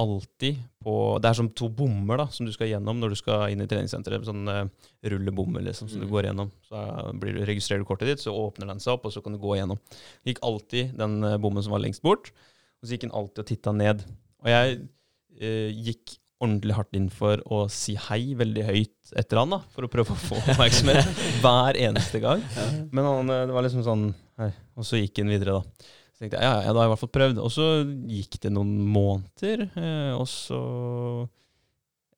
[0.00, 3.50] alltid på Det er som to bommer da, som du skal gjennom når du skal
[3.52, 4.24] inn i treningssenteret.
[4.24, 4.62] Sånn uh,
[5.04, 6.12] rullebommer liksom, som du Mm.
[6.14, 6.50] går gjennom.
[6.68, 9.20] Så eh, blir du, registrerer du kortet ditt, så åpner den seg opp, og så
[9.22, 9.78] kan du gå gjennom.
[10.24, 12.32] Gikk alltid den eh, bommen som var lengst bort,
[12.80, 14.06] og så gikk han alltid og titta ned.
[14.40, 19.52] Og jeg uh, gikk ordentlig hardt inn for å si hei veldig høyt etter han,
[19.52, 21.10] da, for å prøve å få oppmerksomhet
[21.42, 22.40] hver eneste gang.
[22.88, 24.06] Men han, eh, det var liksom sånn
[24.40, 24.48] hei.
[24.80, 25.90] Og så gikk han videre, da.
[26.20, 27.38] Så tenkte jeg ja, ja, da har jeg i hvert fall prøvd.
[27.40, 27.66] Og så
[28.12, 30.58] gikk det noen måneder, eh, og så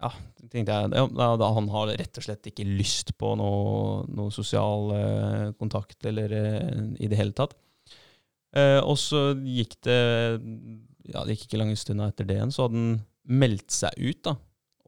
[0.03, 0.11] ja,
[0.51, 4.35] tenkte jeg ja, da, da Han har rett og slett ikke lyst på noe, noe
[4.35, 7.55] sosial eh, kontakt eller eh, i det hele tatt.
[8.59, 10.01] Eh, og så gikk det
[11.13, 14.19] Ja, det gikk ikke lange stunda etter det igjen, så hadde han meldt seg ut,
[14.27, 14.35] da.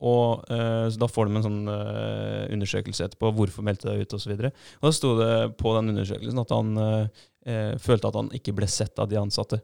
[0.04, 3.30] Og eh, så Da får de en sånn eh, undersøkelse etterpå.
[3.38, 4.34] Hvorfor meldte du deg ut, osv.
[4.34, 4.50] Og, så
[4.80, 8.56] og da sto det på den undersøkelsen at han eh, eh, følte at han ikke
[8.58, 9.62] ble sett av de ansatte.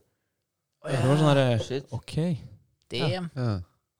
[0.87, 2.15] Det var sånn her, Ok.
[2.91, 3.29] Damn.
[3.37, 3.51] Ja.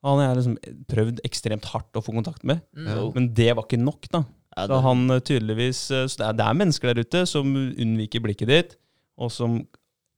[0.01, 3.11] Han har jeg liksom prøvd ekstremt hardt å få kontakt med, no.
[3.13, 4.23] Men det var ikke nok, da.
[4.57, 8.49] Ja, Så han tydeligvis Så det er, det er mennesker der ute som unnviker blikket
[8.49, 8.73] ditt,
[9.21, 9.61] og som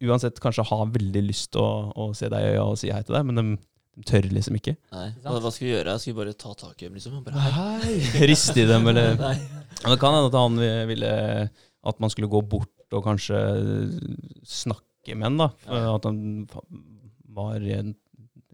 [0.03, 3.03] uansett kanskje har veldig lyst til å, å se deg i øya og si hei
[3.05, 3.45] til deg, men de,
[3.93, 4.73] de tør liksom ikke.
[4.93, 5.09] Nei.
[5.21, 5.97] Hva, hva skal vi gjøre?
[6.01, 7.19] Skal vi bare ta tak i dem, liksom?
[7.19, 7.43] og Bare,
[7.83, 7.97] hei.
[8.31, 9.35] Riste i dem, eller Nei.
[9.83, 11.11] Men Det kan hende at han ville
[11.83, 13.37] at man skulle gå bort og kanskje
[14.47, 15.49] snakke med han, da.
[15.65, 16.21] For At han
[17.33, 17.91] var i, en,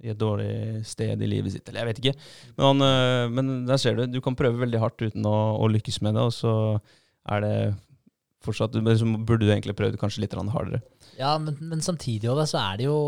[0.01, 2.15] i et dårlig sted i livet sitt, eller jeg vet ikke.
[2.55, 5.69] Men, han, øh, men der ser du, du kan prøve veldig hardt uten å, å
[5.71, 6.55] lykkes med det, og så
[7.29, 7.55] er det
[8.39, 10.79] fortsatt men Så burde du egentlig prøvd kanskje litt grann hardere.
[11.19, 12.99] Ja, men, men samtidig også, da, så er det jo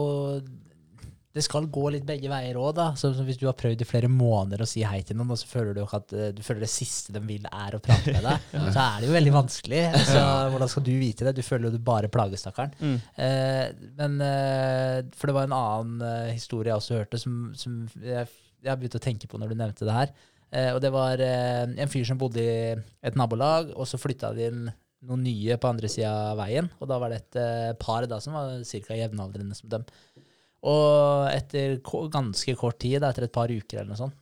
[1.32, 2.88] Det skal gå litt begge veier òg, da.
[3.00, 5.48] Så, hvis du har prøvd i flere måneder å si hei til noen, og så
[5.48, 8.28] føler du ikke at eh, du føler det siste de vil, er å prate med
[8.28, 9.82] deg, så er det jo veldig vanskelig.
[10.12, 11.36] Så hvordan skal du vite det?
[11.40, 12.76] Du føler jo du bare plager stakkaren.
[13.16, 13.66] Eh,
[14.02, 18.28] men eh, For det var en annen eh, historie jeg også hørte, som, som jeg
[18.62, 20.12] jeg begynte å tenke på når du nevnte det her.
[20.54, 24.34] Eh, og det var eh, en fyr som bodde i et nabolag, og så flytta
[24.38, 24.68] de inn
[25.10, 26.68] noen nye på andre sida av veien.
[26.78, 28.98] Og da var det et par da som var ca.
[29.00, 29.88] jevnaldrende som dem.
[30.70, 31.80] Og etter
[32.14, 34.18] ganske kort tid, etter et par uker eller noe sånt,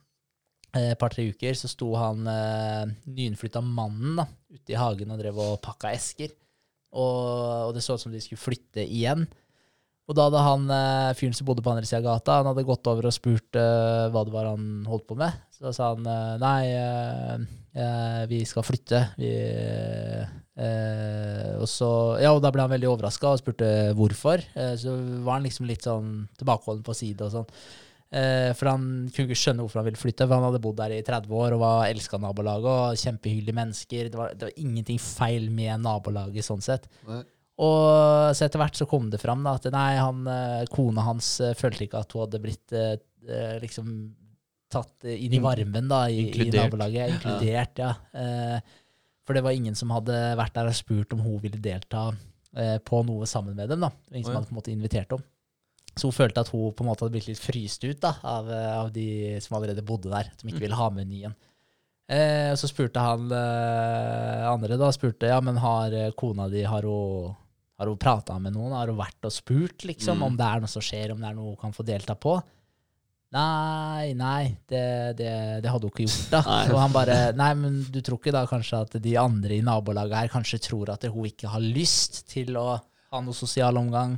[0.76, 5.20] eh, et par-tre uker, så sto han eh, nyinnflytta mannen da, ute i hagen og
[5.20, 6.32] drev og pakka esker.
[6.95, 9.28] Og, og det så ut som de skulle flytte igjen.
[10.10, 12.66] Og da hadde han eh, fyren som bodde på andre sida av gata, han hadde
[12.66, 15.36] gått over og spurt eh, hva det var han holdt på med.
[15.53, 16.61] Så da sa han eh, nei,
[17.74, 19.02] eh, vi skal flytte.
[19.20, 19.30] Vi,
[20.60, 21.91] eh, og så,
[22.22, 24.44] ja, og da ble han veldig overraska og spurte hvorfor.
[24.56, 27.54] Eh, så var han liksom litt sånn tilbakeholden på side og sånn.
[28.10, 30.96] Eh, for han kunne ikke skjønne hvorfor han ville flytte, for han hadde bodd der
[30.96, 34.10] i 30 år og var elska nabolaget og kjempehyggelige mennesker.
[34.10, 36.90] Det var, det var ingenting feil med nabolaget sånn sett.
[37.10, 37.22] Nei.
[37.60, 41.36] Og så etter hvert så kom det fram da, at nei, han, eh, kona hans
[41.44, 42.78] eh, følte ikke at hun hadde blitt
[43.60, 43.88] liksom
[44.72, 47.16] tatt eh, inn i varmen da, i, i nabolaget.
[47.18, 47.94] Inkludert, ja.
[48.14, 48.62] ja.
[49.26, 52.08] for det var ingen som hadde vært der og spurt om hun ville delta
[52.58, 53.84] eh, på noe sammen med dem.
[53.86, 53.91] da.
[54.14, 54.40] Ingen som ja.
[54.40, 55.26] hadde på en måte invitert dem.
[56.00, 58.50] Så hun følte at hun på en måte hadde blitt litt fryst ut da, av,
[58.54, 59.08] eh, av de
[59.44, 61.34] som allerede bodde der, som ikke ville ha med nye.
[62.10, 66.64] Eh, og så spurte han eh, andre da, spurte, ja, men har eh, kona di,
[66.66, 67.36] har hun,
[67.78, 68.74] har hun prata med noen?
[68.74, 70.24] Har hun vært og spurt liksom, Mm.
[70.26, 72.40] om det er noe som skjer, om det er noe hun kan få delta på?
[73.35, 74.81] Nei, nei, det,
[75.19, 75.31] det,
[75.61, 76.31] det hadde hun ikke gjort.
[76.31, 76.39] da.
[76.73, 80.18] Og han bare Nei, men du tror ikke da kanskje at de andre i nabolaget
[80.18, 84.15] her kanskje tror at hun ikke har lyst til å ha noe sosial omgang,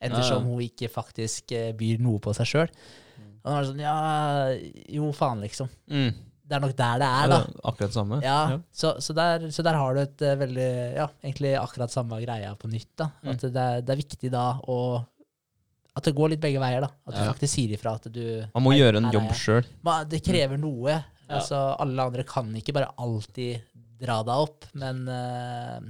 [0.00, 0.54] ettersom Ja, ja.
[0.54, 2.72] hun ikke faktisk eh, byr noe på seg sjøl?
[3.44, 3.96] Og han var sånn Ja,
[4.96, 5.68] jo, faen, liksom.
[5.92, 6.14] Mm.
[6.46, 7.38] Det er nok der det Ja, er, det da.
[7.60, 8.18] er akkurat samme.
[8.22, 8.38] Ja,
[8.72, 12.54] Så, så, der, så der har du et eh, veldig Ja, egentlig akkurat samme greia
[12.56, 12.92] på nytt.
[13.02, 13.08] da.
[13.26, 14.78] At det, er, det er viktig da å
[15.96, 16.84] At det går litt begge veier.
[16.84, 16.90] da.
[17.08, 17.32] At du Ja.
[17.32, 19.64] faktisk sier ifra at du Man må gjøre en jobb sjøl.
[20.10, 20.90] Det krever noe.
[21.26, 21.38] Ja.
[21.40, 23.62] Altså, alle andre kan ikke bare alltid
[23.98, 25.80] dra deg opp, men uh,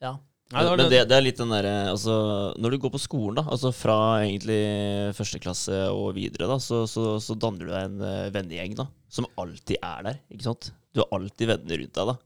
[0.00, 0.12] ja.
[0.52, 3.34] Nei, det Men det- det, er litt den derre altså, Når du går på skolen,
[3.34, 7.84] da, altså fra egentlig første klasse og videre, da, så, så, så danner du deg
[7.90, 10.20] en uh, vennegjeng da, som alltid er der.
[10.30, 10.70] ikke sant?
[10.94, 12.06] Du har alltid venner rundt deg.
[12.06, 12.16] da.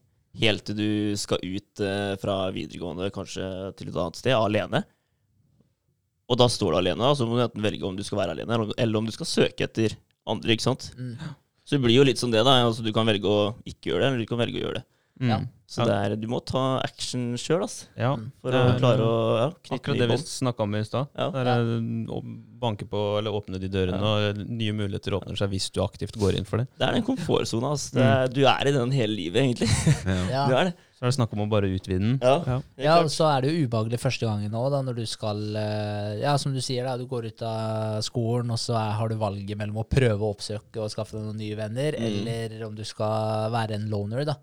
[0.45, 4.85] Helt til du skal ut eh, fra videregående, kanskje til et annet sted, alene.
[6.31, 8.36] Og da står du alene, da, så må du enten velge om du skal være
[8.36, 9.97] alene, eller, om du skal søke etter
[10.31, 10.55] andre.
[10.55, 10.93] ikke sant?
[10.97, 11.16] Mm.
[11.66, 12.44] Så det blir jo litt som det.
[12.47, 14.81] da, altså Du kan velge å ikke gjøre det, eller du kan velge å gjøre
[14.81, 14.86] det.
[15.20, 15.28] Mm.
[15.28, 15.36] Ja.
[15.70, 17.85] Så det er, du må ta action sjøl, altså.
[17.98, 18.15] Ja.
[18.43, 21.11] For Det å er, klare å ja, knytte Akkurat det vi snakka om i stad.
[21.15, 21.27] Ja.
[21.43, 21.61] Er
[22.11, 22.20] å
[22.62, 26.39] banke på eller åpne de dørene, og nye muligheter åpner seg hvis du aktivt går
[26.40, 26.66] inn for det.
[26.81, 27.74] Det er den komfortsona.
[27.77, 28.01] Altså.
[28.02, 29.69] Er- Du er i den hele livet, egentlig.
[30.32, 30.47] Ja.
[30.51, 30.74] Du er det.
[31.01, 32.18] Så er det snakk om å bare utvide den.
[32.20, 32.35] Ja.
[32.44, 32.56] Ja.
[32.77, 36.35] Ja, og så er det jo ubehagelig første gangen òg, når du skal eh, Ja,
[36.36, 39.56] som du sier, da, du går ut av skolen, og så er, har du valget
[39.56, 42.05] mellom å prøve å oppsøke og skaffe deg noen nye venner, Mm.
[42.28, 44.36] eller om du skal være en loner, da.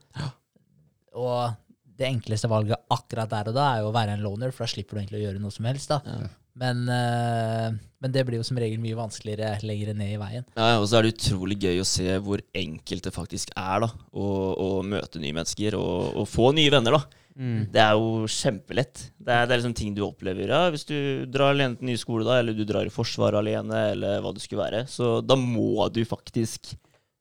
[1.18, 1.54] Og
[1.98, 4.74] det enkleste valget akkurat der og da er jo å være en loner, for da
[4.74, 6.02] slipper du egentlig å gjøre noe som helst, da.
[6.06, 6.28] Ja.
[6.58, 10.48] Men, eh, men det blir jo som regel mye vanskeligere lenger ned i veien.
[10.58, 13.86] Ja, ja, og så er det utrolig gøy å se hvor enkelt det faktisk er
[13.86, 14.28] da, å,
[14.58, 16.98] å møte nye mennesker og, og få nye venner.
[16.98, 17.24] da.
[17.38, 17.68] Mm.
[17.70, 19.04] Det er jo kjempelett.
[19.14, 20.50] Det er, det er liksom ting du opplever.
[20.50, 20.98] Ja, Hvis du
[21.30, 24.42] drar alene til ny skole, da, eller du drar i Forsvaret alene, eller hva det
[24.44, 26.74] skulle være, så da må du faktisk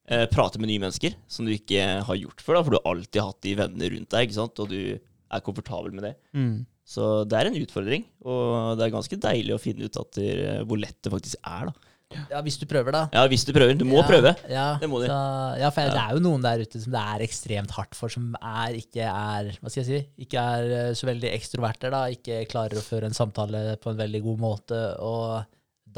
[0.08, 2.94] eh, prate med nye mennesker som du ikke har gjort før, da, for du har
[2.94, 4.64] alltid hatt de vennene rundt deg, ikke sant?
[4.64, 6.14] og du er komfortabel med det.
[6.36, 6.56] Mm.
[6.86, 10.30] Så det er en utfordring, og det er ganske deilig å finne ut at det,
[10.70, 11.72] hvor lett det faktisk er.
[11.72, 11.92] da.
[12.30, 13.00] Ja, hvis du prøver, da.
[13.12, 13.74] Ja, hvis du prøver.
[13.74, 14.32] Du må ja, prøve.
[14.50, 15.08] Ja, Det må du.
[15.10, 15.16] Så,
[15.58, 18.30] ja, for det er jo noen der ute som det er ekstremt hardt for, som
[18.38, 20.24] er, ikke er Hva skal jeg si?
[20.26, 22.04] Ikke er eh, så veldig ekstroverter, da.
[22.14, 24.80] Ikke klarer å føre en samtale på en veldig god måte.
[25.02, 25.42] Og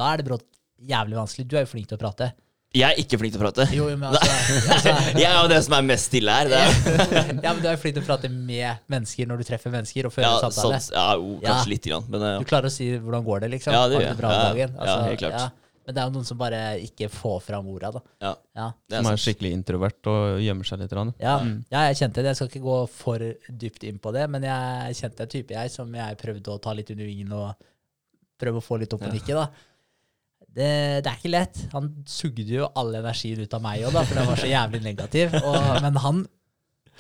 [0.01, 0.49] da er det brått
[0.89, 1.49] jævlig vanskelig.
[1.49, 2.33] Du er jo flink til å prate.
[2.77, 3.65] Jeg er ikke flink til å prate.
[3.73, 4.29] Jo, men altså,
[4.75, 4.91] altså
[5.23, 6.51] Jeg er jo den som er mest stille her.
[6.53, 9.73] Det er, Ja, men du er flink til å prate med mennesker når du treffer
[9.73, 10.81] mennesker, og fører ja, samtale.
[10.85, 11.55] sånn, ja, jo, Ja.
[11.55, 13.73] kanskje lite grann, men Du uh, klarer å si hvordan går det, liksom.
[13.73, 14.19] Ja, det gjør du jeg.
[14.21, 14.77] bra om Ja, dagen?
[14.77, 15.65] Altså, ja, helt klart.
[15.89, 18.01] Men det er jo noen som bare ikke får fram orda, da.
[18.21, 18.67] ja, Ja.
[18.93, 20.91] er Som er skikkelig introvert og gjemmer seg litt.
[20.93, 21.15] grann.
[21.19, 21.65] Ja, Mm.
[21.73, 22.27] ja, jeg kjente det.
[22.35, 23.19] Jeg skal ikke gå for
[23.49, 26.75] dypt inn på det, men jeg kjente en type jeg som jeg prøvde å ta
[26.77, 27.55] litt under vingen og
[28.39, 29.15] prøve å få litt opp og Ja.
[29.17, 29.33] nikke.
[29.33, 29.49] da.
[30.49, 30.69] Det,
[31.05, 31.59] det er ikke lett.
[31.75, 35.35] Han sugde jo all energien ut av meg òg, for den var så jævlig negativ.
[35.45, 36.23] Og, men han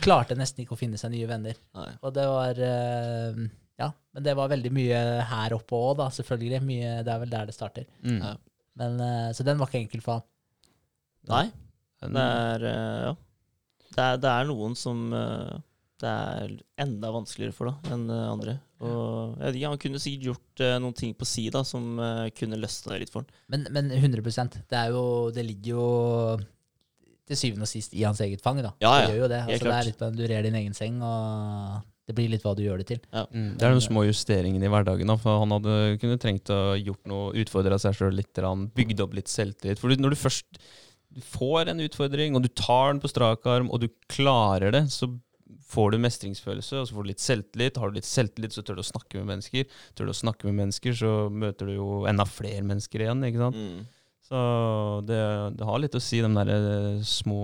[0.05, 1.57] klarte nesten ikke å finne seg nye venner.
[1.75, 1.89] Nei.
[2.07, 3.41] Og det var uh,
[3.81, 5.01] Ja, men det var veldig mye
[5.33, 6.61] her oppe òg, da, selvfølgelig.
[6.69, 7.89] Mye, det er vel der det starter.
[8.05, 8.20] Mm.
[8.23, 8.35] Ja.
[8.79, 10.29] Men, uh, så den var ikke enkel for han.
[11.33, 11.47] Nei,
[12.05, 13.16] Men- det er uh, Ja.
[13.89, 15.57] Det er, det er noen som uh,
[15.99, 16.53] det er
[16.85, 18.59] enda vanskeligere for da enn uh, andre.
[18.85, 22.61] Og ja, Han kunne sikkert gjort uh, noen ting på si da, som uh, kunne
[22.61, 23.43] løsna det litt for han.
[23.51, 25.03] Men, men 100% Det er jo
[25.35, 25.89] Det ligger jo
[27.29, 28.71] til syvende og sist i hans eget fang, da.
[28.81, 29.05] Ja, ja.
[29.05, 29.41] Det gjør jo det.
[29.45, 32.63] Altså, det er litt du rer din egen seng, og det blir litt hva du
[32.65, 33.03] gjør det til.
[33.13, 35.11] Mm, det er de små justeringene i hverdagen.
[35.13, 38.41] Da, for Han hadde kunne trengt å gjort noe, utfordra seg sjøl litt,
[38.79, 39.83] bygd opp litt selvtillit.
[39.83, 40.63] For når du først
[41.19, 44.87] du får en utfordring, og du tar den på strak arm, og du klarer det,
[44.93, 45.11] så
[45.69, 47.81] får du mestringsfølelse, og så får du litt selvtillit.
[47.81, 49.79] Har du litt selvtillit, så tør du å snakke med mennesker.
[49.99, 53.25] Tør du å snakke med mennesker, så møter du jo enda flere mennesker igjen.
[53.29, 53.59] ikke sant?
[53.59, 53.87] Mm.
[54.29, 54.39] Så
[55.09, 55.20] det,
[55.57, 57.43] det har litt å si, de der eh, små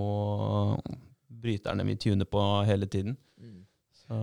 [1.44, 3.16] bryterne vi tuner på hele tiden.
[4.04, 4.20] Så,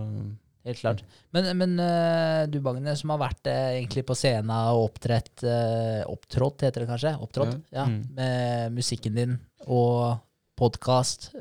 [0.62, 1.00] Helt klart.
[1.34, 6.02] Men, men eh, du, Bagne, som har vært eh, egentlig på scenen og opptrådt uh,
[6.06, 7.16] Opptrådt, heter det kanskje?
[7.24, 7.88] Opptrådt, ja.
[7.90, 8.04] Mm.
[8.14, 9.34] Med musikken din
[9.66, 10.20] og
[10.62, 11.32] podkast.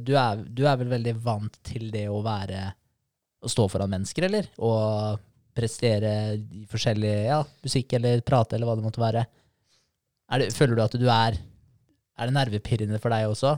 [0.00, 2.62] du, er, du er vel veldig vant til det å være
[3.44, 4.48] Å stå foran mennesker, eller?
[4.64, 5.20] Og
[5.56, 9.24] prestere i forskjellig ja, musikk eller prate, eller hva det måtte være.
[10.38, 13.56] Det, føler du at du er Er det nervepirrende for deg også?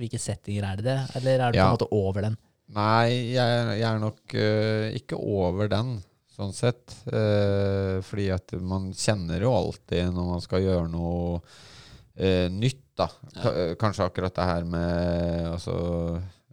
[0.00, 2.36] Hvilke settinger er det det, eller er du på en måte over den?
[2.70, 5.96] Nei, jeg, jeg er nok uh, ikke over den,
[6.30, 6.94] sånn sett.
[7.10, 13.08] Uh, fordi at man kjenner jo alltid når man skal gjøre noe uh, nytt, da.
[13.40, 15.74] Ka- eh, Kanskje akkurat det her med Altså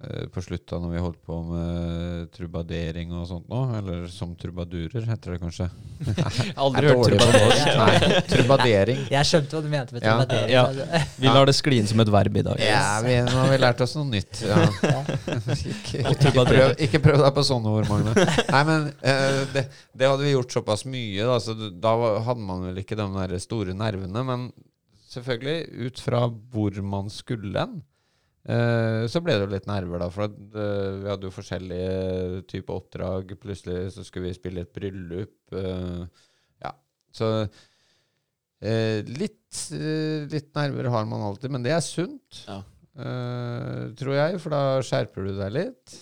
[0.04, 5.06] eh, på slutta når vi holdt på med trubadering og sånt nå, eller som trubadurer,
[5.10, 5.68] heter det kanskje.
[6.64, 7.80] aldri hørt trubadering.
[7.80, 9.00] Nei, trubadering.
[9.14, 10.14] Jeg skjønte hva du mente med Ja.
[10.52, 10.64] Ja.
[10.68, 11.02] altså.
[11.24, 12.62] Vi lar det skli inn som et verb i dag.
[12.62, 14.44] Ja, vi, nå har vi lært oss noe nytt.
[14.46, 14.60] Ja.
[15.56, 18.14] ikke, ikke, prøv, ikke prøv deg på sånne ord, Magne.
[18.54, 19.66] Nei, men eh, det,
[19.98, 21.96] det hadde vi gjort såpass mye, da, så da
[22.28, 24.24] hadde man vel ikke de der store nervene.
[24.30, 24.50] Men
[25.18, 26.24] selvfølgelig, ut fra
[26.54, 27.78] hvor man skulle hen,
[28.48, 30.08] eh, så ble det jo litt nerver, da.
[30.14, 33.36] For at, eh, vi hadde jo forskjellige typer oppdrag.
[33.44, 35.36] Plutselig så skulle vi spille et bryllup.
[35.58, 36.06] eh,
[36.64, 36.72] ja,
[37.12, 37.32] så
[38.62, 39.58] litt,
[40.32, 42.40] litt nerver har man alltid, men det er sunt.
[42.48, 42.62] Ja.
[42.98, 45.98] Tror jeg, for da skjerper du deg litt.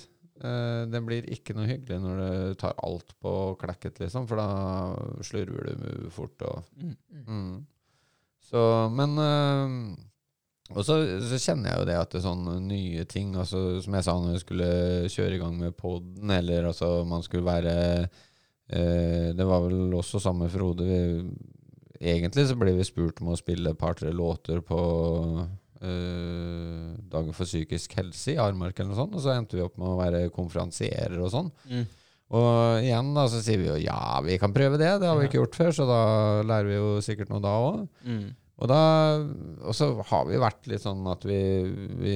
[0.92, 5.74] Det blir ikke noe hyggelig når du tar alt på klekket, liksom, for da slurver
[5.76, 6.40] du fort.
[6.48, 6.96] Og, Mm.
[7.28, 7.66] mm.
[8.46, 8.62] Så,
[8.94, 9.96] men eh,
[10.76, 13.98] Og så, så kjenner jeg jo det at det er sånne nye ting, altså, som
[13.98, 14.70] jeg sa når vi skulle
[15.14, 20.22] kjøre i gang med poden, eller altså man skulle være eh, Det var vel også
[20.24, 20.88] samme Frode.
[20.90, 21.02] Vi,
[22.02, 24.80] egentlig så ble vi spurt om å spille et par-tre låter på
[25.82, 29.78] eh, Dagen for psykisk helse i Armark eller noe sånt, og så endte vi opp
[29.82, 31.54] med å være konferansierer og sånn.
[31.70, 31.86] Mm.
[32.34, 35.28] Og igjen da så sier vi jo ja, vi kan prøve det, det har vi
[35.28, 36.02] ikke gjort før, så da
[36.48, 37.84] lærer vi jo sikkert noe da òg.
[38.08, 38.26] Mm.
[38.56, 38.82] Og, da,
[39.68, 41.40] og så har vi vært litt sånn at vi,
[42.00, 42.16] vi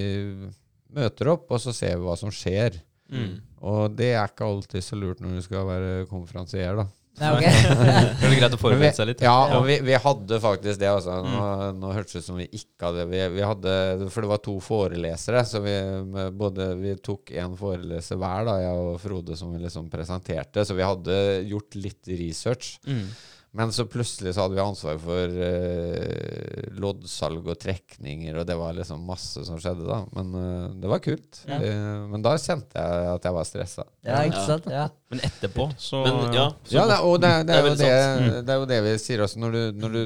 [0.96, 2.80] møter opp, og så ser vi hva som skjer.
[3.12, 3.36] Mm.
[3.70, 6.88] Og det er ikke alltid så lurt når du skal være konferansier, da.
[7.20, 7.54] Nei, okay.
[8.20, 9.24] Det er greit å forberede seg litt.
[9.26, 10.90] Ja, og vi, vi hadde faktisk det.
[10.92, 11.18] Altså.
[11.26, 11.80] Nå, Mm.
[11.82, 13.74] nå hørtes det ut som vi ikke hadde vi, vi hadde
[14.14, 15.74] For det var to forelesere, så vi,
[16.40, 20.64] både, vi tok én foreleser hver, da, jeg og Frode, som vi liksom presenterte.
[20.66, 21.18] Så vi hadde
[21.50, 22.78] gjort litt research.
[22.88, 23.04] Mm.
[23.52, 28.76] Men så plutselig så hadde vi ansvar for eh, loddsalg og trekninger, og det var
[28.78, 30.04] liksom masse som skjedde da.
[30.14, 31.42] Men eh, det var kult.
[31.50, 31.58] Ja.
[31.58, 33.88] Eh, men da kjente jeg at jeg var stressa.
[34.06, 34.70] Ja, ikke sant?
[34.70, 34.86] Ja.
[35.10, 37.76] Men etterpå, så Men ja, så Ja, det, og det, det, Det er er jo
[37.76, 38.42] det, sant.
[38.46, 39.42] det er jo det vi sier også.
[39.42, 40.02] Når du, når du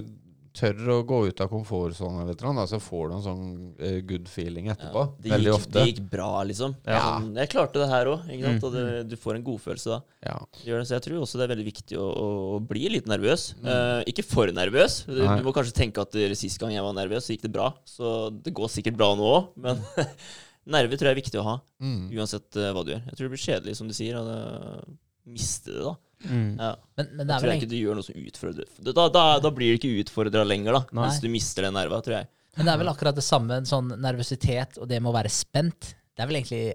[0.54, 2.30] tør å gå ut av komfortsonen
[2.70, 3.46] så får du en sånn
[3.82, 5.04] eh, good feeling etterpå.
[5.24, 5.74] Ja, det, gikk, ofte.
[5.76, 6.76] det gikk bra, liksom.
[6.86, 7.02] Ja.
[7.40, 8.60] Jeg klarte det her òg, Mm.
[8.64, 10.00] og det, du får en godfølelse da.
[10.26, 10.38] Ja.
[10.84, 13.54] Så jeg tror også det er veldig viktig å, å, bli litt nervøs.
[13.64, 15.04] Eh, ikke for nervøs.
[15.10, 17.72] Du, du må kanskje tenke at sist gang jeg var nervøs, så gikk det bra.
[17.88, 19.82] Så det går sikkert bra nå òg, men
[20.76, 21.56] nerver tror jeg er viktig å ha.
[21.84, 22.12] Mm.
[22.18, 23.04] Uansett eh, hva du gjør.
[23.10, 24.84] Jeg tror det blir kjedelig, som du sier, å
[25.30, 25.96] miste det, da.
[26.24, 26.52] Mm.
[26.60, 26.72] Ja.
[26.98, 29.08] Men, men det Da er tror vel jeg ikke du gjør noe som utfordrer Da,
[29.14, 30.84] da, da blir du ikke utfordra lenger, da.
[31.00, 31.10] Nei.
[31.10, 32.30] Hvis du mister den nerva, tror jeg.
[32.58, 35.32] Men det er vel akkurat det samme, en sånn nervøsitet og det med å være
[35.34, 35.94] spent.
[36.14, 36.66] Det er vel egentlig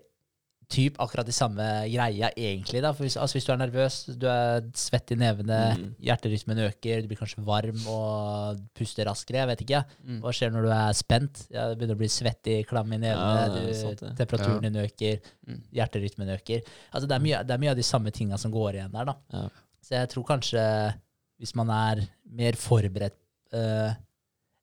[0.68, 2.82] typ akkurat de samme greia, egentlig.
[2.84, 2.90] da.
[2.92, 5.94] For hvis, altså hvis du er nervøs, du er svett i nevene, Mm.
[6.04, 9.80] hjerterytmen øker, du blir kanskje varm og puster raskere, jeg vet ikke.
[10.04, 10.20] Mm.
[10.20, 11.46] Hva skjer når du er spent?
[11.50, 14.68] Ja, du begynner å bli svettig, klam i nevene, Ja, sant, du, temperaturen Ja.
[14.68, 15.62] din øker, Mm.
[15.72, 16.60] hjerterytmen øker.
[16.92, 19.04] Altså det er, mye, det er mye av de samme tinga som går igjen der,
[19.04, 19.14] da.
[19.32, 19.48] Ja.
[19.82, 20.94] Så jeg tror kanskje
[21.40, 23.14] hvis man er mer forberedt
[23.54, 23.94] eh,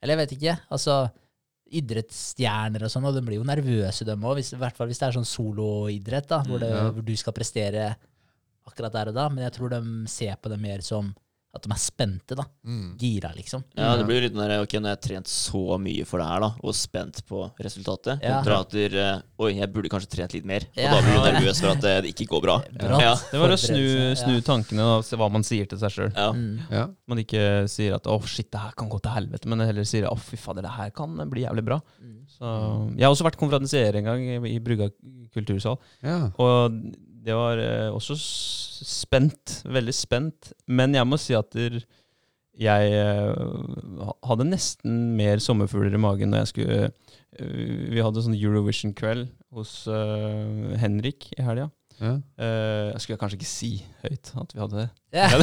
[0.04, 0.60] Eller jeg vet ikke.
[0.70, 1.10] altså
[1.72, 4.42] idrettsstjerner og sånn, og de blir jo nervøse, dem òg.
[4.42, 7.34] I hvert fall hvis det er sånn soloidrett, da, hvor, det, Mm, hvor du skal
[7.34, 7.96] prestere
[8.66, 9.30] akkurat der og da.
[9.30, 9.82] Men jeg tror de
[10.12, 11.14] ser på det mer som
[11.56, 12.44] At de er spente, da.
[12.68, 12.98] Mm.
[13.00, 13.64] Gira, liksom.
[13.78, 16.20] Ja, det blir jo litt den der, ok, Når jeg har trent så mye for
[16.20, 18.42] det her da og spent på resultatet, Ja.
[18.42, 20.66] kontra at der, Oi, jeg burde kanskje trent litt mer.
[20.76, 20.92] Og Ja.
[20.92, 22.58] da blir du nervøs for at det, det ikke går bra.
[23.06, 23.16] Ja.
[23.32, 26.12] Det var å snu, snu tankene og se hva man sier til seg sjøl.
[26.16, 26.32] Ja.
[26.34, 26.60] Mm.
[26.72, 26.88] Ja.
[27.08, 30.04] Man ikke sier at 'å, shit, det her kan gå til helvete', men heller sier
[30.08, 31.82] 'å, fy fader, det her kan bli jævlig bra'.
[32.02, 32.26] Mm.
[32.28, 32.46] Så,
[32.98, 34.90] jeg har også vært konferansier en gang i, Brugga
[35.34, 36.32] kultursal, ja.
[36.38, 36.72] og
[37.26, 38.16] det var eh, også
[38.86, 39.60] spent.
[39.66, 40.52] Veldig spent.
[40.68, 41.56] Men jeg må si at
[42.56, 48.38] jeg eh, hadde nesten mer sommerfugler i magen når jeg skulle eh, Vi hadde sånn
[48.38, 49.86] Eurovision-kveld hos
[50.82, 51.70] Henrik i helga.
[52.02, 52.12] Ja.
[52.42, 53.70] Eh, jeg skulle kanskje ikke si
[54.04, 54.90] høyt at vi hadde det.
[55.16, 55.32] Yeah.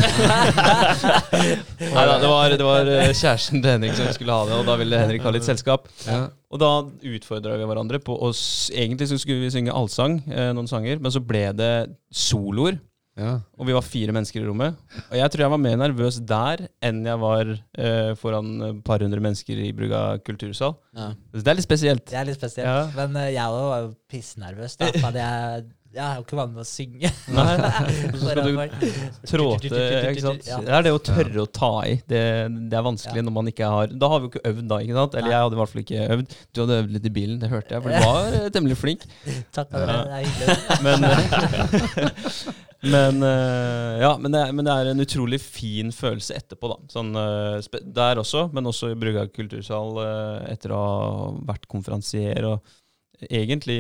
[1.95, 4.69] Nei da, det var, det var eh, kjæresten til Henrik som skulle ha det, og
[4.69, 5.89] da ville Henrik ha litt selskap.
[6.07, 6.27] ja.
[6.53, 6.69] Og da
[7.17, 8.69] utfordra vi hverandre på oss.
[8.77, 11.71] Egentlig så skulle vi synge allsang, eh, noen sanger, men så ble det
[12.13, 12.77] soloer.
[13.17, 13.39] ja.
[13.57, 14.77] Og vi var fire mennesker i rommet.
[15.11, 19.01] Og jeg tror jeg var mer nervøs der enn jeg var eh, foran et par
[19.05, 20.77] hundre mennesker i Brugga kultursal.
[20.97, 21.15] Ja.
[21.33, 22.05] Så det er litt spesielt.
[22.13, 22.69] Det er litt spesielt.
[22.69, 22.85] Ja.
[23.01, 24.77] Men jeg òg var jo pissnervøs.
[24.81, 27.11] da, hadde jeg, jeg er jo ikke vant med å synge.
[28.17, 28.55] Så skal du
[29.29, 29.83] tråte,
[30.13, 30.47] ikke sant.
[30.49, 31.99] Det er det å tørre å ta i.
[32.09, 32.23] Det,
[32.73, 34.81] det er vanskelig når man ikke har Da har vi jo ikke øvd, da.
[34.87, 35.17] ikke sant?
[35.21, 36.37] Eller jeg hadde i hvert fall ikke øvd.
[36.49, 39.07] Du hadde øvd litt i bilen, det hørte jeg, for du var eh, temmelig flink.
[39.53, 40.01] Takk for det.
[40.03, 40.57] Det er hyggelig.
[40.83, 40.99] Men,
[42.97, 46.79] men eh, ja, men det, er, men det er en utrolig fin følelse etterpå, da.
[46.97, 52.49] Sånn, eh, der også, men også i Brugga kultursal eh, etter å ha vært konferansier
[52.49, 52.79] og
[53.29, 53.79] egentlig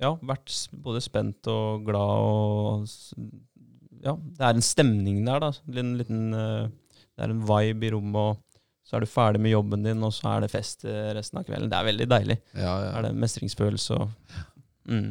[0.00, 0.54] ja, vært
[0.84, 2.84] både spent og glad og
[4.00, 5.50] Ja, det er en stemning der, da.
[5.76, 6.68] En liten eh,
[7.12, 10.14] Det er en vibe i rommet, og så er du ferdig med jobben din, og
[10.16, 11.68] så er det fest eh, resten av kvelden.
[11.70, 12.38] Det er veldig deilig.
[12.54, 12.94] ja, Det ja.
[12.96, 14.38] er det mestringsfølelse og
[14.88, 15.10] mm.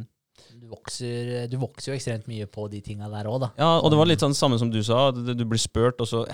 [0.60, 3.48] Du vokser, du vokser jo ekstremt mye på de tinga der òg, da.
[3.57, 5.07] Ja, og det var litt sånn samme som du sa.
[5.16, 6.26] Du, du blir spurt, og så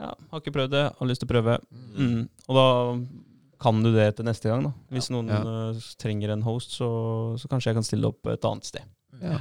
[0.00, 1.58] Ja, har ikke prøvd det, har lyst til å prøve.
[1.98, 2.24] Mm.
[2.48, 2.64] Og da
[3.64, 4.72] kan du det til neste gang, da.
[4.92, 5.40] Hvis noen Ja.
[5.72, 6.88] eh, trenger en host, så,
[7.40, 8.84] så kanskje jeg kan stille opp et annet sted.
[9.24, 9.40] ja.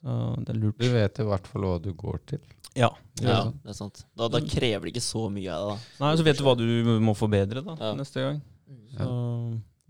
[0.00, 0.14] Så
[0.46, 0.78] det er lurt.
[0.80, 2.38] Du vet i hvert fall hva du går til.
[2.78, 2.88] Ja.
[3.20, 3.98] Ja, det er sant.
[4.16, 5.82] Da, da krever det ikke så mye av deg.
[6.00, 6.64] Nei, så vet du hva du
[7.04, 7.90] må forbedre da, Ja.
[7.98, 8.38] neste gang.
[8.96, 9.08] Så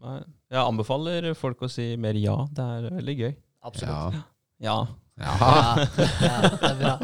[0.03, 0.17] nei.
[0.51, 2.35] Jeg anbefaler folk å si mer ja.
[2.51, 3.37] Det er veldig gøy.
[3.71, 4.17] Absolutt.
[4.19, 4.25] Ja.
[4.67, 4.77] Ja.
[5.21, 5.35] Ja.
[5.41, 5.87] Ja,
[6.25, 6.95] ja, det er bra.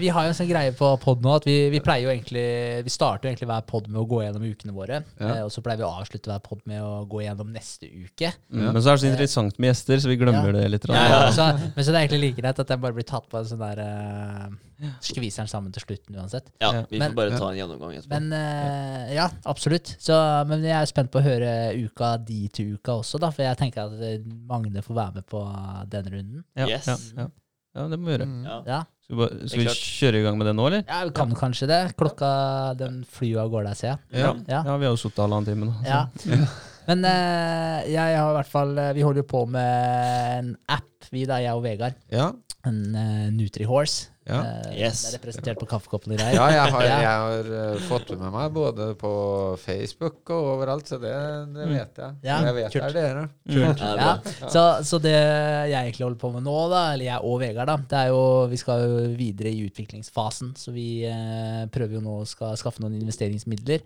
[0.00, 2.44] Vi har jo en sånn greie på pod nå at vi, vi pleier jo egentlig
[2.86, 5.02] Vi starter jo egentlig hver pod med å gå gjennom ukene våre.
[5.20, 5.28] Ja.
[5.34, 8.32] Eh, og så pleier vi å avslutte hver pod med å gå gjennom neste uke.
[8.52, 8.64] Mm.
[8.66, 8.72] Ja.
[8.72, 10.56] Men så er det så interessant med gjester, så vi glemmer Ja.
[10.62, 10.88] det litt.
[10.88, 13.28] Ja, ja, så, men så det er egentlig like greit at jeg bare blir tatt
[13.32, 14.52] på en sånn der uh,
[15.04, 16.48] Skviser den sammen til slutten uansett.
[16.60, 16.84] Ja, Ja.
[16.90, 18.16] Vi Men- får bare ta en gjennomgang etterpå.
[18.18, 19.92] Men uh, ja, absolutt.
[20.02, 20.16] Så,
[20.48, 21.52] men jeg er spent på å høre
[21.84, 23.30] uka di til uka også, da.
[23.30, 25.44] For jeg tenker at eh, Magne får være med på
[25.92, 26.44] den runden.
[26.58, 26.88] Ja, Yes.
[27.16, 27.28] ja,
[27.74, 27.86] ja.
[27.88, 28.28] det må vi gjøre.
[28.28, 28.42] Mm.
[28.46, 28.58] ja.
[28.66, 30.84] Ja, Skal vi, bare, skal vi kjøre i gang med det nå, eller?
[30.88, 31.80] ja vi kan kanskje det.
[32.00, 32.32] Klokka
[32.80, 34.02] den flyr av gårde, ser jeg.
[34.22, 34.34] Ja.
[34.46, 34.60] Ja.
[34.66, 35.74] Ja, vi har jo sittet halvannen time nå.
[35.88, 36.06] Ja.
[36.88, 40.88] Men eh, jeg har i hvert fall eh, Vi holder jo på med en app,
[41.12, 41.98] vi da, jeg og Vegard.
[42.12, 42.30] Ja.
[42.68, 44.08] En uh, Nutrihorse.
[44.22, 44.36] Ja.
[44.38, 45.00] Uh, Yes.
[45.02, 46.36] Det er representert på kaffekoppene din her.
[46.36, 46.98] Ja, jeg har, Ja.
[47.02, 49.10] jeg har uh, fått det med meg både på
[49.58, 51.10] Facebook og overalt, så det,
[51.56, 52.14] det vet jeg.
[52.28, 52.86] Ja, jeg vet kult.
[52.94, 53.24] det er dere.
[53.50, 53.82] Kult.
[53.82, 54.12] Ja, Ja,
[54.54, 57.76] så, så det jeg egentlig holder på med nå, da, eller jeg og Vegard, da,
[57.90, 58.22] det er jo
[58.52, 62.94] Vi skal jo videre i utviklingsfasen, så vi uh, prøver jo nå å skaffe noen
[63.02, 63.82] investeringsmidler.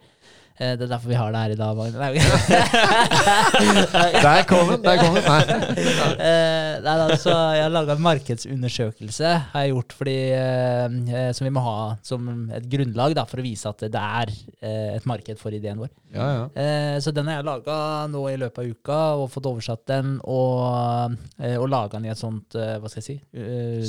[0.57, 1.77] Eh, det er derfor vi har det her i dag.
[1.77, 1.99] Magne.
[2.01, 2.17] Nei,
[4.27, 4.81] Der kom den!
[4.87, 5.27] Der kom den!
[5.27, 5.43] Nei.
[6.17, 11.45] Eh, nei, da, så jeg har laga en markedsundersøkelse, har jeg gjort fordi, eh, som
[11.45, 11.77] vi må ha
[12.07, 12.21] som
[12.57, 14.27] et grunnlag da, for å vise at det er
[14.97, 15.91] et marked for ideen vår.
[16.17, 16.45] Ja, ja.
[16.57, 17.77] Eh, så den har jeg laga
[18.09, 21.13] nå i løpet av uka, og fått oversatt den, og,
[21.53, 23.17] og laga den i et sånt, hva skal jeg si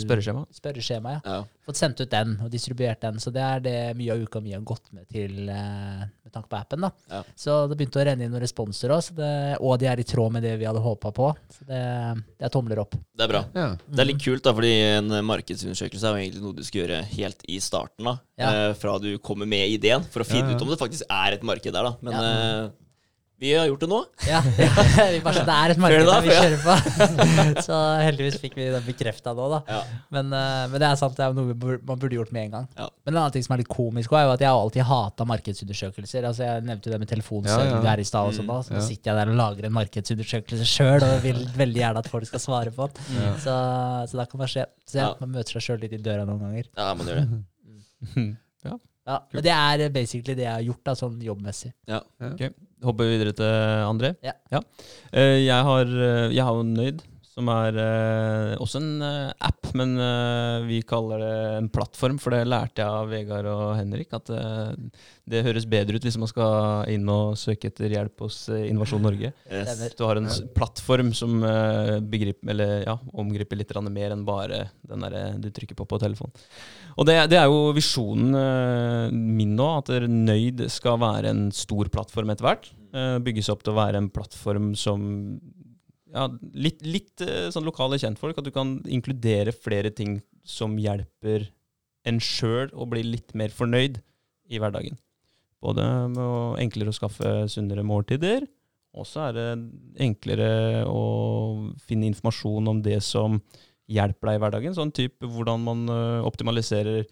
[0.03, 0.43] Spørreskjema.
[0.57, 1.21] Spørreskjema, ja.
[1.37, 1.41] Ja.
[1.67, 3.19] Fått sendt ut den og distribuert den.
[3.23, 6.56] Så det er det mye av uka mi har gått med til med tanke på
[6.57, 6.81] appen.
[6.81, 6.91] da.
[7.09, 7.21] Ja.
[7.35, 9.09] Så det begynte å renne inn noen responser òg,
[9.61, 11.29] og de er i tråd med det vi hadde håpa på.
[11.53, 11.81] Så det,
[12.37, 12.95] det er tomler opp.
[13.15, 13.43] Det er bra.
[13.55, 13.67] ja.
[13.87, 17.03] Det er litt kult, da, fordi en markedsundersøkelse er jo egentlig noe du skal gjøre
[17.13, 18.03] helt i starten.
[18.05, 18.49] da Ja.
[18.69, 20.55] eh, Fra du kommer med ideen, for å finne Ja, ja.
[20.57, 21.83] ut om det faktisk er et marked der.
[21.83, 22.65] da Men Ja.
[22.65, 22.69] eh,
[23.37, 23.97] vi har gjort det nå.
[24.25, 26.75] Ja, vi bare, så det er et marked der vi kjører på.
[27.67, 29.59] Så heldigvis fikk vi det bekrefta nå, da.
[29.69, 29.81] Ja.
[30.15, 32.65] Men, eh, men det er sant, det er noe man burde gjort med en gang.
[32.79, 32.87] Ja.
[33.05, 35.27] Men en annen ting som er litt komisk, er jo at jeg har alltid hata
[35.29, 36.25] markedsundersøkelser.
[36.31, 37.83] Altså Jeg nevnte jo det med telefonsalg Ja, ja.
[37.91, 38.57] her i stad, og sånn da.
[38.65, 42.09] så nå sitter jeg der og lager en markedsundersøkelse sjøl og vil veldig gjerne at
[42.11, 43.21] folk skal svare på den.
[43.45, 43.53] Så,
[44.11, 44.65] så da kan man se.
[44.89, 45.13] Så ja, Ja.
[45.21, 46.71] man møter seg sjøl litt i døra noen ganger.
[46.73, 48.27] Ja, man gjør det.
[49.07, 51.69] Ja, Men det er basically det jeg har gjort, da, sånn jobbmessig.
[51.87, 52.49] Hopper
[53.03, 53.45] vi videre til
[53.87, 54.13] André.
[54.25, 54.35] Ja.
[54.53, 54.61] ja.
[55.47, 57.01] jeg, har, eh, jeg har nøyd,
[57.37, 62.33] Som er eh, også en eh, app, men eh, vi kaller det en plattform, for
[62.33, 64.09] det lærte jeg av Vegard og Henrik.
[64.17, 64.71] At eh,
[65.29, 69.05] det høres bedre ut hvis man skal inn og søke etter hjelp hos eh, Innovasjon
[69.05, 69.29] Norge.
[69.53, 69.83] Yes.
[69.99, 75.05] Du har en plattform som eh, begrip, eller, ja, omgriper litt mer enn bare den
[75.05, 76.33] der du trykker på på telefonen.
[76.97, 81.93] Og det, det er jo visjonen eh, min nå, at Nøyd skal være en stor
[81.93, 82.71] plattform etter hvert.
[82.97, 85.05] Eh, bygges opp til å være en plattform som
[86.13, 88.37] ja, litt, litt eh, sånn lokale kjentfolk.
[88.37, 91.49] At du kan inkludere flere ting som hjelper
[92.07, 93.99] en sjøl å bli litt mer fornøyd
[94.49, 94.97] i hverdagen.
[95.63, 98.45] Både med å enklere å skaffe sunnere måltider,
[98.97, 99.47] og så er det
[100.01, 101.01] enklere å
[101.85, 103.41] finne informasjon om det som
[103.91, 104.75] hjelper deg i hverdagen.
[104.77, 105.83] Sånn type hvordan man
[106.25, 107.05] optimaliserer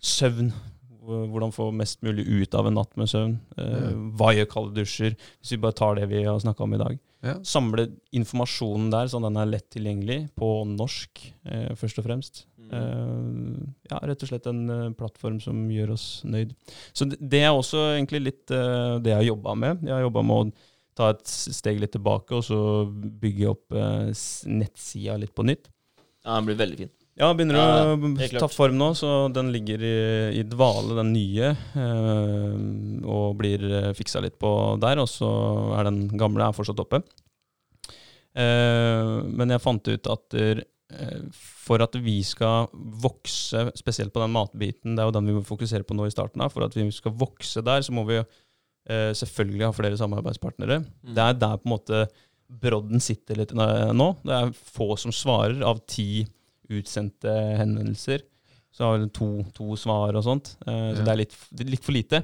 [0.00, 0.52] søvn.
[1.00, 3.38] hvor- Hvordan få mest mulig ut av en natt med søvn.
[3.58, 5.16] Eh, Hva gjør kalde dusjer?
[5.40, 6.98] Hvis vi bare tar det vi har snakka om i dag.
[7.20, 7.34] Ja.
[7.44, 7.86] Samle
[8.16, 12.42] informasjonen der, sånn den er lett tilgjengelig, på norsk eh, først og fremst.
[12.56, 12.70] Mm.
[12.78, 16.54] Eh, ja, rett og slett en uh, plattform som gjør oss nøyd.
[16.96, 19.84] Så det, det er også egentlig litt uh, det jeg har jobba med.
[19.84, 24.08] Jeg har jobba med å ta et steg litt tilbake og så bygge opp uh,
[24.48, 25.68] nettsida litt på nytt.
[26.24, 26.94] Ja, den blir veldig fin.
[27.20, 27.94] Ja, begynner Ja,
[28.40, 29.96] å ta form nå, så den ligger i,
[30.40, 32.54] i dvale, den nye, eh,
[33.04, 35.02] og blir eh, fiksa litt på der.
[35.02, 35.28] Og så
[35.76, 37.02] er den gamle er fortsatt oppe.
[38.32, 40.64] Eh, men jeg fant ut at der,
[41.36, 45.44] for at vi skal vokse, spesielt på den matbiten, det er jo den vi må
[45.46, 48.16] fokusere på nå i starten av, for at vi skal vokse der, så må vi
[48.18, 50.80] eh, selvfølgelig ha flere samarbeidspartnere.
[51.04, 51.14] Mm.
[51.14, 52.04] Det er der på en måte
[52.50, 54.12] brodden sitter litt nå.
[54.24, 56.24] Det er få som svarer av ti
[56.70, 58.22] utsendte henvendelser.
[58.70, 60.52] Så har vi to, to svar og sånt.
[60.66, 61.04] Eh, så Ja.
[61.04, 61.36] det er litt,
[61.66, 62.20] litt for lite.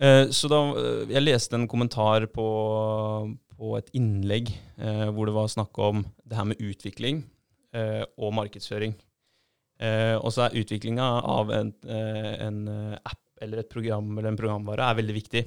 [0.00, 2.46] Eh, så da eh, Jeg leste en kommentar på,
[3.52, 4.48] på et innlegg
[4.78, 7.22] eh, hvor det var snakk om det her med utvikling
[7.76, 8.94] eh, og markedsføring.
[9.82, 12.58] Eh, og så er utviklinga av en, en
[13.04, 15.44] app eller et program eller en programvare er veldig viktig.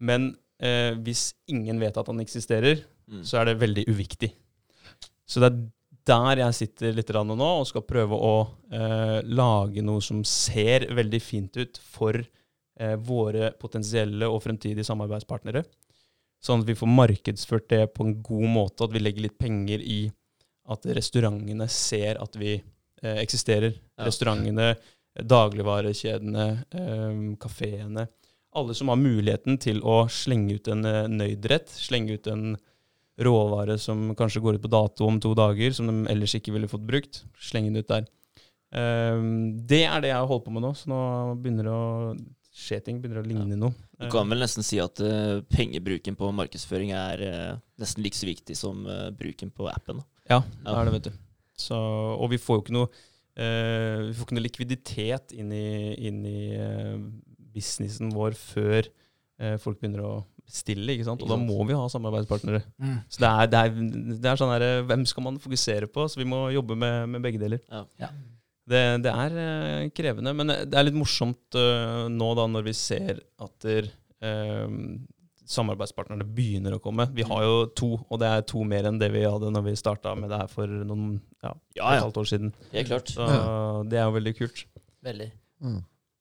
[0.00, 0.30] Men
[0.62, 3.18] eh, hvis ingen vet at den eksisterer, Mm.
[3.20, 4.30] så er det veldig uviktig.
[5.28, 5.56] Så det er
[6.04, 8.34] der jeg sitter litt nå og skal prøve å
[8.72, 15.64] eh, lage noe som ser veldig fint ut for eh, våre potensielle og fremtidige samarbeidspartnere.
[16.44, 19.80] Sånn at vi får markedsført det på en god måte, at vi legger litt penger
[19.80, 20.02] i
[20.72, 23.72] at restaurantene ser at vi eh, eksisterer.
[23.96, 24.04] Ja.
[24.08, 24.74] Restaurantene,
[25.14, 28.06] dagligvarekjedene, eh, kafeene.
[28.54, 32.54] Alle som har muligheten til å slenge ut en eh, nøydrett, slenge ut en
[33.20, 36.68] råvare som kanskje går ut på dato om to dager, som de ellers ikke ville
[36.70, 37.22] fått brukt.
[37.38, 38.06] Slenge den ut der.
[38.74, 41.00] Ehm, det er det jeg har holdt på med nå, så nå
[41.38, 42.16] begynner det å
[42.54, 42.98] skje ting.
[43.02, 43.74] Begynner det å ligne noe.
[44.00, 48.26] Du kan vel nesten si at eh, pengebruken på markedsføring er eh, nesten like så
[48.26, 50.02] viktig som eh, bruken på appen.
[50.02, 50.06] da.
[50.30, 50.70] Ja, Ja.
[50.72, 51.18] det er det, vet du.
[51.54, 51.76] Så,
[52.18, 52.88] og vi får jo ikke noe
[53.34, 56.40] Vi får ikke noe likviditet inn i, inn i
[57.54, 58.86] businessen vår før
[59.58, 60.12] folk begynner å
[60.44, 61.22] bestille, ikke sant?
[61.24, 62.62] Og da må vi ha samarbeidspartnere.
[62.82, 62.98] Mm.
[63.08, 63.72] Så det er, det er,
[64.22, 66.06] det er sånn her eh, Hvem skal man fokusere på?
[66.10, 67.62] Så vi må jobbe med, med begge deler.
[67.72, 67.84] Ja.
[68.02, 68.12] Ja.
[68.64, 72.72] Det, det er eh, krevende, men det er litt morsomt uh, nå da når vi
[72.78, 73.90] ser at der,
[74.24, 74.76] eh,
[75.44, 77.04] samarbeidspartnerne begynner å komme.
[77.12, 79.74] Vi har jo to, og det er to mer enn det vi hadde når vi
[79.76, 82.54] starta med det her for noen ja, Ja, et halvt år siden.
[82.72, 83.12] Helt klart.
[83.12, 83.26] Så
[83.90, 84.64] det er jo veldig kult.
[85.04, 85.28] Veldig.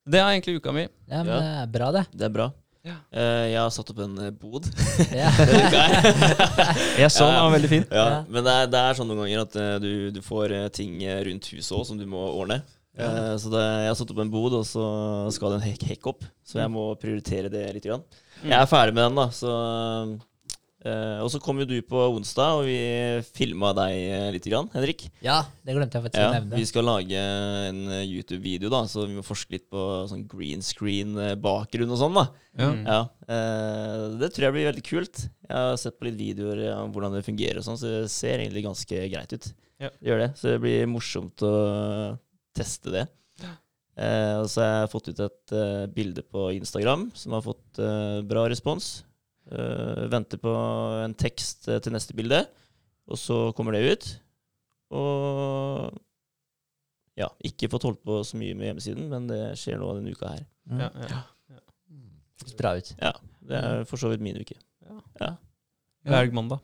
[0.04, 0.84] Det er egentlig uka mi.
[1.08, 1.40] Ja, men Ja.
[1.40, 2.04] det er bra, det.
[2.12, 2.50] Det er bra.
[2.84, 2.98] Ja.
[3.16, 4.66] Eh, jeg har satt opp en eh, bod.
[5.22, 5.30] Ja.
[7.02, 7.86] Jeg så den, var veldig fin.
[7.88, 8.18] Ja, Ja.
[8.28, 10.98] men det er, det er sånn noen ganger at eh, du, du får ting
[11.30, 12.60] rundt huset òg som du må ordne.
[13.00, 14.84] Eh, så det, jeg har satt opp en bod, og så
[15.34, 16.28] skal det en hekk, hekk opp.
[16.46, 17.88] Så jeg må prioritere det litt.
[17.88, 18.04] Grann.
[18.44, 19.30] Jeg er ferdig med den, da.
[19.34, 19.54] Så,
[20.84, 22.78] eh, og så kom jo du på onsdag, og vi
[23.36, 25.06] filma deg eh, litt, grann, Henrik.
[25.24, 26.60] ja, det glemte jeg faktisk å nevne.
[26.60, 27.22] vi skal lage
[27.70, 32.20] en eh, YouTube-video, da, så vi må forske litt på sånn green screen-bakgrunn og sånn.
[32.20, 32.68] da Ja.
[32.70, 32.82] Mm.
[32.86, 33.00] ja,
[33.30, 35.24] uh, Det tror jeg blir veldig kult.
[35.48, 38.44] Jeg har sett på litt videoer om hvordan det fungerer, og sånn, så det ser
[38.44, 39.50] egentlig ganske greit ut.
[39.82, 39.90] Ja.
[39.90, 41.56] Det gjør det, Så det blir morsomt å
[42.54, 43.08] teste det.
[43.94, 45.58] Uh, og så har jeg fått ut et
[45.94, 47.82] bilde på Instagram som har fått
[48.26, 49.04] bra respons.
[49.52, 50.52] Eh, venter på
[51.04, 52.46] en tekst eh, til neste bilde,
[53.12, 54.10] og så kommer det ut.
[54.96, 56.00] Og
[57.20, 60.32] ja, ikke fått holdt på så mye med hjemmesiden, men det skjer nå denne uka
[60.32, 60.46] her.
[60.70, 60.84] Mm.
[60.86, 61.24] Ja, ja.
[62.44, 62.94] Høres bra ut.
[63.00, 63.14] Ja,
[63.44, 64.56] Det er for så vidt min uke.
[66.04, 66.64] Hver mandag.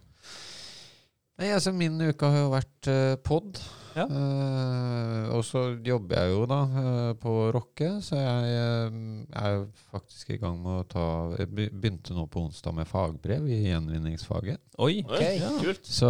[1.40, 3.60] Nei, altså Min uke har jo vært uh, pod.
[3.96, 4.06] Ja.
[4.06, 8.60] Uh, og så jobber jeg jo da uh, på Rocke, så jeg
[8.92, 9.00] uh,
[9.42, 11.08] er faktisk i gang med å ta
[11.40, 14.62] Jeg begynte nå på onsdag med fagbrev i gjenvinningsfaget.
[14.80, 15.02] Oi.
[15.06, 15.40] okay.
[15.42, 15.54] Ja.
[15.62, 15.86] kult.
[15.86, 16.10] Så,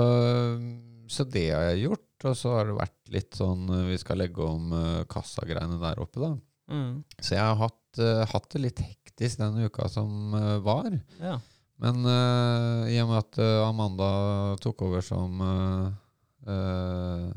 [1.09, 2.05] så det har jeg gjort.
[2.29, 6.19] Og så har det vært litt sånn Vi skal legge om uh, kassagreiene der oppe,
[6.19, 6.33] da.
[6.69, 6.97] Mm.
[7.17, 10.91] Så jeg har hatt, hatt det litt hektisk den uka som var.
[11.17, 11.39] Ja.
[11.81, 14.09] Men i og med at Amanda
[14.61, 17.31] tok over som uh,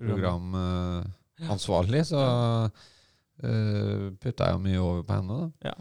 [0.00, 2.20] programansvarlig, så
[2.70, 5.34] uh, putta jeg mye over på henne.
[5.40, 5.46] da.
[5.70, 5.76] Ja.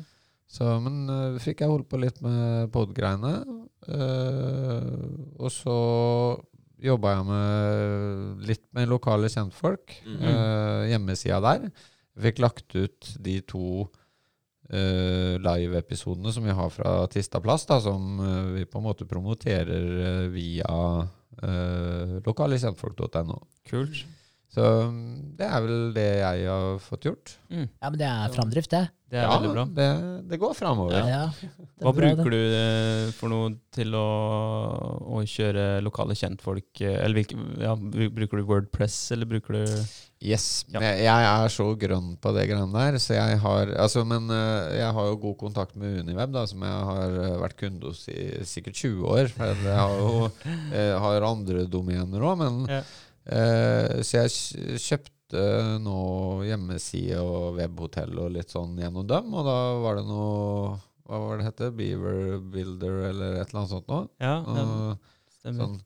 [0.50, 2.42] Så, men uh, fikk jeg holdt på litt med
[2.74, 3.34] pod-greiene.
[3.90, 4.94] eh,
[5.40, 5.78] og så
[6.80, 9.86] jobba jeg med litt med lokale kjentfolk.
[10.06, 10.26] Mhm.
[10.26, 11.62] uh, hjemmesida der.
[12.20, 13.88] Fikk lagt ut de to
[14.74, 19.08] uh, live-episodene som vi har fra Tista plass, da, som eh, vi på en måte
[19.10, 20.70] promoterer eh, via
[21.44, 23.40] uh, lokalekjentfolk.no.
[23.70, 24.06] Kult.
[24.50, 27.36] Så mm, det er vel det jeg har fått gjort.
[27.54, 27.68] Mm.
[27.70, 28.88] Ja, men det er framdrift, det.
[29.10, 29.64] Det er veldig bra.
[29.78, 29.86] Det,
[30.30, 30.96] det går framover.
[30.98, 32.18] Ja, det er Hva bra, det.
[32.18, 34.08] bruker du eh, for noe til å,
[35.18, 36.82] å kjøre lokale kjentfolk?
[36.82, 39.66] eh, Eller hvilke, ja, bruker du Wordpress, eller bruker du
[40.20, 40.66] Yes.
[40.68, 40.82] Ja.
[40.82, 44.80] men Jeg er så grønn på det greiene der, så jeg har altså, Men eh,
[44.82, 47.16] jeg har jo god kontakt med Univeb, da, som jeg har
[47.46, 49.30] vært kunde hos i sikkert 20 år.
[49.32, 50.26] For jeg har jo
[50.74, 52.82] jeg har andre domener òg, men Ja.
[53.32, 55.44] Eh, Så jeg kjøpte
[55.84, 55.98] nå
[56.48, 60.80] hjemmeside og webhotell og litt sånn gjennom dem, og da var det noe
[61.10, 61.70] Hva var det hette?
[61.78, 64.08] Beaver Builder eller et eller annet sånt noe?
[64.22, 64.66] Ja, det
[65.38, 65.62] stemmer.
[65.62, 65.78] sånn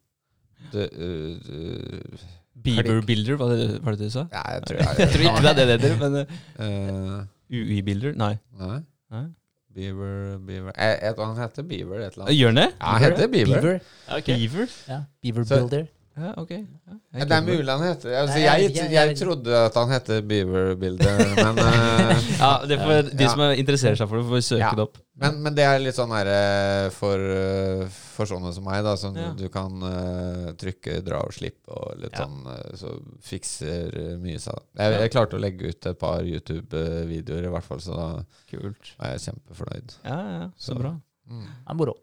[0.72, 2.26] det, eh, eh,
[2.64, 4.28] Beaver Builder, var det, var det det du sa?
[4.32, 7.82] Ja, jeg tror jeg, Jeg tror ikke det er det det heter, men eh, UI
[7.86, 8.14] Builder?
[8.20, 8.36] Nei.
[8.60, 8.78] Nei.
[9.14, 9.26] Nei.
[9.74, 12.38] Beaver, Beaver Jeg, jeg han heter Beaver et eller annet.
[12.38, 12.68] Gjør han det?
[12.78, 13.54] Ja, han heter Beaver.
[13.62, 13.80] Beaver.
[14.18, 14.36] okay.
[14.38, 14.76] Beaver?
[14.88, 15.88] Ja, Beaver Så- Builder.
[16.14, 16.52] Ja, ok.
[16.54, 19.74] Ja, Ja, det er mulig han heter altså, Nei, jeg jeg, jeg jeg, trodde at
[19.80, 24.10] han heter Beaver Builder, men, uh, Ja, det er for de som er interesserer seg
[24.12, 24.70] for det, får søke Ja.
[24.78, 25.00] det opp.
[25.24, 27.82] men, men det er litt sånn her eh, for, eh,
[28.14, 29.32] for sånne som meg, da, som Ja.
[29.38, 32.28] du kan uh, trykke dra og slippe og litt Ja.
[32.28, 32.46] sånn,
[32.78, 32.94] så
[33.26, 34.62] fikser mye seg.
[34.78, 38.08] Jeg, jeg klarte å legge ut et par YouTube-videoer i hvert fall, så da
[38.54, 38.94] Kult.
[39.02, 39.98] er jeg kjempefornøyd.
[40.06, 40.46] Ja, ja.
[40.58, 40.94] Så Så- bra.
[41.30, 41.46] Mm.
[41.48, 41.98] Det er moro.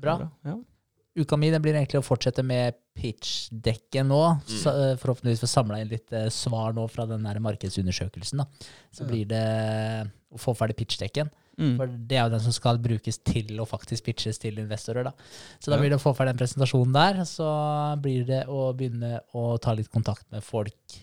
[0.00, 0.16] Bra.
[0.48, 0.56] Ja.
[1.20, 4.22] Uka mi den blir egentlig å fortsette med pitchdekket nå.
[4.46, 8.42] Så, eh, forhåpentligvis får samla inn litt eh, svar nå fra den der markedsundersøkelsen.
[8.42, 8.68] da.
[8.92, 9.46] Så blir det
[10.32, 11.30] å få ferdig pitchdekken.
[11.58, 11.76] Mm.
[11.76, 15.04] For det er jo den som skal brukes til å faktisk pitches til investorer.
[15.04, 15.12] da.
[15.60, 17.24] Så da blir det å få ferdig den presentasjonen der.
[17.28, 17.48] Så
[18.02, 21.00] blir det å begynne å ta litt kontakt med folk,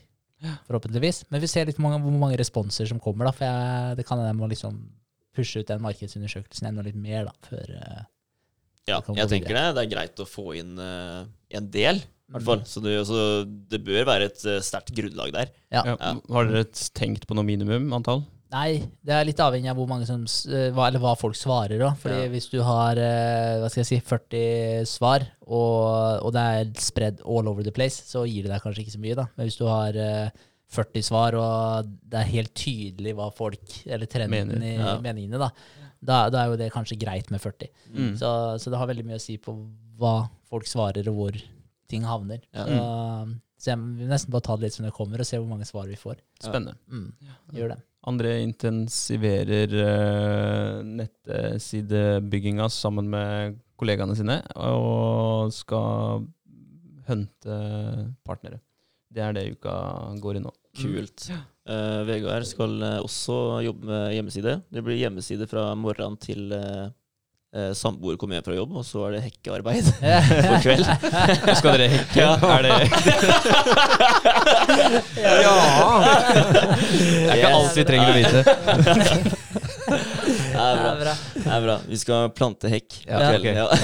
[0.69, 1.25] forhåpentligvis.
[1.29, 3.35] Men vi ser litt hvor mange, hvor mange responser som kommer, da.
[3.35, 4.79] For jeg, det kan hende jeg må liksom
[5.35, 8.07] pushe ut den markedsundersøkelsen enda litt mer da, før eh,
[8.87, 9.65] Ja, jeg tenker det.
[9.75, 12.63] Det er greit å få inn uh, en del, i hvert fall.
[12.65, 15.51] Så det, så det bør være et uh, sterkt grunnlag der.
[15.73, 15.83] Ja.
[15.91, 16.15] Ja.
[16.33, 16.65] Har dere
[16.97, 18.23] tenkt på noe minimum antall?
[18.49, 21.77] Nei, det er litt avhengig av hvor mange som, eh, hva, eller hva folk svarer.
[21.77, 21.91] Da.
[22.01, 22.29] Fordi Ja.
[22.33, 27.21] hvis du har eh, hva skal jeg si, 40 svar, og, og det er spredd
[27.29, 29.19] all over the place, så gir det deg kanskje ikke så mye.
[29.21, 29.27] da.
[29.37, 30.31] Men hvis du har eh,
[30.73, 34.65] 40 svar, og det er helt tydelig hva folk, eller trenden Mener.
[34.65, 34.95] i Ja.
[35.05, 35.51] meningene, da,
[35.99, 37.69] da, da er jo det kanskje greit med 40.
[37.91, 38.11] Mm.
[38.19, 38.31] Så,
[38.61, 39.55] så det har veldig mye å si på
[39.99, 40.15] hva
[40.49, 41.39] folk svarer, og hvor
[41.91, 42.41] ting havner.
[42.55, 42.65] Ja.
[42.65, 42.79] Så,
[43.59, 45.67] så jeg vil nesten bare ta det litt som det kommer, og se hvor mange
[45.67, 46.21] svar vi får.
[46.39, 46.77] Spennende.
[46.87, 47.79] Mm, gjør det.
[48.09, 56.23] Andre intensiverer uh, nettsidebygginga sammen med kollegaene sine og skal
[57.09, 57.59] hunte
[58.27, 58.61] partnere.
[59.09, 59.73] Det er det uka
[60.21, 60.53] går i nå.
[60.79, 61.29] Kult.
[61.69, 64.55] Eh, Vegard skal eh, også jobbe med hjemmeside.
[64.73, 66.89] Det blir hjemmeside fra morgenen til uh,
[67.73, 69.89] samboer kommer hjem fra jobb, og så er det hekkearbeid
[70.49, 70.85] for kveld.
[70.85, 72.19] Nå Skal dere hekke?
[72.21, 72.37] Ja.
[72.45, 72.71] Er det
[75.43, 75.57] Ja!
[76.93, 79.35] Det er ikke alt vi trenger å vite.
[80.59, 81.13] Det er bra.
[81.43, 81.75] Det er bra.
[81.89, 83.53] Vi skal plante hekk Ja, okay.
[83.55, 83.67] Ja.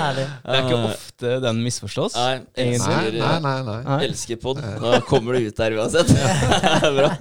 [0.00, 0.26] Herlig.
[0.26, 2.16] Det er ikke ofte den misforstås.
[2.16, 3.54] Nei, elsker, nei, nei.
[3.66, 3.78] nei.
[3.88, 3.98] Nei.
[4.08, 4.62] elsker pod.
[4.62, 6.10] Da kommer det ut der uansett.
[6.16, 7.12] Det er bra.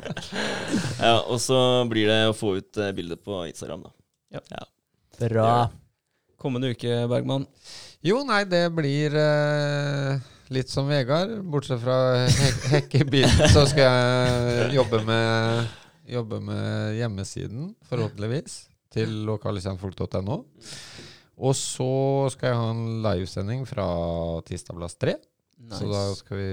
[0.99, 1.59] Ja, og så
[1.89, 4.65] blir det å få ut eh, bildet på Instagram, da.
[5.19, 5.51] Bra.
[6.39, 7.47] Kommende uke, Bergman.
[8.05, 11.31] Jo, nei, det blir uh litt som Vegard.
[11.45, 15.69] Bortsett fra hek hekkebilen, så skal jeg jobbe med,
[16.11, 18.57] jobbe med hjemmesiden, forhåpentligvis,
[18.93, 20.39] til lokalekjentfolk.no.
[21.39, 21.91] Og så
[22.33, 23.85] skal jeg ha en livesending fra
[24.47, 25.15] Tirsdagplass 3.
[25.75, 26.51] Så da skal vi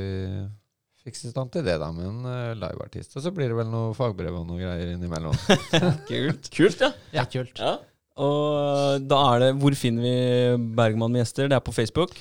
[1.06, 3.14] fikse i stand til det, da, med en eh, liveartist.
[3.18, 5.36] Og så blir det vel noe fagbrev og noe greier innimellom.
[6.10, 6.50] Kult.
[6.54, 6.90] Kult, ja.
[7.14, 7.60] Ja, kult.
[7.62, 7.76] ja.
[8.16, 11.50] Og da er det Hvor finner vi Bergman med gjester?
[11.52, 12.14] Det er på Facebook.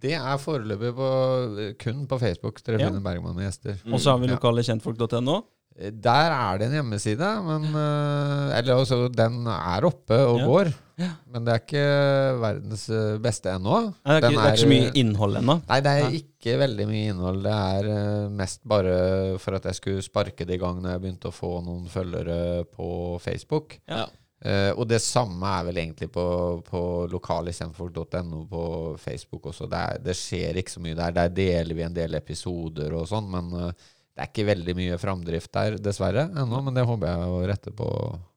[0.00, 1.08] Det er foreløpig på,
[1.80, 2.88] kun på Facebook dere Ja.
[2.88, 3.80] finner Bergman med gjester.
[3.84, 3.94] Mm.
[3.96, 5.40] Og så har vi lokale lokalekjentfolk.no.
[5.80, 10.46] Der er det en hjemmeside, men eh, Eller altså, den er oppe og Ja.
[10.46, 10.72] går.
[11.32, 11.84] Men det er ikke
[12.42, 13.78] verdens eh, beste ennå.
[14.04, 15.54] Nei, Det er Den ikke, det er ikke så mye eh, innhold ennå.
[15.70, 16.18] Nei, det er Nei.
[16.20, 17.38] ikke veldig mye innhold.
[17.46, 18.96] Det er eh, mest bare
[19.40, 22.64] for at jeg skulle sparke det i gang når jeg begynte å få noen følgere
[22.68, 22.90] på
[23.24, 23.78] Facebook.
[23.88, 24.04] Ja.
[24.40, 26.22] Uh, og det samme er vel egentlig på,
[26.64, 26.78] på
[27.12, 28.62] lokalisenfolk.no på
[29.00, 29.66] Facebook også.
[29.68, 31.12] Det, er, det skjer ikke så mye der.
[31.16, 33.88] Der deler vi en del episoder og sånn, men eh,
[34.20, 36.58] det er ikke veldig mye framdrift der, dessverre, ennå.
[36.66, 37.86] Men det håper jeg å rette på.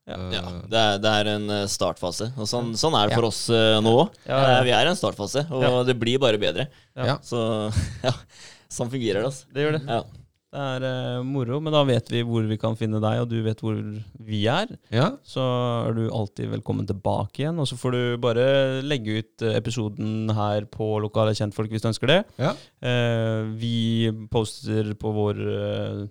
[0.07, 0.15] Ja.
[0.15, 2.29] eh, Ja, det er, det er en eh, startfase.
[2.39, 3.31] Og sånn, sånn er det for Ja.
[3.33, 4.15] oss eh, nå òg.
[4.27, 4.61] Ja, ja.
[4.63, 5.83] Vi er i en startfase, og Ja.
[5.83, 6.69] det blir bare bedre.
[6.95, 7.17] Ja.
[7.19, 7.43] Så
[8.07, 8.13] ja,
[8.71, 9.25] sånn fungerer det.
[9.27, 9.45] altså.
[9.53, 10.03] Det gjør det.
[10.53, 13.39] Det er uh, moro, men da vet vi hvor vi kan finne deg, og du
[13.41, 13.77] vet hvor
[14.21, 14.69] vi er.
[14.93, 15.07] ja.
[15.25, 17.57] Så er du alltid velkommen tilbake igjen.
[17.57, 18.45] Og så får du bare
[18.85, 22.19] legge ut eh, episoden her på Lokale kjentfolk hvis du ønsker det.
[22.37, 22.53] Ja.
[22.85, 26.05] Uh, vi poster på vår uh,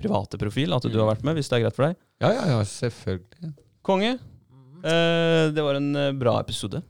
[0.00, 1.96] private profil at du har vært med, hvis det er greit for deg.
[2.20, 3.54] ja, ja, ja, selvfølgelig.
[3.80, 4.18] Konge.
[4.80, 6.80] Det var en bra episode.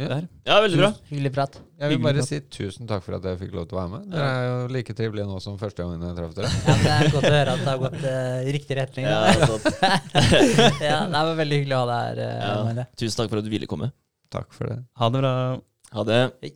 [0.00, 0.16] Ja.
[0.48, 0.88] Ja, veldig bra.
[1.10, 1.56] Hyggelig prat.
[1.80, 4.06] Jeg vil bare si tusen takk for at jeg fikk lov til å være med.
[4.14, 6.52] Dere er jo like trivelige nå som første gangen jeg traff dere.
[6.70, 9.08] Ja, det er godt å høre at det har gått uh, i riktig retning.
[9.10, 9.20] Ja,
[10.90, 12.22] ja, det var veldig hyggelig å ha deg her.
[12.24, 12.88] Uh, ja.
[13.04, 13.92] Tusen takk for at du ville komme.
[14.32, 14.80] Takk for det.
[15.02, 15.34] Ha det bra.
[15.98, 16.20] Ha det.
[16.44, 16.54] Hei.